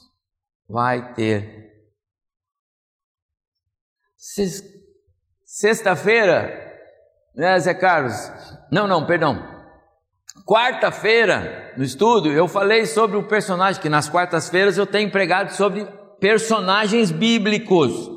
Vai 0.65 1.13
ter. 1.13 1.73
Sexta-feira, 5.43 6.73
né, 7.36 7.60
Zé 7.60 7.73
Carlos? 7.73 8.15
Não, 8.71 8.88
não, 8.88 9.06
perdão. 9.06 9.43
Quarta-feira, 10.47 11.73
no 11.75 11.84
estudo, 11.84 12.32
eu 12.32 12.47
falei 12.47 12.86
sobre 12.86 13.17
o 13.17 13.28
personagem 13.28 13.82
que 13.82 13.89
nas 13.89 14.08
quartas-feiras 14.08 14.78
eu 14.78 14.88
tenho 14.88 15.12
pregado 15.12 15.51
sobre 15.51 15.86
personagens 16.21 17.12
bíblicos. 17.12 18.10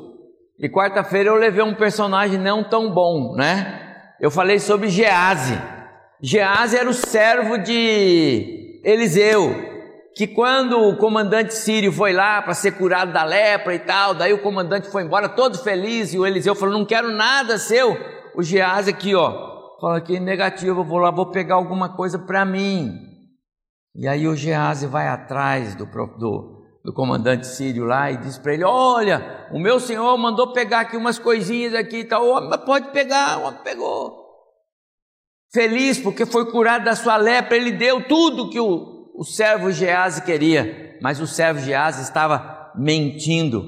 E 0.57 0.69
quarta-feira 0.69 1.31
eu 1.31 1.35
levei 1.35 1.63
um 1.63 1.75
personagem 1.75 2.39
não 2.39 2.63
tão 2.63 2.93
bom, 2.93 3.35
né? 3.35 4.13
Eu 4.21 4.31
falei 4.31 4.57
sobre 4.57 4.87
Gease. 4.87 5.78
Gease 6.21 6.77
era 6.77 6.89
o 6.89 6.93
servo 6.93 7.57
de 7.57 8.81
Eliseu, 8.83 9.55
que 10.13 10.27
quando 10.27 10.77
o 10.77 10.97
comandante 10.97 11.53
sírio 11.53 11.93
foi 11.93 12.11
lá 12.11 12.41
para 12.41 12.53
ser 12.53 12.73
curado 12.73 13.13
da 13.13 13.23
lepra 13.23 13.73
e 13.73 13.79
tal, 13.79 14.13
daí 14.13 14.33
o 14.33 14.41
comandante 14.41 14.89
foi 14.89 15.03
embora 15.03 15.29
todo 15.29 15.57
feliz 15.57 16.13
e 16.13 16.19
o 16.19 16.27
Eliseu 16.27 16.53
falou: 16.53 16.77
Não 16.77 16.85
quero 16.85 17.09
nada 17.09 17.57
seu. 17.57 17.97
O 18.35 18.43
Geazi 18.43 18.89
aqui, 18.89 19.15
ó, 19.15 19.79
fala 19.79 20.01
que 20.01 20.19
negativo, 20.19 20.81
eu 20.81 20.83
vou 20.83 20.97
lá, 20.97 21.09
vou 21.09 21.27
pegar 21.27 21.55
alguma 21.55 21.95
coisa 21.95 22.19
para 22.19 22.43
mim. 22.43 22.99
E 23.95 24.05
aí 24.05 24.27
o 24.27 24.35
Geazi 24.35 24.87
vai 24.87 25.07
atrás 25.07 25.73
do, 25.73 25.85
do, 25.85 26.65
do 26.83 26.93
comandante 26.93 27.47
sírio 27.47 27.85
lá 27.85 28.11
e 28.11 28.17
diz 28.17 28.37
para 28.37 28.53
ele: 28.53 28.65
Olha, 28.65 29.47
o 29.53 29.59
meu 29.59 29.79
senhor 29.79 30.17
mandou 30.17 30.51
pegar 30.51 30.81
aqui 30.81 30.97
umas 30.97 31.17
coisinhas 31.17 31.73
aqui 31.73 31.99
e 31.99 32.03
tal. 32.03 32.25
O 32.25 32.35
homem 32.35 32.59
pode 32.65 32.89
pegar, 32.89 33.39
o 33.39 33.43
homem 33.43 33.61
pegou. 33.63 34.28
Feliz 35.51 35.97
porque 35.97 36.25
foi 36.25 36.51
curado 36.51 36.85
da 36.85 36.95
sua 36.95 37.17
lepra, 37.17 37.57
ele 37.57 37.71
deu 37.71 38.07
tudo 38.07 38.49
que 38.49 38.59
o, 38.59 39.11
o 39.15 39.23
servo 39.23 39.71
Geazi 39.71 40.23
queria, 40.23 40.97
mas 41.01 41.19
o 41.19 41.25
servo 41.25 41.59
Geazi 41.59 42.03
estava 42.03 42.71
mentindo. 42.75 43.67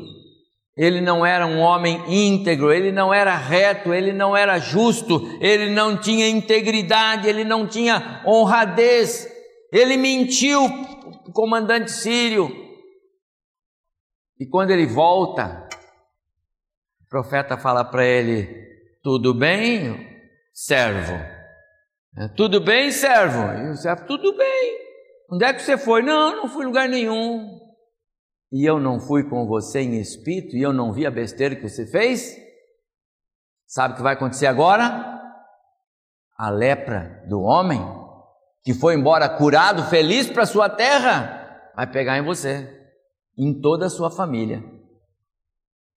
Ele 0.78 1.02
não 1.02 1.26
era 1.26 1.46
um 1.46 1.60
homem 1.60 2.02
íntegro, 2.08 2.72
ele 2.72 2.91
não 2.91 3.13
era 3.13 3.36
reto, 3.36 3.94
ele 3.94 4.13
não 4.13 4.38
era 4.38 4.58
justo, 4.58 5.22
ele 5.41 5.70
não 5.72 5.98
tinha 6.00 6.28
integridade, 6.30 7.28
ele 7.28 7.44
não 7.44 7.67
tinha 7.67 8.24
honradez. 8.26 9.28
Ele 9.72 9.98
mentiu 9.98 10.63
o 10.63 11.32
comandante 11.34 11.91
sírio. 11.91 12.50
E 14.39 14.48
quando 14.48 14.72
ele 14.72 14.86
volta, 14.86 15.67
o 17.02 17.10
profeta 17.10 17.58
fala 17.58 17.84
para 17.84 18.06
ele: 18.06 18.48
Tudo 19.04 19.34
bem, 19.34 20.08
servo? 20.54 21.31
Tudo 22.36 22.60
bem, 22.60 22.91
servo? 22.91 23.39
E 23.54 23.71
o 23.71 23.76
servo, 23.76 24.06
tudo 24.06 24.36
bem. 24.36 24.78
Onde 25.32 25.45
é 25.45 25.54
que 25.54 25.62
você 25.62 25.78
foi? 25.78 26.02
Não, 26.02 26.36
não 26.36 26.50
fui 26.50 26.63
em 26.63 26.67
lugar 26.67 26.89
nenhum. 26.89 27.60
E 28.52 28.69
eu 28.69 28.80
não 28.80 29.00
fui 29.00 29.24
com 29.30 29.47
você 29.47 29.80
em 29.80 30.00
espírito 30.00 30.58
e 30.58 30.62
eu 30.62 30.74
não 30.74 30.91
vi 30.91 31.06
a 31.06 31.12
besteira 31.12 31.56
que 31.56 31.67
você 31.67 31.88
fez? 31.88 32.36
Sabe 33.65 33.93
o 33.93 33.97
que 33.97 34.04
vai 34.04 34.13
acontecer 34.13 34.47
agora? 34.47 35.21
A 36.38 36.50
lepra 36.50 37.24
do 37.30 37.39
homem, 37.39 37.82
que 38.62 38.74
foi 38.74 38.95
embora 38.95 39.30
curado, 39.30 39.89
feliz 39.89 40.30
para 40.30 40.45
sua 40.45 40.67
terra, 40.67 41.71
vai 41.74 41.89
pegar 41.89 42.17
em 42.17 42.26
você, 42.26 42.69
em 43.38 43.62
toda 43.62 43.86
a 43.86 43.89
sua 43.89 44.12
família. 44.12 44.62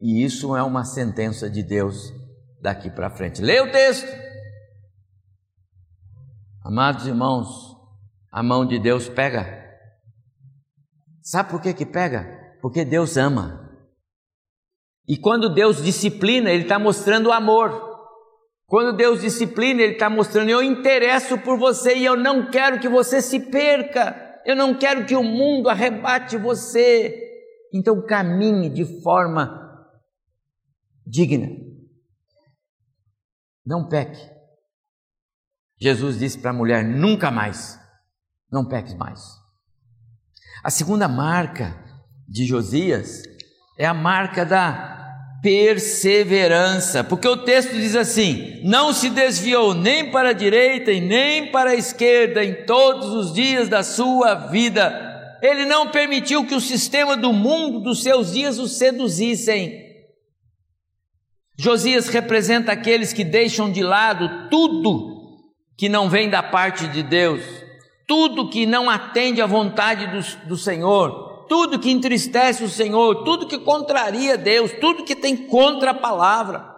E 0.00 0.24
isso 0.24 0.56
é 0.56 0.62
uma 0.62 0.84
sentença 0.84 1.50
de 1.50 1.62
Deus 1.64 2.12
daqui 2.60 2.88
para 2.88 3.10
frente. 3.10 3.42
Leia 3.42 3.64
o 3.64 3.72
texto. 3.72 4.23
Amados 6.64 7.06
irmãos, 7.06 7.76
a 8.32 8.42
mão 8.42 8.64
de 8.64 8.78
Deus 8.78 9.06
pega. 9.06 9.62
Sabe 11.20 11.50
por 11.50 11.60
que 11.60 11.74
que 11.74 11.84
pega? 11.84 12.56
Porque 12.62 12.86
Deus 12.86 13.18
ama. 13.18 13.70
E 15.06 15.18
quando 15.18 15.52
Deus 15.52 15.82
disciplina, 15.82 16.50
Ele 16.50 16.62
está 16.62 16.78
mostrando 16.78 17.30
amor. 17.30 17.92
Quando 18.64 18.96
Deus 18.96 19.20
disciplina, 19.20 19.82
Ele 19.82 19.92
está 19.92 20.08
mostrando: 20.08 20.48
eu 20.48 20.62
interesso 20.62 21.36
por 21.36 21.58
você 21.58 21.98
e 21.98 22.04
eu 22.06 22.16
não 22.16 22.50
quero 22.50 22.80
que 22.80 22.88
você 22.88 23.20
se 23.20 23.50
perca. 23.50 24.40
Eu 24.46 24.56
não 24.56 24.74
quero 24.78 25.04
que 25.04 25.14
o 25.14 25.22
mundo 25.22 25.68
arrebate 25.68 26.38
você. 26.38 27.14
Então 27.74 28.06
caminhe 28.06 28.70
de 28.70 29.02
forma 29.02 29.86
digna. 31.06 31.48
Não 33.66 33.86
peque. 33.86 34.33
Jesus 35.84 36.18
disse 36.18 36.38
para 36.38 36.50
a 36.50 36.54
mulher: 36.54 36.82
nunca 36.82 37.30
mais 37.30 37.78
não 38.50 38.64
peques 38.64 38.94
mais. 38.94 39.20
A 40.62 40.70
segunda 40.70 41.06
marca 41.06 41.76
de 42.26 42.46
Josias 42.46 43.22
é 43.78 43.84
a 43.84 43.92
marca 43.92 44.46
da 44.46 45.38
perseverança, 45.42 47.04
porque 47.04 47.28
o 47.28 47.36
texto 47.36 47.74
diz 47.74 47.94
assim: 47.94 48.62
não 48.64 48.94
se 48.94 49.10
desviou 49.10 49.74
nem 49.74 50.10
para 50.10 50.30
a 50.30 50.32
direita 50.32 50.90
e 50.90 51.02
nem 51.02 51.52
para 51.52 51.72
a 51.72 51.76
esquerda 51.76 52.42
em 52.42 52.64
todos 52.64 53.08
os 53.08 53.34
dias 53.34 53.68
da 53.68 53.82
sua 53.82 54.34
vida. 54.34 55.38
Ele 55.42 55.66
não 55.66 55.90
permitiu 55.90 56.46
que 56.46 56.54
o 56.54 56.62
sistema 56.62 57.14
do 57.14 57.30
mundo 57.30 57.78
dos 57.78 58.02
seus 58.02 58.32
dias 58.32 58.58
o 58.58 58.66
seduzissem. 58.66 59.84
Josias 61.58 62.08
representa 62.08 62.72
aqueles 62.72 63.12
que 63.12 63.22
deixam 63.22 63.70
de 63.70 63.82
lado 63.82 64.48
tudo 64.48 65.13
que 65.76 65.88
não 65.88 66.08
vem 66.08 66.30
da 66.30 66.42
parte 66.42 66.86
de 66.88 67.02
Deus 67.02 67.64
tudo 68.06 68.48
que 68.48 68.66
não 68.66 68.88
atende 68.88 69.40
à 69.40 69.46
vontade 69.46 70.06
do, 70.06 70.48
do 70.48 70.56
Senhor, 70.56 71.46
tudo 71.48 71.78
que 71.78 71.90
entristece 71.90 72.62
o 72.64 72.68
Senhor, 72.68 73.24
tudo 73.24 73.46
que 73.46 73.58
contraria 73.58 74.36
Deus, 74.36 74.72
tudo 74.80 75.04
que 75.04 75.16
tem 75.16 75.36
contra 75.36 75.90
a 75.90 75.94
palavra. 75.94 76.72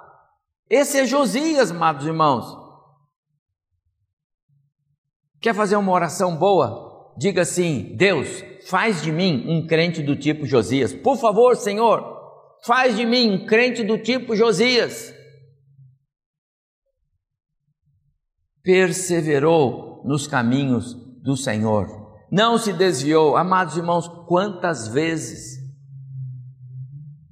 Esse 0.68 0.98
é 0.98 1.06
Josias, 1.06 1.70
amados 1.70 2.06
irmãos. 2.06 2.56
Quer 5.40 5.54
fazer 5.54 5.76
uma 5.76 5.92
oração 5.92 6.36
boa? 6.36 7.14
Diga 7.16 7.42
assim: 7.42 7.94
Deus, 7.96 8.42
faz 8.68 9.02
de 9.02 9.12
mim 9.12 9.44
um 9.48 9.66
crente 9.66 10.02
do 10.02 10.16
tipo 10.16 10.46
Josias. 10.46 10.92
Por 10.92 11.16
favor, 11.16 11.56
Senhor, 11.56 12.04
faz 12.64 12.96
de 12.96 13.06
mim 13.06 13.30
um 13.30 13.46
crente 13.46 13.84
do 13.84 13.98
tipo 13.98 14.34
Josias. 14.34 15.14
Perseverou 18.66 20.02
nos 20.04 20.26
caminhos 20.26 20.92
do 21.22 21.36
Senhor, 21.36 21.86
não 22.32 22.58
se 22.58 22.72
desviou. 22.72 23.36
Amados 23.36 23.76
irmãos, 23.76 24.08
quantas 24.26 24.88
vezes 24.88 25.64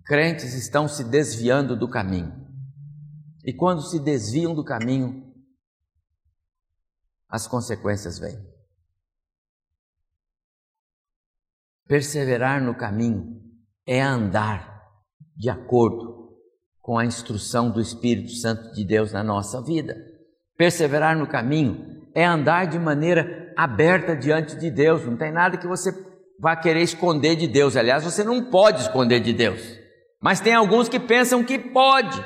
crentes 0.04 0.54
estão 0.54 0.86
se 0.86 1.02
desviando 1.02 1.76
do 1.76 1.90
caminho? 1.90 2.32
E 3.44 3.52
quando 3.52 3.82
se 3.82 3.98
desviam 3.98 4.54
do 4.54 4.64
caminho, 4.64 5.34
as 7.28 7.48
consequências 7.48 8.16
vêm. 8.16 8.38
Perseverar 11.84 12.62
no 12.62 12.76
caminho 12.76 13.42
é 13.84 14.00
andar 14.00 14.88
de 15.36 15.50
acordo 15.50 16.38
com 16.80 16.96
a 16.96 17.04
instrução 17.04 17.72
do 17.72 17.80
Espírito 17.80 18.30
Santo 18.30 18.72
de 18.72 18.84
Deus 18.84 19.10
na 19.10 19.24
nossa 19.24 19.60
vida. 19.60 20.13
Perseverar 20.56 21.16
no 21.16 21.26
caminho 21.26 22.04
é 22.14 22.24
andar 22.24 22.66
de 22.66 22.78
maneira 22.78 23.52
aberta 23.56 24.16
diante 24.16 24.56
de 24.56 24.70
Deus, 24.70 25.04
não 25.04 25.16
tem 25.16 25.32
nada 25.32 25.56
que 25.56 25.66
você 25.66 25.92
vá 26.38 26.56
querer 26.56 26.82
esconder 26.82 27.36
de 27.36 27.46
Deus. 27.46 27.76
Aliás, 27.76 28.04
você 28.04 28.22
não 28.22 28.44
pode 28.50 28.82
esconder 28.82 29.20
de 29.20 29.32
Deus. 29.32 29.60
Mas 30.20 30.40
tem 30.40 30.54
alguns 30.54 30.88
que 30.88 30.98
pensam 30.98 31.44
que 31.44 31.58
pode. 31.58 32.24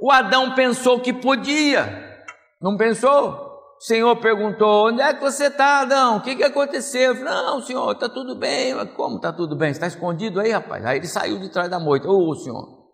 O 0.00 0.10
Adão 0.10 0.54
pensou 0.54 1.00
que 1.00 1.12
podia, 1.12 2.24
não 2.60 2.76
pensou? 2.76 3.54
O 3.76 3.80
Senhor 3.80 4.16
perguntou: 4.16 4.88
Onde 4.88 5.02
é 5.02 5.12
que 5.12 5.20
você 5.20 5.46
está, 5.46 5.80
Adão? 5.80 6.16
O 6.16 6.22
que, 6.22 6.36
que 6.36 6.44
aconteceu? 6.44 7.12
Eu 7.12 7.16
falei, 7.16 7.32
não, 7.32 7.60
Senhor, 7.60 7.92
está 7.92 8.08
tudo 8.08 8.34
bem. 8.38 8.74
Mas 8.74 8.90
como 8.92 9.16
está 9.16 9.32
tudo 9.32 9.56
bem? 9.56 9.70
Está 9.70 9.86
escondido 9.86 10.40
aí, 10.40 10.50
rapaz? 10.50 10.84
Aí 10.84 10.98
ele 10.98 11.06
saiu 11.06 11.38
de 11.38 11.50
trás 11.50 11.68
da 11.68 11.78
moita. 11.78 12.08
Ô, 12.08 12.30
oh, 12.30 12.34
Senhor. 12.34 12.84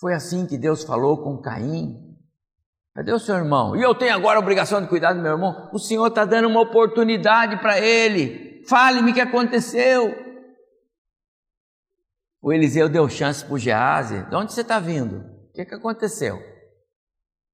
Foi 0.00 0.14
assim 0.14 0.46
que 0.46 0.56
Deus 0.56 0.84
falou 0.84 1.22
com 1.22 1.40
Caim. 1.40 2.07
Cadê 2.98 3.12
o 3.12 3.18
seu 3.20 3.36
irmão? 3.36 3.76
E 3.76 3.80
eu 3.80 3.94
tenho 3.94 4.12
agora 4.12 4.40
a 4.40 4.42
obrigação 4.42 4.82
de 4.82 4.88
cuidar 4.88 5.12
do 5.12 5.22
meu 5.22 5.30
irmão? 5.30 5.70
O 5.72 5.78
Senhor 5.78 6.08
está 6.08 6.24
dando 6.24 6.48
uma 6.48 6.62
oportunidade 6.62 7.56
para 7.60 7.78
ele. 7.78 8.64
Fale-me 8.68 9.12
o 9.12 9.14
que 9.14 9.20
aconteceu. 9.20 10.16
O 12.42 12.52
Eliseu 12.52 12.88
deu 12.88 13.08
chance 13.08 13.44
para 13.44 13.54
o 13.54 13.58
Gease. 13.58 14.28
De 14.28 14.34
onde 14.34 14.52
você 14.52 14.62
está 14.62 14.80
vindo? 14.80 15.18
O 15.18 15.52
que, 15.52 15.64
que 15.64 15.76
aconteceu? 15.76 16.42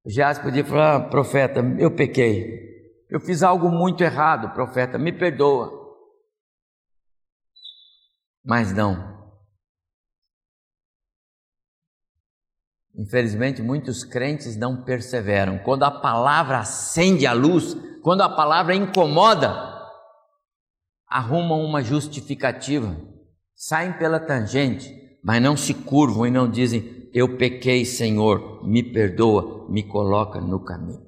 O 0.02 0.08
Gease 0.08 0.40
podia 0.40 0.64
falar, 0.64 0.96
ah, 0.96 1.08
profeta, 1.10 1.60
eu 1.78 1.94
pequei. 1.94 3.04
Eu 3.10 3.20
fiz 3.20 3.42
algo 3.42 3.68
muito 3.68 4.02
errado, 4.02 4.54
profeta, 4.54 4.96
me 4.96 5.12
perdoa. 5.12 5.70
Mas 8.42 8.72
não. 8.72 9.13
Infelizmente, 12.96 13.60
muitos 13.60 14.04
crentes 14.04 14.56
não 14.56 14.84
perseveram. 14.84 15.58
Quando 15.58 15.82
a 15.82 15.90
palavra 15.90 16.60
acende 16.60 17.26
a 17.26 17.32
luz, 17.32 17.76
quando 18.02 18.20
a 18.20 18.28
palavra 18.28 18.74
incomoda, 18.74 19.74
arrumam 21.08 21.64
uma 21.64 21.82
justificativa, 21.82 22.96
saem 23.54 23.92
pela 23.94 24.20
tangente, 24.20 24.94
mas 25.24 25.42
não 25.42 25.56
se 25.56 25.74
curvam 25.74 26.26
e 26.26 26.30
não 26.30 26.48
dizem: 26.48 27.10
Eu 27.12 27.36
pequei, 27.36 27.84
Senhor, 27.84 28.64
me 28.64 28.82
perdoa, 28.82 29.68
me 29.68 29.82
coloca 29.82 30.40
no 30.40 30.62
caminho. 30.64 31.02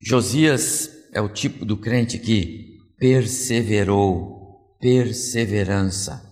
Josias 0.00 0.90
é 1.12 1.20
o 1.20 1.28
tipo 1.28 1.64
do 1.64 1.76
crente 1.76 2.18
que 2.18 2.78
perseverou, 2.98 4.76
perseverança. 4.80 6.31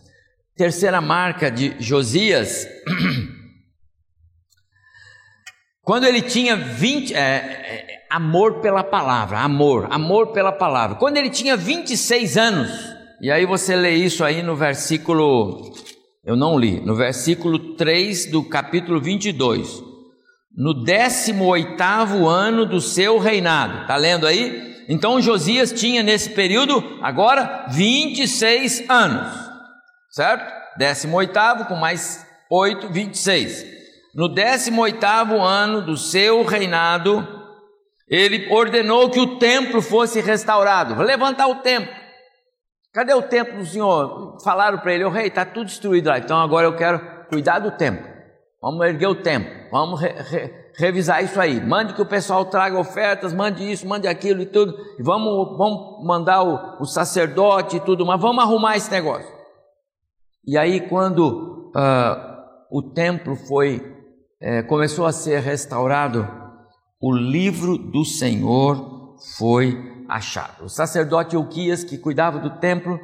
Terceira 0.61 1.01
marca 1.01 1.51
de 1.51 1.75
Josias, 1.79 2.69
quando 5.83 6.05
ele 6.05 6.21
tinha 6.21 6.55
20, 6.55 7.15
é, 7.15 7.19
é, 7.19 7.87
amor 8.11 8.61
pela 8.61 8.85
palavra, 8.85 9.39
amor, 9.39 9.89
amor 9.91 10.35
pela 10.35 10.53
palavra. 10.53 10.97
Quando 10.97 11.17
ele 11.17 11.31
tinha 11.31 11.57
26 11.57 12.37
anos, 12.37 12.71
e 13.23 13.31
aí 13.31 13.47
você 13.47 13.75
lê 13.75 13.95
isso 13.95 14.23
aí 14.23 14.43
no 14.43 14.55
versículo, 14.55 15.73
eu 16.23 16.37
não 16.37 16.59
li, 16.59 16.79
no 16.85 16.95
versículo 16.95 17.75
3 17.77 18.27
do 18.27 18.45
capítulo 18.45 19.01
22. 19.01 19.83
No 20.55 20.85
18 20.85 22.29
ano 22.29 22.67
do 22.67 22.83
seu 22.83 23.19
reinado, 23.19 23.87
tá 23.87 23.97
lendo 23.97 24.27
aí? 24.27 24.85
Então 24.91 25.23
Josias 25.23 25.73
tinha 25.73 26.03
nesse 26.03 26.29
período 26.29 26.99
agora 27.01 27.65
26 27.71 28.91
anos, 28.91 29.50
certo? 30.11 30.45
18 30.77 31.65
com 31.67 31.77
mais 31.77 32.27
8, 32.51 32.89
26. 32.89 33.65
No 34.15 34.29
18 34.29 35.07
ano 35.41 35.83
do 35.83 35.97
seu 35.97 36.45
reinado, 36.45 37.27
ele 38.09 38.53
ordenou 38.53 39.09
que 39.09 39.21
o 39.21 39.39
templo 39.39 39.81
fosse 39.81 40.21
restaurado. 40.21 40.97
Vou 40.97 41.05
levantar 41.05 41.47
o 41.47 41.57
templo. 41.57 41.95
Cadê 42.93 43.15
o 43.15 43.23
templo 43.23 43.59
do 43.59 43.65
Senhor? 43.65 44.39
Falaram 44.43 44.79
para 44.79 44.93
ele, 44.93 45.05
o 45.05 45.11
rei, 45.11 45.29
está 45.29 45.45
tudo 45.45 45.67
destruído 45.67 46.09
lá. 46.09 46.19
Então 46.19 46.41
agora 46.41 46.67
eu 46.67 46.75
quero 46.75 47.01
cuidar 47.29 47.61
do 47.61 47.71
templo. 47.71 48.05
Vamos 48.61 48.85
erguer 48.85 49.07
o 49.07 49.15
templo. 49.15 49.51
Vamos 49.71 50.01
re, 50.01 50.09
re, 50.09 50.53
revisar 50.77 51.23
isso 51.23 51.41
aí. 51.41 51.61
Mande 51.65 51.95
que 51.95 52.03
o 52.03 52.07
pessoal 52.07 52.45
traga 52.47 52.77
ofertas, 52.77 53.33
mande 53.33 53.71
isso, 53.71 53.87
mande 53.87 54.09
aquilo 54.09 54.43
e 54.43 54.47
tudo. 54.47 54.77
E 54.99 55.03
vamos, 55.05 55.57
vamos 55.57 56.05
mandar 56.05 56.43
o, 56.43 56.83
o 56.83 56.85
sacerdote 56.85 57.77
e 57.77 57.81
tudo, 57.81 58.05
mas 58.05 58.21
vamos 58.21 58.43
arrumar 58.43 58.77
esse 58.77 58.91
negócio. 58.91 59.40
E 60.45 60.57
aí, 60.57 60.81
quando 60.89 61.73
uh, 61.77 62.31
o 62.71 62.83
templo 62.83 63.37
foi, 63.37 63.83
eh, 64.41 64.63
começou 64.63 65.05
a 65.05 65.13
ser 65.13 65.41
restaurado, 65.41 66.27
o 67.01 67.13
livro 67.13 67.77
do 67.77 68.05
Senhor 68.05 69.17
foi 69.37 70.05
achado. 70.09 70.65
O 70.65 70.69
sacerdote 70.69 71.35
Euquias, 71.35 71.85
que 71.85 71.99
cuidava 71.99 72.39
do 72.39 72.59
templo, 72.59 72.99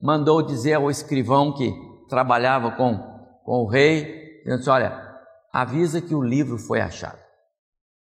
mandou 0.00 0.42
dizer 0.42 0.74
ao 0.74 0.90
escrivão 0.90 1.52
que 1.54 1.72
trabalhava 2.08 2.72
com, 2.72 2.98
com 3.44 3.62
o 3.62 3.68
rei, 3.68 4.40
dizendo 4.44 4.60
assim, 4.60 4.70
olha, 4.70 5.12
avisa 5.52 6.00
que 6.00 6.14
o 6.14 6.22
livro 6.22 6.58
foi 6.58 6.80
achado. 6.80 7.18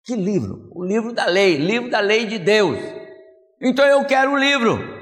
Que 0.04 0.16
livro? 0.16 0.70
O 0.72 0.84
livro 0.84 1.14
da 1.14 1.26
lei, 1.26 1.58
livro 1.58 1.90
da 1.90 2.00
lei 2.00 2.26
de 2.26 2.38
Deus. 2.38 2.78
Então 3.62 3.86
eu 3.86 4.06
quero 4.06 4.32
o 4.32 4.38
livro. 4.38 4.99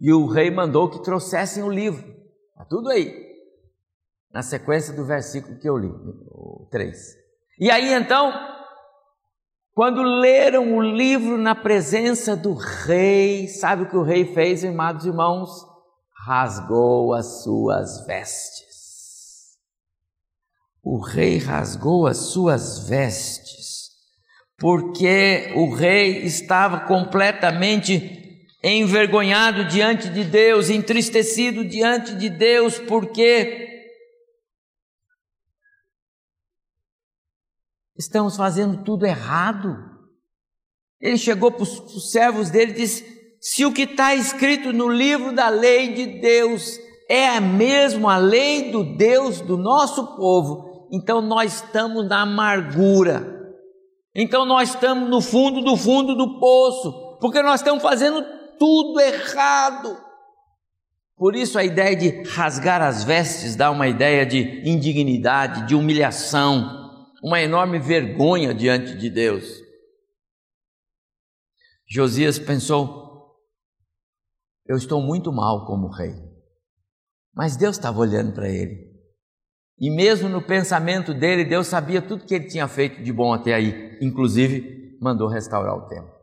E 0.00 0.12
o 0.12 0.26
rei 0.26 0.50
mandou 0.50 0.90
que 0.90 1.02
trouxessem 1.02 1.62
o 1.62 1.70
livro. 1.70 2.06
Está 2.50 2.64
tudo 2.68 2.90
aí. 2.90 3.24
Na 4.32 4.42
sequência 4.42 4.92
do 4.94 5.04
versículo 5.04 5.58
que 5.58 5.68
eu 5.68 5.76
li, 5.76 5.88
o 5.88 6.68
3. 6.70 6.96
E 7.58 7.70
aí 7.70 7.94
então, 7.94 8.32
quando 9.72 10.02
leram 10.02 10.76
o 10.76 10.82
livro 10.82 11.38
na 11.38 11.54
presença 11.54 12.36
do 12.36 12.54
rei, 12.54 13.48
sabe 13.48 13.82
o 13.82 13.88
que 13.88 13.96
o 13.96 14.02
rei 14.02 14.34
fez, 14.34 14.64
amados 14.64 15.06
irmãos? 15.06 15.50
Rasgou 16.26 17.14
as 17.14 17.42
suas 17.42 18.06
vestes. 18.06 18.66
O 20.82 20.98
rei 20.98 21.38
rasgou 21.38 22.06
as 22.06 22.18
suas 22.18 22.88
vestes, 22.88 23.90
porque 24.58 25.52
o 25.56 25.74
rei 25.74 26.24
estava 26.24 26.80
completamente 26.80 28.25
envergonhado 28.62 29.64
diante 29.64 30.08
de 30.08 30.24
Deus, 30.24 30.70
entristecido 30.70 31.64
diante 31.64 32.14
de 32.14 32.28
Deus, 32.28 32.78
porque 32.78 33.76
estamos 37.96 38.36
fazendo 38.36 38.82
tudo 38.82 39.06
errado. 39.06 39.76
Ele 41.00 41.18
chegou 41.18 41.52
para 41.52 41.62
os 41.62 42.10
servos 42.10 42.50
dele 42.50 42.72
e 42.72 42.76
disse: 42.76 43.36
se 43.40 43.64
o 43.64 43.72
que 43.72 43.82
está 43.82 44.14
escrito 44.14 44.72
no 44.72 44.88
livro 44.88 45.32
da 45.32 45.48
lei 45.48 45.92
de 45.92 46.20
Deus 46.20 46.78
é 47.08 47.38
mesmo 47.38 48.08
a 48.08 48.16
lei 48.16 48.72
do 48.72 48.96
Deus 48.96 49.40
do 49.40 49.56
nosso 49.56 50.16
povo, 50.16 50.88
então 50.92 51.20
nós 51.20 51.62
estamos 51.62 52.08
na 52.08 52.22
amargura. 52.22 53.34
Então 54.14 54.46
nós 54.46 54.70
estamos 54.70 55.08
no 55.08 55.20
fundo 55.20 55.60
do 55.60 55.76
fundo 55.76 56.16
do 56.16 56.40
poço, 56.40 57.18
porque 57.20 57.42
nós 57.42 57.60
estamos 57.60 57.82
fazendo 57.82 58.24
tudo 58.58 59.00
errado. 59.00 59.98
Por 61.16 61.34
isso 61.34 61.58
a 61.58 61.64
ideia 61.64 61.96
de 61.96 62.22
rasgar 62.30 62.82
as 62.82 63.02
vestes 63.02 63.56
dá 63.56 63.70
uma 63.70 63.88
ideia 63.88 64.26
de 64.26 64.68
indignidade, 64.68 65.66
de 65.66 65.74
humilhação, 65.74 67.06
uma 67.22 67.40
enorme 67.40 67.78
vergonha 67.78 68.54
diante 68.54 68.96
de 68.96 69.08
Deus. 69.08 69.62
Josias 71.88 72.38
pensou: 72.38 73.06
eu 74.68 74.76
estou 74.76 75.00
muito 75.00 75.32
mal 75.32 75.64
como 75.64 75.88
rei. 75.88 76.14
Mas 77.34 77.56
Deus 77.56 77.76
estava 77.76 77.98
olhando 78.00 78.32
para 78.32 78.48
ele. 78.48 78.96
E 79.78 79.90
mesmo 79.90 80.28
no 80.28 80.42
pensamento 80.42 81.14
dele, 81.14 81.44
Deus 81.44 81.66
sabia 81.66 82.02
tudo 82.02 82.24
que 82.24 82.34
ele 82.34 82.48
tinha 82.48 82.66
feito 82.66 83.02
de 83.02 83.12
bom 83.12 83.32
até 83.32 83.54
aí, 83.54 83.98
inclusive 84.00 84.98
mandou 85.00 85.28
restaurar 85.28 85.76
o 85.76 85.86
templo. 85.86 86.15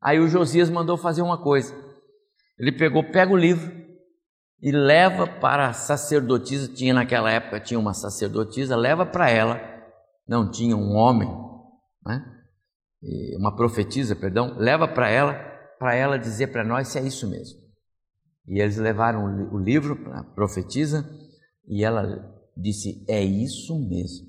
Aí 0.00 0.18
o 0.18 0.28
Josias 0.28 0.70
mandou 0.70 0.96
fazer 0.96 1.22
uma 1.22 1.38
coisa. 1.38 1.74
Ele 2.58 2.72
pegou, 2.72 3.02
pega 3.04 3.32
o 3.32 3.36
livro 3.36 3.72
e 4.60 4.72
leva 4.72 5.26
para 5.26 5.68
a 5.68 5.72
sacerdotisa, 5.72 6.72
tinha 6.72 6.92
naquela 6.92 7.30
época 7.30 7.60
tinha 7.60 7.78
uma 7.78 7.94
sacerdotisa, 7.94 8.76
leva 8.76 9.06
para 9.06 9.30
ela, 9.30 9.60
não 10.26 10.50
tinha 10.50 10.76
um 10.76 10.94
homem, 10.94 11.28
né? 12.04 12.24
uma 13.38 13.54
profetisa, 13.54 14.16
perdão, 14.16 14.56
leva 14.58 14.88
para 14.88 15.08
ela, 15.08 15.34
para 15.78 15.94
ela 15.94 16.18
dizer 16.18 16.48
para 16.48 16.64
nós 16.64 16.88
se 16.88 16.98
é 16.98 17.02
isso 17.02 17.28
mesmo. 17.28 17.58
E 18.46 18.60
eles 18.60 18.76
levaram 18.76 19.52
o 19.52 19.58
livro 19.58 19.94
para 19.94 20.20
a 20.20 20.24
profetisa 20.24 21.08
e 21.66 21.84
ela 21.84 22.34
disse: 22.56 23.04
É 23.06 23.22
isso 23.22 23.78
mesmo. 23.78 24.26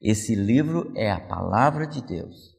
Esse 0.00 0.34
livro 0.34 0.90
é 0.96 1.12
a 1.12 1.20
palavra 1.20 1.86
de 1.86 2.02
Deus. 2.02 2.55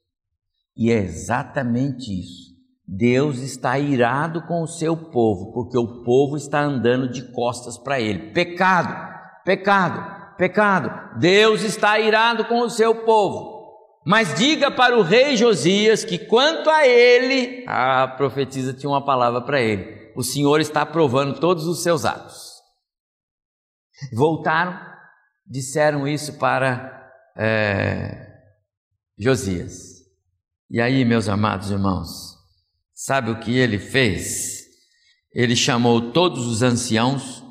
E 0.78 0.92
é 0.92 0.98
exatamente 0.98 2.12
isso. 2.20 2.56
Deus 2.88 3.40
está 3.40 3.78
irado 3.78 4.44
com 4.44 4.62
o 4.62 4.68
seu 4.68 4.96
povo, 4.96 5.52
porque 5.52 5.78
o 5.78 6.04
povo 6.04 6.38
está 6.38 6.62
andando 6.62 7.10
de 7.10 7.24
costas 7.34 7.78
para 7.78 8.00
ele. 8.00 8.32
Pecado, 8.32 8.96
pecado, 9.44 10.36
pecado. 10.38 11.20
Deus 11.20 11.64
está 11.64 12.00
irado 12.00 12.46
com 12.46 12.62
o 12.62 12.70
seu 12.70 12.96
povo. 13.04 13.58
Mas 14.06 14.36
diga 14.36 14.72
para 14.72 14.98
o 14.98 15.02
rei 15.02 15.36
Josias 15.36 16.06
que 16.06 16.18
quanto 16.18 16.70
a 16.70 16.88
ele, 16.88 17.66
a 17.68 18.08
profetisa 18.08 18.72
tinha 18.72 18.90
uma 18.90 19.04
palavra 19.04 19.42
para 19.42 19.60
ele: 19.60 20.14
o 20.16 20.24
Senhor 20.24 20.62
está 20.62 20.84
aprovando 20.84 21.42
todos 21.42 21.68
os 21.68 21.84
seus 21.84 22.06
atos. 22.06 22.54
Voltaram, 24.14 24.80
disseram 25.46 26.08
isso 26.08 26.38
para 26.38 27.12
é, 27.36 28.32
Josias. 29.20 29.97
E 30.70 30.82
aí, 30.82 31.06
meus 31.06 31.30
amados 31.30 31.72
irmãos, 31.72 32.36
sabe 32.94 33.32
o 33.32 33.40
que 33.40 33.58
ele 33.58 33.80
fez? 33.80 34.66
Ele 35.34 35.56
chamou 35.56 36.12
todos 36.12 36.46
os 36.46 36.62
anciãos, 36.62 37.42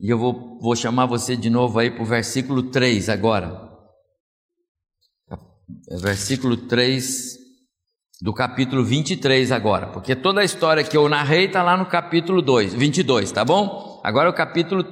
e 0.00 0.10
eu 0.10 0.18
vou, 0.18 0.58
vou 0.60 0.74
chamar 0.74 1.06
você 1.06 1.36
de 1.36 1.48
novo 1.48 1.78
aí 1.78 1.88
para 1.88 2.02
o 2.02 2.06
versículo 2.06 2.64
3 2.64 3.08
agora. 3.08 3.68
Versículo 6.00 6.56
3 6.56 7.38
do 8.20 8.34
capítulo 8.34 8.84
23 8.84 9.52
agora, 9.52 9.86
porque 9.92 10.16
toda 10.16 10.40
a 10.40 10.44
história 10.44 10.82
que 10.82 10.96
eu 10.96 11.08
narrei 11.08 11.44
está 11.44 11.62
lá 11.62 11.76
no 11.76 11.86
capítulo 11.86 12.42
2, 12.42 12.74
22, 12.74 13.30
tá 13.30 13.44
bom? 13.44 14.00
Agora 14.02 14.26
é 14.26 14.30
o 14.30 14.34
capítulo 14.34 14.84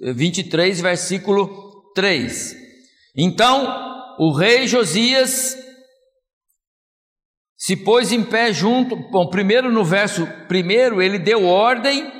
23, 0.00 0.80
versículo 0.80 1.92
3. 1.94 2.56
Então, 3.14 4.16
o 4.18 4.32
rei 4.32 4.66
Josias 4.66 5.63
se 7.64 7.76
pôs 7.76 8.12
em 8.12 8.22
pé 8.22 8.52
junto. 8.52 8.94
Bom, 8.94 9.26
primeiro 9.30 9.72
no 9.72 9.82
verso 9.82 10.28
primeiro, 10.46 11.00
ele 11.00 11.18
deu 11.18 11.46
ordem 11.46 12.12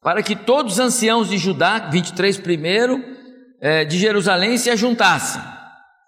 para 0.00 0.22
que 0.22 0.36
todos 0.36 0.74
os 0.74 0.78
anciãos 0.78 1.28
de 1.28 1.38
Judá, 1.38 1.88
23 1.90 2.38
primeiro, 2.38 3.02
é, 3.60 3.84
de 3.84 3.98
Jerusalém 3.98 4.56
se 4.56 4.70
ajuntassem. 4.70 5.42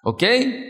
Ok? 0.05 0.65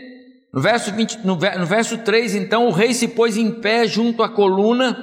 No 0.51 0.59
verso, 0.59 0.91
20, 0.91 1.17
no, 1.19 1.35
no 1.35 1.65
verso 1.67 1.99
3, 1.99 2.33
então, 2.33 2.65
o 2.65 2.71
rei 2.71 2.95
se 2.95 3.09
pôs 3.09 3.37
em 3.37 3.51
pé 3.51 3.85
junto 3.85 4.23
à 4.23 4.29
coluna 4.29 4.97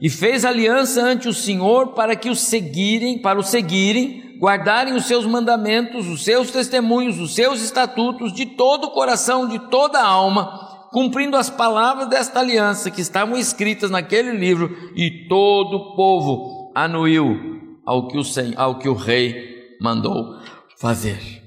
e 0.00 0.08
fez 0.08 0.44
aliança 0.44 1.02
ante 1.02 1.28
o 1.28 1.34
Senhor 1.34 1.94
para 1.94 2.14
que 2.14 2.30
o 2.30 2.36
seguirem, 2.36 3.20
para 3.20 3.40
o 3.40 3.42
seguirem, 3.42 4.38
guardarem 4.38 4.94
os 4.94 5.06
seus 5.06 5.26
mandamentos, 5.26 6.06
os 6.06 6.22
seus 6.22 6.52
testemunhos, 6.52 7.18
os 7.18 7.34
seus 7.34 7.60
estatutos 7.60 8.32
de 8.32 8.46
todo 8.46 8.84
o 8.84 8.90
coração, 8.92 9.48
de 9.48 9.58
toda 9.68 9.98
a 9.98 10.06
alma, 10.06 10.61
cumprindo 10.92 11.36
as 11.36 11.48
palavras 11.48 12.08
desta 12.08 12.40
aliança 12.40 12.90
que 12.90 13.00
estavam 13.00 13.36
escritas 13.36 13.90
naquele 13.90 14.32
livro, 14.32 14.70
e 14.94 15.26
todo 15.26 15.74
o 15.74 15.96
povo 15.96 16.70
anuiu 16.74 17.80
ao 17.84 18.08
que 18.08 18.18
o, 18.18 18.22
ao 18.56 18.78
que 18.78 18.88
o 18.88 18.94
rei 18.94 19.76
mandou 19.80 20.38
fazer. 20.78 21.42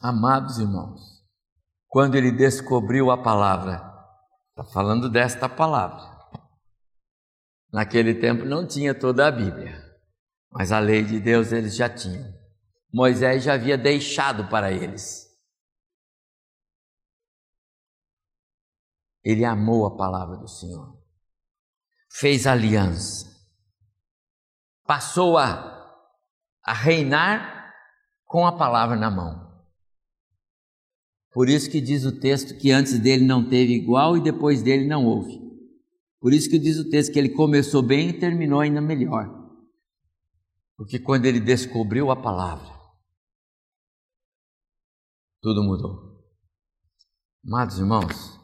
Amados 0.00 0.58
irmãos, 0.58 1.00
quando 1.86 2.14
ele 2.16 2.32
descobriu 2.32 3.10
a 3.10 3.18
palavra. 3.18 3.86
Está 4.50 4.72
falando 4.72 5.08
desta 5.08 5.48
palavra. 5.48 6.18
Naquele 7.72 8.14
tempo 8.14 8.44
não 8.44 8.66
tinha 8.66 8.92
toda 8.92 9.28
a 9.28 9.30
Bíblia, 9.30 9.80
mas 10.50 10.72
a 10.72 10.80
lei 10.80 11.04
de 11.04 11.20
Deus 11.20 11.52
eles 11.52 11.76
já 11.76 11.88
tinham. 11.88 12.32
Moisés 12.92 13.44
já 13.44 13.54
havia 13.54 13.78
deixado 13.78 14.48
para 14.48 14.72
eles. 14.72 15.27
Ele 19.24 19.44
amou 19.44 19.86
a 19.86 19.96
palavra 19.96 20.36
do 20.36 20.48
Senhor, 20.48 20.96
fez 22.10 22.46
aliança, 22.46 23.26
passou 24.84 25.36
a, 25.36 26.06
a 26.64 26.72
reinar 26.72 27.74
com 28.24 28.46
a 28.46 28.56
palavra 28.56 28.96
na 28.96 29.10
mão. 29.10 29.48
Por 31.32 31.48
isso 31.48 31.70
que 31.70 31.80
diz 31.80 32.04
o 32.04 32.18
texto 32.18 32.58
que 32.58 32.70
antes 32.70 32.98
dele 32.98 33.24
não 33.24 33.48
teve 33.48 33.74
igual 33.74 34.16
e 34.16 34.22
depois 34.22 34.62
dele 34.62 34.86
não 34.86 35.04
houve. 35.04 35.38
Por 36.20 36.32
isso 36.32 36.48
que 36.50 36.58
diz 36.58 36.78
o 36.78 36.88
texto 36.88 37.12
que 37.12 37.18
ele 37.18 37.30
começou 37.30 37.82
bem 37.82 38.08
e 38.08 38.18
terminou 38.18 38.60
ainda 38.60 38.80
melhor. 38.80 39.38
Porque 40.76 40.98
quando 40.98 41.26
ele 41.26 41.40
descobriu 41.40 42.10
a 42.10 42.16
palavra, 42.20 42.72
tudo 45.40 45.62
mudou. 45.62 46.18
Amados 47.44 47.78
irmãos, 47.78 48.37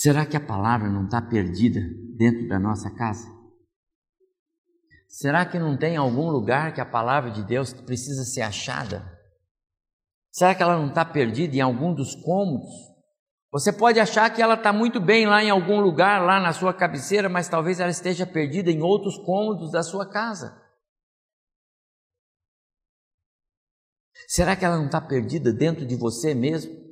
será 0.00 0.24
que 0.24 0.36
a 0.36 0.40
palavra 0.40 0.88
não 0.88 1.06
está 1.06 1.20
perdida 1.20 1.80
dentro 2.16 2.46
da 2.46 2.56
nossa 2.56 2.88
casa? 2.88 3.26
Será 5.08 5.44
que 5.44 5.58
não 5.58 5.76
tem 5.76 5.96
algum 5.96 6.30
lugar 6.30 6.72
que 6.72 6.80
a 6.80 6.86
palavra 6.86 7.32
de 7.32 7.42
Deus 7.42 7.72
precisa 7.72 8.22
ser 8.22 8.42
achada? 8.42 9.02
Será 10.30 10.54
que 10.54 10.62
ela 10.62 10.76
não 10.76 10.86
está 10.86 11.04
perdida 11.04 11.56
em 11.56 11.60
algum 11.60 11.92
dos 11.92 12.14
cômodos? 12.14 12.70
Você 13.50 13.72
pode 13.72 13.98
achar 13.98 14.32
que 14.32 14.40
ela 14.40 14.54
está 14.54 14.72
muito 14.72 15.00
bem 15.00 15.26
lá 15.26 15.42
em 15.42 15.50
algum 15.50 15.80
lugar, 15.80 16.22
lá 16.22 16.38
na 16.38 16.52
sua 16.52 16.72
cabeceira, 16.72 17.28
mas 17.28 17.48
talvez 17.48 17.80
ela 17.80 17.90
esteja 17.90 18.24
perdida 18.24 18.70
em 18.70 18.80
outros 18.80 19.18
cômodos 19.18 19.72
da 19.72 19.82
sua 19.82 20.08
casa. 20.08 20.62
Será 24.28 24.54
que 24.54 24.64
ela 24.64 24.76
não 24.76 24.86
está 24.86 25.00
perdida 25.00 25.52
dentro 25.52 25.84
de 25.84 25.96
você 25.96 26.34
mesmo? 26.34 26.87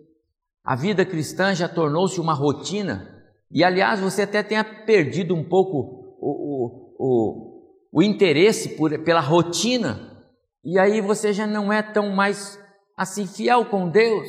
A 0.67 0.75
vida 0.75 1.07
cristã 1.07 1.55
já 1.55 1.69
tornou-se 1.69 2.21
uma 2.21 2.35
rotina, 2.35 3.09
e 3.53 3.63
aliás, 3.63 4.01
você 4.01 4.23
até 4.23 4.43
tenha 4.43 4.65
perdido 4.65 5.33
um 5.33 5.49
pouco 5.49 6.17
o, 6.21 6.27
o, 6.29 6.97
o, 6.99 8.01
o 8.01 8.03
interesse 8.03 8.71
por, 8.71 8.99
pela 9.05 9.21
rotina, 9.21 10.27
e 10.65 10.77
aí 10.77 11.01
você 11.01 11.33
já 11.33 11.47
não 11.47 11.73
é 11.73 11.83
tão 11.83 12.11
mais 12.11 12.59
assim 12.97 13.29
fiel 13.29 13.67
com 13.67 13.89
Deus. 13.89 14.29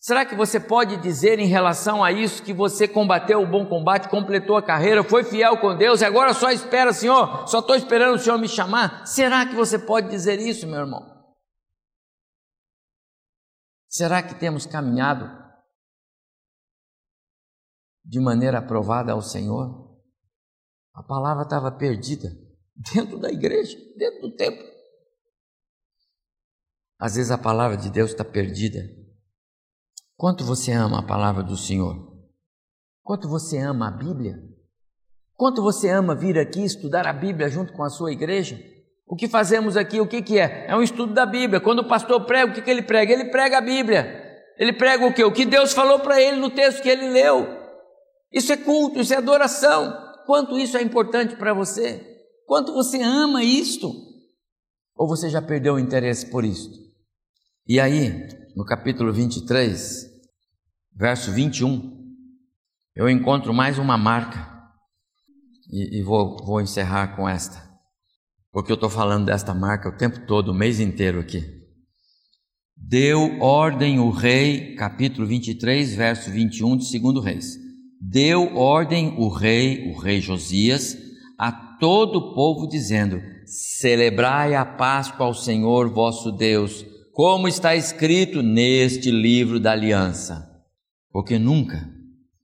Será 0.00 0.24
que 0.24 0.34
você 0.34 0.58
pode 0.58 0.96
dizer 0.96 1.38
em 1.38 1.48
relação 1.48 2.02
a 2.02 2.10
isso 2.10 2.42
que 2.42 2.54
você 2.54 2.88
combateu 2.88 3.42
o 3.42 3.46
bom 3.46 3.66
combate, 3.66 4.08
completou 4.08 4.56
a 4.56 4.62
carreira, 4.62 5.04
foi 5.04 5.22
fiel 5.22 5.58
com 5.58 5.76
Deus 5.76 6.00
e 6.00 6.04
agora 6.06 6.32
só 6.32 6.50
espera, 6.50 6.94
Senhor, 6.94 7.46
só 7.46 7.58
estou 7.58 7.76
esperando 7.76 8.14
o 8.14 8.18
Senhor 8.18 8.38
me 8.38 8.48
chamar? 8.48 9.06
Será 9.06 9.44
que 9.44 9.54
você 9.54 9.78
pode 9.78 10.08
dizer 10.08 10.38
isso, 10.38 10.66
meu 10.66 10.80
irmão? 10.80 11.13
Será 13.94 14.20
que 14.24 14.34
temos 14.34 14.66
caminhado 14.66 15.24
de 18.04 18.18
maneira 18.18 18.58
aprovada 18.58 19.12
ao 19.12 19.22
Senhor? 19.22 19.96
A 20.92 21.00
palavra 21.00 21.44
estava 21.44 21.70
perdida 21.70 22.28
dentro 22.92 23.20
da 23.20 23.30
igreja, 23.30 23.78
dentro 23.96 24.22
do 24.22 24.34
templo. 24.34 24.66
Às 26.98 27.14
vezes 27.14 27.30
a 27.30 27.38
palavra 27.38 27.76
de 27.76 27.88
Deus 27.88 28.10
está 28.10 28.24
perdida 28.24 28.80
Quanto 30.16 30.44
você 30.44 30.72
ama 30.72 30.98
a 30.98 31.06
palavra 31.06 31.44
do 31.44 31.56
Senhor? 31.56 32.18
Quanto 33.00 33.28
você 33.28 33.58
ama 33.58 33.86
a 33.86 33.90
Bíblia? 33.92 34.42
Quanto 35.34 35.62
você 35.62 35.88
ama 35.88 36.16
vir 36.16 36.36
aqui 36.36 36.64
estudar 36.64 37.06
a 37.06 37.12
Bíblia 37.12 37.48
junto 37.48 37.72
com 37.72 37.84
a 37.84 37.90
sua 37.90 38.10
igreja? 38.10 38.73
O 39.06 39.16
que 39.16 39.28
fazemos 39.28 39.76
aqui, 39.76 40.00
o 40.00 40.06
que, 40.06 40.22
que 40.22 40.38
é? 40.38 40.66
É 40.68 40.76
um 40.76 40.82
estudo 40.82 41.12
da 41.12 41.26
Bíblia. 41.26 41.60
Quando 41.60 41.80
o 41.80 41.88
pastor 41.88 42.24
prega, 42.24 42.50
o 42.50 42.54
que, 42.54 42.62
que 42.62 42.70
ele 42.70 42.82
prega? 42.82 43.12
Ele 43.12 43.26
prega 43.26 43.58
a 43.58 43.60
Bíblia. 43.60 44.22
Ele 44.58 44.72
prega 44.72 45.06
o 45.06 45.12
que? 45.12 45.22
O 45.22 45.32
que 45.32 45.44
Deus 45.44 45.72
falou 45.72 46.00
para 46.00 46.20
ele 46.20 46.38
no 46.38 46.50
texto 46.50 46.82
que 46.82 46.88
ele 46.88 47.10
leu. 47.10 47.46
Isso 48.32 48.52
é 48.52 48.56
culto, 48.56 49.00
isso 49.00 49.12
é 49.12 49.16
adoração. 49.16 49.92
Quanto 50.26 50.58
isso 50.58 50.76
é 50.76 50.82
importante 50.82 51.36
para 51.36 51.52
você? 51.52 52.14
Quanto 52.46 52.72
você 52.72 53.02
ama 53.02 53.42
isto? 53.42 53.92
Ou 54.96 55.08
você 55.08 55.28
já 55.28 55.42
perdeu 55.42 55.74
o 55.74 55.78
interesse 55.78 56.30
por 56.30 56.44
isto? 56.44 56.78
E 57.66 57.80
aí, 57.80 58.28
no 58.56 58.64
capítulo 58.64 59.12
23, 59.12 60.06
verso 60.94 61.32
21, 61.32 61.94
eu 62.94 63.08
encontro 63.08 63.52
mais 63.52 63.78
uma 63.78 63.98
marca, 63.98 64.52
e, 65.70 65.98
e 65.98 66.02
vou, 66.02 66.36
vou 66.44 66.60
encerrar 66.60 67.16
com 67.16 67.28
esta, 67.28 67.63
porque 68.54 68.70
eu 68.70 68.76
estou 68.76 68.88
falando 68.88 69.26
desta 69.26 69.52
marca 69.52 69.88
o 69.88 69.96
tempo 69.96 70.20
todo, 70.28 70.52
o 70.52 70.54
mês 70.54 70.78
inteiro 70.78 71.18
aqui. 71.18 71.42
Deu 72.76 73.40
ordem 73.40 73.98
o 73.98 74.10
rei, 74.10 74.76
capítulo 74.76 75.26
23, 75.26 75.96
verso 75.96 76.30
21 76.30 76.76
de 76.76 77.00
2 77.00 77.24
Reis. 77.24 77.58
Deu 78.00 78.56
ordem 78.56 79.16
o 79.18 79.28
rei, 79.28 79.90
o 79.90 79.98
rei 79.98 80.20
Josias, 80.20 80.96
a 81.36 81.50
todo 81.50 82.16
o 82.16 82.34
povo, 82.34 82.68
dizendo: 82.68 83.20
Celebrai 83.44 84.54
a 84.54 84.64
Páscoa 84.64 85.26
ao 85.26 85.34
Senhor 85.34 85.92
vosso 85.92 86.30
Deus 86.30 86.86
como 87.12 87.48
está 87.48 87.74
escrito 87.74 88.40
neste 88.40 89.10
livro 89.10 89.58
da 89.58 89.72
aliança, 89.72 90.48
porque 91.10 91.40
nunca 91.40 91.88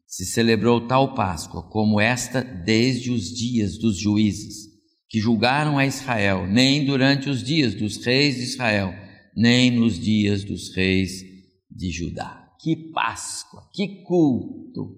se 0.07 0.25
celebrou 0.25 0.89
tal 0.89 1.15
Páscoa 1.15 1.63
como 1.71 2.01
esta 2.01 2.43
desde 2.43 3.13
os 3.13 3.33
dias 3.33 3.79
dos 3.79 3.97
juízes 3.97 4.70
que 5.11 5.19
julgaram 5.19 5.77
a 5.77 5.85
Israel, 5.85 6.47
nem 6.47 6.87
durante 6.87 7.29
os 7.29 7.43
dias 7.43 7.75
dos 7.75 7.97
reis 7.97 8.37
de 8.37 8.43
Israel, 8.45 8.95
nem 9.37 9.69
nos 9.69 9.99
dias 9.99 10.45
dos 10.45 10.73
reis 10.73 11.21
de 11.69 11.91
Judá. 11.91 12.49
Que 12.61 12.77
Páscoa, 12.93 13.69
que 13.73 14.05
culto! 14.05 14.97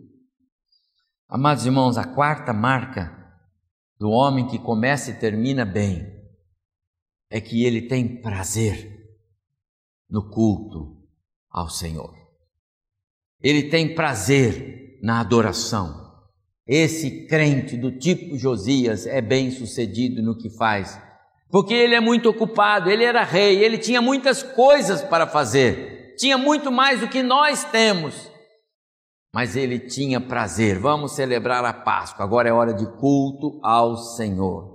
Amados 1.26 1.64
irmãos, 1.64 1.96
a 1.96 2.04
quarta 2.04 2.52
marca 2.52 3.18
do 3.98 4.10
homem 4.10 4.46
que 4.46 4.58
começa 4.58 5.10
e 5.10 5.18
termina 5.18 5.64
bem 5.64 6.06
é 7.30 7.40
que 7.40 7.64
ele 7.64 7.88
tem 7.88 8.20
prazer 8.20 8.92
no 10.10 10.28
culto 10.28 11.02
ao 11.50 11.70
Senhor. 11.70 12.14
Ele 13.40 13.70
tem 13.70 13.94
prazer 13.94 14.98
na 15.02 15.20
adoração. 15.20 16.01
Esse 16.66 17.26
crente 17.26 17.76
do 17.76 17.90
tipo 17.90 18.38
Josias 18.38 19.06
é 19.06 19.20
bem 19.20 19.50
sucedido 19.50 20.22
no 20.22 20.36
que 20.36 20.48
faz, 20.48 21.00
porque 21.50 21.74
ele 21.74 21.94
é 21.94 22.00
muito 22.00 22.28
ocupado, 22.28 22.88
ele 22.88 23.04
era 23.04 23.24
rei, 23.24 23.62
ele 23.62 23.78
tinha 23.78 24.00
muitas 24.00 24.42
coisas 24.42 25.02
para 25.02 25.26
fazer, 25.26 26.14
tinha 26.16 26.38
muito 26.38 26.70
mais 26.70 27.00
do 27.00 27.08
que 27.08 27.22
nós 27.22 27.64
temos, 27.64 28.30
mas 29.34 29.56
ele 29.56 29.78
tinha 29.78 30.20
prazer. 30.20 30.78
Vamos 30.78 31.12
celebrar 31.12 31.64
a 31.64 31.72
Páscoa, 31.72 32.24
agora 32.24 32.48
é 32.48 32.52
hora 32.52 32.72
de 32.72 32.86
culto 32.98 33.58
ao 33.62 33.96
Senhor. 33.96 34.72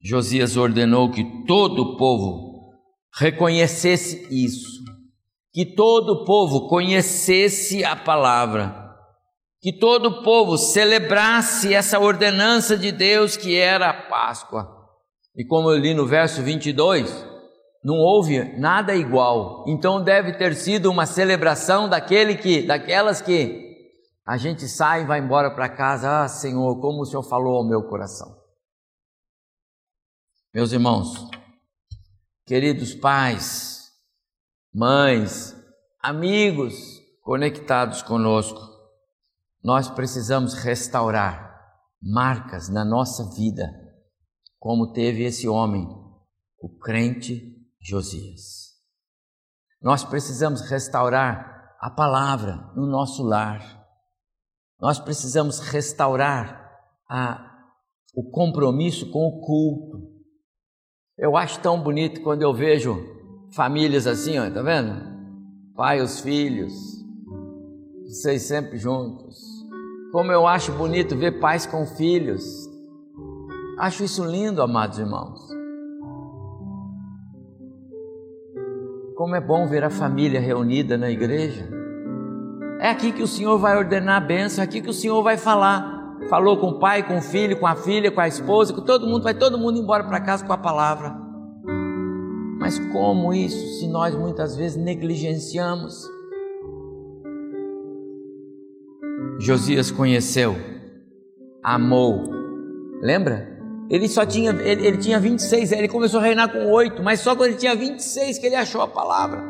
Josias 0.00 0.56
ordenou 0.56 1.10
que 1.10 1.24
todo 1.46 1.80
o 1.80 1.96
povo 1.96 2.74
reconhecesse 3.14 4.26
isso, 4.30 4.83
que 5.54 5.64
todo 5.64 6.10
o 6.10 6.24
povo 6.24 6.68
conhecesse 6.68 7.84
a 7.84 7.94
palavra, 7.94 8.92
que 9.60 9.72
todo 9.72 10.06
o 10.06 10.22
povo 10.24 10.58
celebrasse 10.58 11.72
essa 11.72 12.00
ordenança 12.00 12.76
de 12.76 12.90
Deus 12.90 13.36
que 13.36 13.56
era 13.56 13.88
a 13.88 14.02
Páscoa. 14.08 14.68
E 15.36 15.44
como 15.46 15.70
eu 15.70 15.78
li 15.78 15.94
no 15.94 16.06
verso 16.06 16.42
22, 16.42 17.24
não 17.84 17.94
houve 17.94 18.58
nada 18.58 18.96
igual. 18.96 19.64
Então 19.68 20.02
deve 20.02 20.32
ter 20.32 20.56
sido 20.56 20.90
uma 20.90 21.06
celebração 21.06 21.88
daquele 21.88 22.34
que, 22.34 22.62
daquelas 22.62 23.22
que 23.22 23.62
a 24.26 24.36
gente 24.36 24.66
sai 24.66 25.02
e 25.02 25.06
vai 25.06 25.20
embora 25.20 25.54
para 25.54 25.68
casa, 25.68 26.24
ah, 26.24 26.28
Senhor, 26.28 26.80
como 26.80 27.02
o 27.02 27.06
Senhor 27.06 27.22
falou 27.22 27.58
ao 27.58 27.64
meu 27.64 27.84
coração. 27.84 28.42
Meus 30.52 30.72
irmãos, 30.72 31.28
queridos 32.44 32.92
pais, 32.92 33.73
mães, 34.74 35.56
amigos 36.02 37.00
conectados 37.22 38.02
conosco, 38.02 38.60
nós 39.62 39.88
precisamos 39.88 40.54
restaurar 40.54 41.54
marcas 42.02 42.68
na 42.68 42.84
nossa 42.84 43.30
vida, 43.36 43.70
como 44.58 44.92
teve 44.92 45.22
esse 45.22 45.46
homem, 45.48 45.86
o 46.58 46.68
crente 46.76 47.54
Josias. 47.80 48.74
Nós 49.80 50.02
precisamos 50.02 50.62
restaurar 50.62 51.76
a 51.78 51.90
palavra 51.90 52.72
no 52.74 52.86
nosso 52.86 53.22
lar. 53.22 53.86
Nós 54.80 54.98
precisamos 54.98 55.60
restaurar 55.60 56.68
a, 57.08 57.62
o 58.12 58.28
compromisso 58.30 59.10
com 59.12 59.26
o 59.28 59.40
culto. 59.40 60.14
Eu 61.16 61.36
acho 61.36 61.60
tão 61.60 61.80
bonito 61.80 62.22
quando 62.22 62.42
eu 62.42 62.52
vejo 62.52 63.13
famílias 63.54 64.06
assim, 64.06 64.38
ó, 64.38 64.50
tá 64.50 64.62
vendo? 64.62 64.94
Pai, 65.76 66.00
os 66.00 66.20
filhos, 66.20 66.72
vocês 68.04 68.42
sempre 68.42 68.76
juntos. 68.78 69.38
Como 70.12 70.30
eu 70.30 70.46
acho 70.46 70.72
bonito 70.72 71.16
ver 71.16 71.40
pais 71.40 71.66
com 71.66 71.86
filhos. 71.86 72.68
Acho 73.78 74.04
isso 74.04 74.24
lindo, 74.24 74.62
amados 74.62 74.98
irmãos. 74.98 75.40
Como 79.16 79.34
é 79.34 79.40
bom 79.40 79.66
ver 79.66 79.84
a 79.84 79.90
família 79.90 80.40
reunida 80.40 80.98
na 80.98 81.10
igreja. 81.10 81.68
É 82.80 82.90
aqui 82.90 83.12
que 83.12 83.22
o 83.22 83.26
Senhor 83.26 83.58
vai 83.58 83.76
ordenar 83.76 84.16
a 84.16 84.26
bênção, 84.26 84.62
é 84.62 84.66
aqui 84.66 84.80
que 84.80 84.90
o 84.90 84.94
Senhor 84.94 85.22
vai 85.22 85.36
falar. 85.36 86.16
Falou 86.28 86.58
com 86.58 86.68
o 86.68 86.78
pai, 86.78 87.06
com 87.06 87.18
o 87.18 87.22
filho, 87.22 87.58
com 87.58 87.66
a 87.66 87.74
filha, 87.74 88.10
com 88.10 88.20
a 88.20 88.28
esposa, 88.28 88.72
com 88.72 88.80
todo 88.80 89.06
mundo, 89.06 89.22
vai 89.22 89.34
todo 89.34 89.58
mundo 89.58 89.78
embora 89.78 90.04
para 90.04 90.20
casa 90.20 90.44
com 90.44 90.52
a 90.52 90.58
palavra. 90.58 91.23
Mas 92.64 92.78
como 92.78 93.34
isso, 93.34 93.78
se 93.78 93.86
nós 93.86 94.14
muitas 94.14 94.56
vezes 94.56 94.82
negligenciamos? 94.82 96.10
Josias 99.38 99.90
conheceu, 99.90 100.56
amou. 101.62 102.30
Lembra? 103.02 103.60
Ele 103.90 104.08
só 104.08 104.24
tinha, 104.24 104.50
ele, 104.50 104.86
ele 104.86 104.96
tinha 104.96 105.20
26, 105.20 105.72
ele 105.72 105.88
começou 105.88 106.20
a 106.20 106.22
reinar 106.22 106.50
com 106.50 106.72
8, 106.72 107.02
mas 107.02 107.20
só 107.20 107.36
quando 107.36 107.50
ele 107.50 107.58
tinha 107.58 107.76
26 107.76 108.38
que 108.38 108.46
ele 108.46 108.56
achou 108.56 108.80
a 108.80 108.88
palavra. 108.88 109.44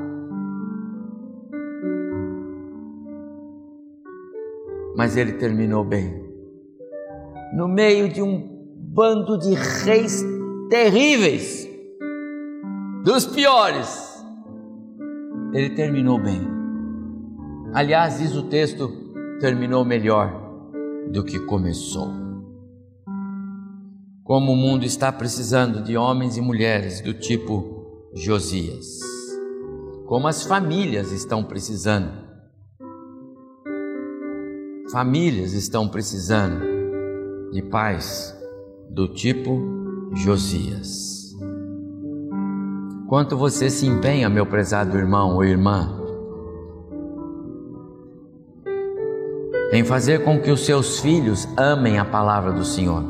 Mas 4.96 5.16
ele 5.16 5.34
terminou 5.34 5.84
bem. 5.84 6.20
No 7.54 7.68
meio 7.68 8.08
de 8.08 8.20
um 8.20 8.44
bando 8.76 9.38
de 9.38 9.54
reis 9.84 10.20
terríveis, 10.68 11.63
dos 13.04 13.26
piores, 13.26 14.24
ele 15.52 15.70
terminou 15.70 16.18
bem. 16.18 16.40
Aliás, 17.74 18.18
diz 18.18 18.34
o 18.34 18.44
texto 18.44 18.90
terminou 19.40 19.84
melhor 19.84 20.32
do 21.10 21.22
que 21.22 21.38
começou. 21.40 22.08
Como 24.22 24.52
o 24.52 24.56
mundo 24.56 24.86
está 24.86 25.12
precisando 25.12 25.82
de 25.82 25.98
homens 25.98 26.38
e 26.38 26.40
mulheres 26.40 27.02
do 27.02 27.12
tipo 27.12 28.08
Josias. 28.14 29.00
Como 30.06 30.26
as 30.26 30.44
famílias 30.44 31.12
estão 31.12 31.44
precisando. 31.44 32.24
Famílias 34.90 35.52
estão 35.52 35.88
precisando 35.88 36.64
de 37.52 37.60
pais 37.60 38.34
do 38.88 39.08
tipo 39.08 39.60
Josias. 40.14 41.13
Quanto 43.08 43.36
você 43.36 43.68
se 43.68 43.86
empenha, 43.86 44.30
meu 44.30 44.46
prezado 44.46 44.96
irmão 44.96 45.34
ou 45.34 45.44
irmã, 45.44 46.00
em 49.72 49.84
fazer 49.84 50.24
com 50.24 50.40
que 50.40 50.50
os 50.50 50.64
seus 50.64 51.00
filhos 51.00 51.46
amem 51.56 51.98
a 51.98 52.04
palavra 52.04 52.52
do 52.52 52.64
Senhor. 52.64 53.02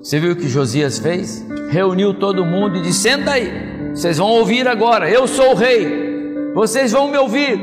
Você 0.00 0.20
viu 0.20 0.32
o 0.32 0.36
que 0.36 0.48
Josias 0.48 0.98
fez? 0.98 1.44
Reuniu 1.70 2.14
todo 2.14 2.44
mundo 2.44 2.76
e 2.76 2.82
disse: 2.82 3.00
Senta 3.00 3.32
aí, 3.32 3.90
vocês 3.92 4.18
vão 4.18 4.28
ouvir 4.28 4.68
agora. 4.68 5.10
Eu 5.10 5.26
sou 5.26 5.52
o 5.52 5.56
rei, 5.56 6.52
vocês 6.54 6.92
vão 6.92 7.08
me 7.08 7.18
ouvir. 7.18 7.58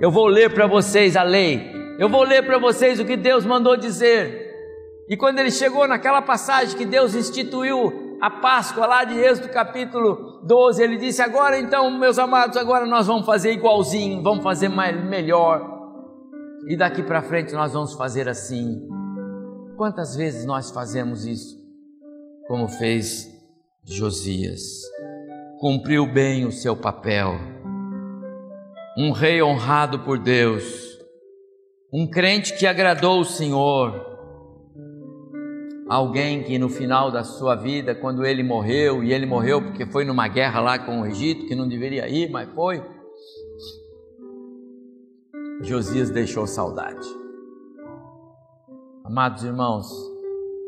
Eu 0.00 0.10
vou 0.10 0.26
ler 0.26 0.52
para 0.52 0.66
vocês 0.66 1.16
a 1.16 1.22
lei, 1.22 1.70
eu 1.98 2.08
vou 2.08 2.24
ler 2.24 2.44
para 2.44 2.58
vocês 2.58 2.98
o 2.98 3.04
que 3.04 3.16
Deus 3.16 3.44
mandou 3.46 3.76
dizer. 3.76 4.48
E 5.08 5.16
quando 5.16 5.38
ele 5.38 5.50
chegou 5.50 5.86
naquela 5.86 6.22
passagem 6.22 6.76
que 6.76 6.86
Deus 6.86 7.14
instituiu 7.14 8.09
a 8.20 8.30
Páscoa 8.30 8.86
lá 8.86 9.04
de 9.04 9.14
Êxodo 9.14 9.48
capítulo 9.48 10.40
12, 10.44 10.82
ele 10.82 10.96
disse: 10.98 11.22
Agora 11.22 11.58
então, 11.58 11.90
meus 11.90 12.18
amados, 12.18 12.56
agora 12.56 12.84
nós 12.84 13.06
vamos 13.06 13.24
fazer 13.24 13.52
igualzinho, 13.52 14.22
vamos 14.22 14.44
fazer 14.44 14.68
mais, 14.68 15.02
melhor. 15.02 15.78
E 16.68 16.76
daqui 16.76 17.02
para 17.02 17.22
frente 17.22 17.52
nós 17.54 17.72
vamos 17.72 17.94
fazer 17.94 18.28
assim. 18.28 18.86
Quantas 19.76 20.14
vezes 20.14 20.44
nós 20.44 20.70
fazemos 20.70 21.24
isso? 21.24 21.58
Como 22.46 22.68
fez 22.68 23.26
Josias. 23.84 24.60
Cumpriu 25.58 26.06
bem 26.06 26.44
o 26.44 26.52
seu 26.52 26.76
papel. 26.76 27.32
Um 28.96 29.12
rei 29.12 29.42
honrado 29.42 30.00
por 30.00 30.18
Deus. 30.18 30.64
Um 31.92 32.06
crente 32.06 32.56
que 32.58 32.66
agradou 32.66 33.20
o 33.20 33.24
Senhor. 33.24 34.09
Alguém 35.90 36.44
que 36.44 36.56
no 36.56 36.68
final 36.68 37.10
da 37.10 37.24
sua 37.24 37.56
vida, 37.56 37.96
quando 37.96 38.24
ele 38.24 38.44
morreu, 38.44 39.02
e 39.02 39.12
ele 39.12 39.26
morreu 39.26 39.60
porque 39.60 39.84
foi 39.84 40.04
numa 40.04 40.28
guerra 40.28 40.60
lá 40.60 40.78
com 40.78 41.00
o 41.00 41.06
Egito, 41.06 41.46
que 41.46 41.54
não 41.56 41.68
deveria 41.68 42.08
ir, 42.08 42.30
mas 42.30 42.48
foi 42.50 42.80
Josias 45.62 46.08
deixou 46.08 46.46
saudade. 46.46 47.06
Amados 49.04 49.42
irmãos, 49.42 49.86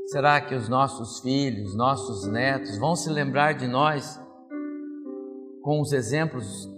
será 0.06 0.40
que 0.40 0.56
os 0.56 0.68
nossos 0.68 1.20
filhos, 1.20 1.72
nossos 1.76 2.26
netos 2.26 2.76
vão 2.78 2.96
se 2.96 3.08
lembrar 3.08 3.52
de 3.52 3.68
nós 3.68 4.20
com 5.62 5.80
os 5.80 5.92
exemplos 5.92 6.68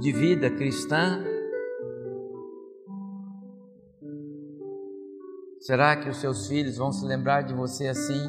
de 0.00 0.10
vida 0.10 0.50
cristã? 0.50 1.29
Será 5.70 5.94
que 5.94 6.08
os 6.08 6.16
seus 6.16 6.48
filhos 6.48 6.78
vão 6.78 6.90
se 6.90 7.06
lembrar 7.06 7.42
de 7.42 7.54
você 7.54 7.86
assim? 7.86 8.28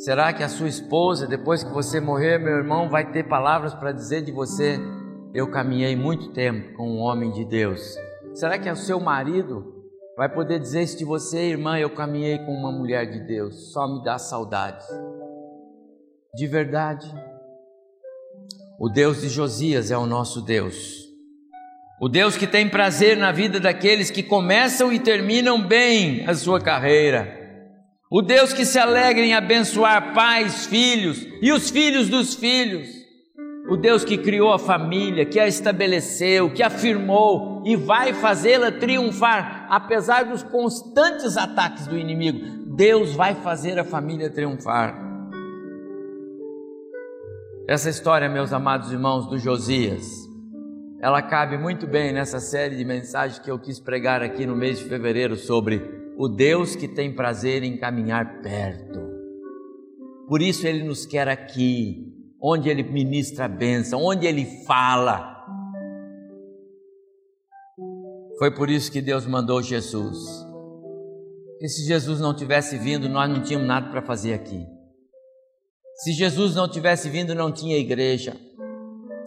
Será 0.00 0.32
que 0.32 0.42
a 0.42 0.48
sua 0.48 0.66
esposa, 0.66 1.28
depois 1.28 1.62
que 1.62 1.72
você 1.72 2.00
morrer, 2.00 2.38
meu 2.38 2.56
irmão, 2.56 2.88
vai 2.88 3.12
ter 3.12 3.28
palavras 3.28 3.72
para 3.72 3.92
dizer 3.92 4.22
de 4.22 4.32
você? 4.32 4.80
eu 5.32 5.48
caminhei 5.48 5.94
muito 5.94 6.32
tempo 6.32 6.76
com 6.76 6.90
um 6.90 6.98
homem 6.98 7.30
de 7.30 7.44
Deus. 7.44 7.94
Será 8.34 8.58
que 8.58 8.68
é 8.68 8.72
o 8.72 8.76
seu 8.76 8.98
marido 8.98 9.72
vai 10.16 10.28
poder 10.28 10.58
dizer 10.58 10.82
isso 10.82 10.98
de 10.98 11.04
você, 11.04 11.38
irmã? 11.50 11.78
Eu 11.78 11.90
caminhei 11.90 12.36
com 12.38 12.52
uma 12.52 12.72
mulher 12.72 13.08
de 13.08 13.20
Deus, 13.20 13.72
só 13.72 13.86
me 13.86 14.02
dá 14.02 14.18
saudade. 14.18 14.84
De 16.34 16.48
verdade. 16.48 17.08
O 18.76 18.88
Deus 18.88 19.20
de 19.20 19.28
Josias 19.28 19.92
é 19.92 19.96
o 19.96 20.04
nosso 20.04 20.42
Deus. 20.42 21.07
O 22.00 22.08
Deus 22.08 22.36
que 22.36 22.46
tem 22.46 22.68
prazer 22.68 23.16
na 23.16 23.32
vida 23.32 23.58
daqueles 23.58 24.10
que 24.10 24.22
começam 24.22 24.92
e 24.92 24.98
terminam 24.98 25.60
bem 25.60 26.24
a 26.26 26.34
sua 26.34 26.60
carreira. 26.60 27.36
O 28.10 28.22
Deus 28.22 28.52
que 28.52 28.64
se 28.64 28.78
alegra 28.78 29.24
em 29.24 29.34
abençoar 29.34 30.14
pais, 30.14 30.66
filhos 30.66 31.26
e 31.42 31.52
os 31.52 31.70
filhos 31.70 32.08
dos 32.08 32.34
filhos 32.34 32.98
o 33.68 33.76
Deus 33.76 34.02
que 34.02 34.16
criou 34.16 34.50
a 34.50 34.58
família, 34.58 35.26
que 35.26 35.38
a 35.38 35.46
estabeleceu, 35.46 36.50
que 36.50 36.62
afirmou 36.62 37.62
e 37.66 37.76
vai 37.76 38.14
fazê-la 38.14 38.72
triunfar, 38.72 39.66
apesar 39.68 40.24
dos 40.24 40.42
constantes 40.42 41.36
ataques 41.36 41.86
do 41.86 41.98
inimigo, 41.98 42.40
Deus 42.74 43.14
vai 43.14 43.34
fazer 43.34 43.78
a 43.78 43.84
família 43.84 44.30
triunfar. 44.30 45.06
Essa 47.68 47.90
história, 47.90 48.26
meus 48.30 48.54
amados 48.54 48.90
irmãos, 48.90 49.26
do 49.26 49.38
Josias, 49.38 50.17
ela 51.00 51.22
cabe 51.22 51.56
muito 51.56 51.86
bem 51.86 52.12
nessa 52.12 52.40
série 52.40 52.76
de 52.76 52.84
mensagens 52.84 53.38
que 53.38 53.50
eu 53.50 53.58
quis 53.58 53.78
pregar 53.78 54.20
aqui 54.20 54.44
no 54.44 54.56
mês 54.56 54.80
de 54.80 54.84
fevereiro 54.86 55.36
sobre 55.36 55.80
o 56.16 56.28
Deus 56.28 56.74
que 56.74 56.88
tem 56.88 57.14
prazer 57.14 57.62
em 57.62 57.76
caminhar 57.76 58.42
perto. 58.42 58.98
Por 60.26 60.42
isso 60.42 60.66
ele 60.66 60.82
nos 60.82 61.06
quer 61.06 61.28
aqui, 61.28 62.12
onde 62.42 62.68
ele 62.68 62.82
ministra 62.82 63.44
a 63.44 63.48
bênção, 63.48 64.02
onde 64.02 64.26
ele 64.26 64.44
fala. 64.66 65.36
Foi 68.36 68.52
por 68.52 68.68
isso 68.68 68.90
que 68.90 69.00
Deus 69.00 69.24
mandou 69.24 69.62
Jesus. 69.62 70.18
E 71.60 71.68
se 71.68 71.86
Jesus 71.86 72.20
não 72.20 72.34
tivesse 72.34 72.76
vindo, 72.76 73.08
nós 73.08 73.30
não 73.30 73.40
tínhamos 73.40 73.68
nada 73.68 73.88
para 73.88 74.02
fazer 74.02 74.34
aqui. 74.34 74.66
Se 76.02 76.12
Jesus 76.12 76.56
não 76.56 76.68
tivesse 76.68 77.08
vindo, 77.08 77.34
não 77.34 77.52
tinha 77.52 77.78
igreja. 77.78 78.47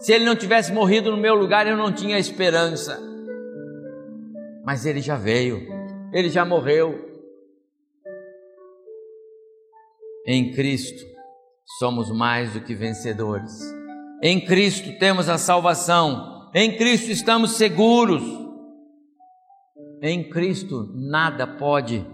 Se 0.02 0.12
ele 0.12 0.24
não 0.24 0.34
tivesse 0.34 0.72
morrido 0.72 1.12
no 1.12 1.16
meu 1.16 1.32
lugar, 1.32 1.64
eu 1.64 1.76
não 1.76 1.92
tinha 1.92 2.18
esperança. 2.18 3.00
Mas 4.64 4.84
ele 4.84 5.00
já 5.00 5.16
veio, 5.16 5.68
ele 6.12 6.28
já 6.28 6.44
morreu. 6.44 7.08
Em 10.26 10.50
Cristo, 10.50 11.04
somos 11.78 12.10
mais 12.10 12.52
do 12.52 12.60
que 12.60 12.74
vencedores. 12.74 13.52
Em 14.20 14.44
Cristo 14.44 14.98
temos 14.98 15.28
a 15.28 15.38
salvação, 15.38 16.50
em 16.52 16.76
Cristo 16.76 17.12
estamos 17.12 17.52
seguros. 17.52 18.24
Em 20.02 20.28
Cristo 20.28 20.92
nada 20.96 21.46
pode 21.46 22.04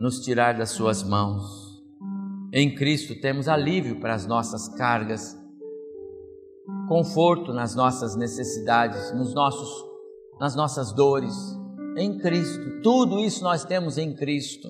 nos 0.00 0.20
tirar 0.20 0.54
das 0.54 0.70
Suas 0.70 1.02
mãos. 1.02 1.44
Em 2.54 2.74
Cristo 2.74 3.14
temos 3.20 3.48
alívio 3.48 4.00
para 4.00 4.14
as 4.14 4.26
nossas 4.26 4.66
cargas, 4.78 5.35
conforto 6.88 7.52
nas 7.52 7.74
nossas 7.74 8.16
necessidades, 8.16 9.12
nos 9.14 9.34
nossos, 9.34 9.84
nas 10.40 10.54
nossas 10.54 10.92
dores. 10.92 11.34
Em 11.96 12.18
Cristo, 12.18 12.80
tudo 12.82 13.18
isso 13.18 13.42
nós 13.42 13.64
temos 13.64 13.98
em 13.98 14.14
Cristo. 14.14 14.68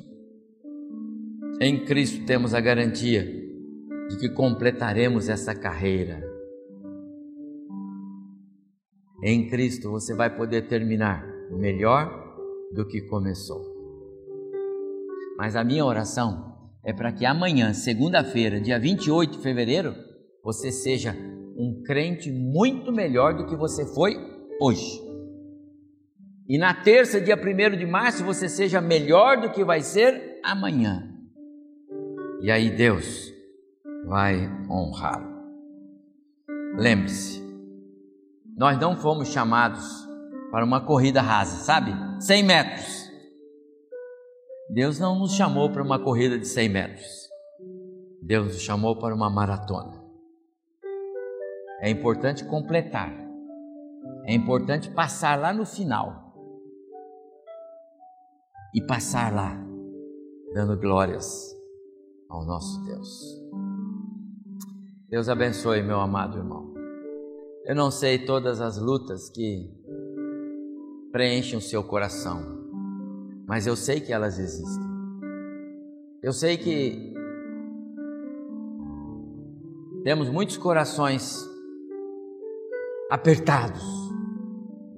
Em 1.61 1.85
Cristo 1.85 2.25
temos 2.25 2.55
a 2.55 2.61
garantia 2.61 3.25
de 4.09 4.19
que 4.19 4.29
completaremos 4.29 5.29
essa 5.29 5.55
carreira. 5.55 6.23
Em 9.23 9.49
Cristo 9.49 9.91
você 9.91 10.15
vai 10.15 10.35
poder 10.35 10.69
terminar 10.69 11.27
melhor 11.51 12.11
do 12.73 12.87
que 12.87 13.01
começou. 13.03 13.61
Mas 15.39 15.57
a 15.57 15.65
minha 15.65 15.85
oração 15.85 16.55
é 16.85 16.93
para 16.93 17.13
que 17.13 17.27
amanhã, 17.27 17.73
segunda-feira, 17.73 18.61
dia 18.61 18.79
28 18.79 19.33
de 19.33 19.43
fevereiro, 19.43 19.95
você 20.45 20.71
seja 20.71 21.17
um 21.57 21.83
crente 21.83 22.31
muito 22.31 22.93
melhor 22.93 23.35
do 23.35 23.47
que 23.47 23.57
você 23.57 23.87
foi 23.87 24.15
hoje. 24.61 25.03
E 26.49 26.59
na 26.59 26.73
terça, 26.75 27.21
dia 27.21 27.37
1 27.37 27.77
de 27.77 27.87
março, 27.87 28.25
você 28.25 28.49
seja 28.49 28.81
melhor 28.81 29.41
do 29.41 29.51
que 29.51 29.65
vai 29.65 29.81
ser 29.81 30.41
amanhã. 30.45 31.13
E 32.41 32.51
aí 32.51 32.71
Deus 32.71 33.33
vai 34.07 34.49
honrá-lo. 34.71 35.35
Lembre-se, 36.77 37.43
nós 38.57 38.79
não 38.79 38.97
fomos 38.97 39.29
chamados 39.29 40.07
para 40.53 40.65
uma 40.65 40.81
corrida 40.81 41.21
rasa, 41.21 41.65
sabe? 41.65 41.93
100 42.21 42.43
metros. 42.45 43.11
Deus 44.71 44.99
não 44.99 45.19
nos 45.19 45.33
chamou 45.35 45.71
para 45.71 45.83
uma 45.83 45.99
corrida 45.99 46.39
de 46.39 46.47
100 46.47 46.69
metros. 46.69 47.29
Deus 48.23 48.47
nos 48.47 48.61
chamou 48.61 48.97
para 48.97 49.15
uma 49.15 49.31
maratona. 49.31 49.96
É 51.81 51.91
importante 51.91 52.45
completar. 52.45 53.13
É 54.25 54.35
importante 54.35 54.91
passar 54.91 55.39
lá 55.39 55.53
no 55.53 55.65
final. 55.65 56.35
E 58.75 58.83
passar 58.83 59.33
lá, 59.33 59.57
dando 60.53 60.79
glórias 60.79 61.57
ao 62.29 62.45
nosso 62.45 62.85
Deus. 62.85 63.47
Deus 65.09 65.29
abençoe, 65.29 65.83
meu 65.83 66.01
amado 66.01 66.39
irmão. 66.39 66.75
Eu 67.65 67.75
não 67.75 67.91
sei 67.91 68.19
todas 68.19 68.61
as 68.61 68.77
lutas 68.77 69.31
que 69.31 69.73
preenchem 71.13 71.59
o 71.59 71.63
seu 71.63 71.83
coração, 71.83 72.41
mas 73.47 73.67
eu 73.67 73.77
sei 73.77 74.01
que 74.01 74.13
elas 74.13 74.39
existem. 74.39 74.85
Eu 76.23 76.33
sei 76.33 76.57
que 76.57 77.15
temos 80.05 80.29
muitos 80.29 80.57
corações 80.57 81.56
apertados. 83.11 83.83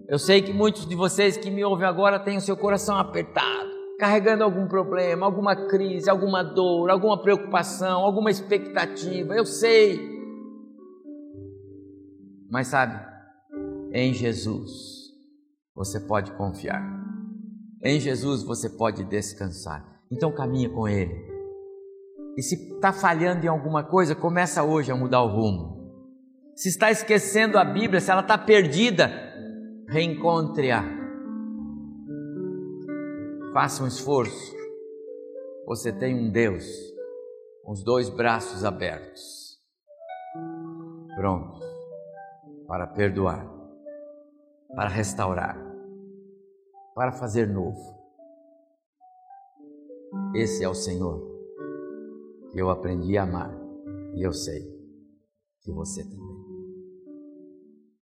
Eu 0.09 0.19
sei 0.19 0.41
que 0.41 0.53
muitos 0.53 0.87
de 0.87 0.95
vocês 0.95 1.37
que 1.37 1.51
me 1.51 1.63
ouvem 1.63 1.87
agora 1.87 2.19
têm 2.19 2.39
o 2.39 2.41
seu 2.41 2.57
coração 2.57 2.97
apertado, 2.97 3.71
carregando 3.99 4.43
algum 4.43 4.67
problema, 4.67 5.27
alguma 5.27 5.55
crise, 5.69 6.09
alguma 6.09 6.43
dor, 6.43 6.89
alguma 6.89 7.21
preocupação, 7.21 8.01
alguma 8.01 8.31
expectativa. 8.31 9.35
Eu 9.35 9.45
sei. 9.45 10.01
Mas 12.51 12.69
sabe, 12.69 12.99
em 13.93 14.15
Jesus 14.15 15.13
você 15.75 16.01
pode 16.01 16.33
confiar. 16.33 16.83
Em 17.85 18.01
Jesus 18.01 18.43
você 18.43 18.71
pode 18.71 19.05
descansar. 19.05 20.01
Então 20.11 20.33
caminha 20.33 20.71
com 20.71 20.89
Ele. 20.89 21.15
E 22.37 22.43
se 22.43 22.55
está 22.73 22.93
falhando 22.93 23.45
em 23.45 23.49
alguma 23.49 23.85
coisa, 23.85 24.15
começa 24.15 24.63
hoje 24.63 24.91
a 24.91 24.97
mudar 24.97 25.23
o 25.23 25.29
rumo 25.29 25.78
se 26.59 26.71
está 26.71 26.91
esquecendo 26.91 27.57
a 27.57 27.65
Bíblia, 27.65 28.01
se 28.01 28.11
ela 28.11 28.21
está 28.21 28.37
perdida, 28.37 29.09
reencontre-a. 29.87 30.83
Faça 33.53 33.85
um 33.85 33.87
esforço. 33.87 34.57
Você 35.67 35.93
tem 35.93 36.17
um 36.17 36.33
Deus 36.33 36.67
com 37.63 37.71
os 37.71 37.85
dois 37.85 38.09
braços 38.09 38.65
abertos, 38.65 39.57
prontos 41.15 41.65
para 42.67 42.89
perdoar, 42.89 43.49
para 44.75 44.89
restaurar, 44.89 45.57
para 46.93 47.13
fazer 47.13 47.47
novo. 47.47 47.97
Esse 50.35 50.65
é 50.65 50.69
o 50.69 50.75
Senhor 50.75 51.23
que 52.51 52.61
eu 52.61 52.69
aprendi 52.69 53.17
a 53.17 53.23
amar 53.23 53.57
e 54.17 54.27
eu 54.27 54.33
sei 54.33 54.61
que 55.61 55.71
você 55.71 56.03
também. 56.03 56.38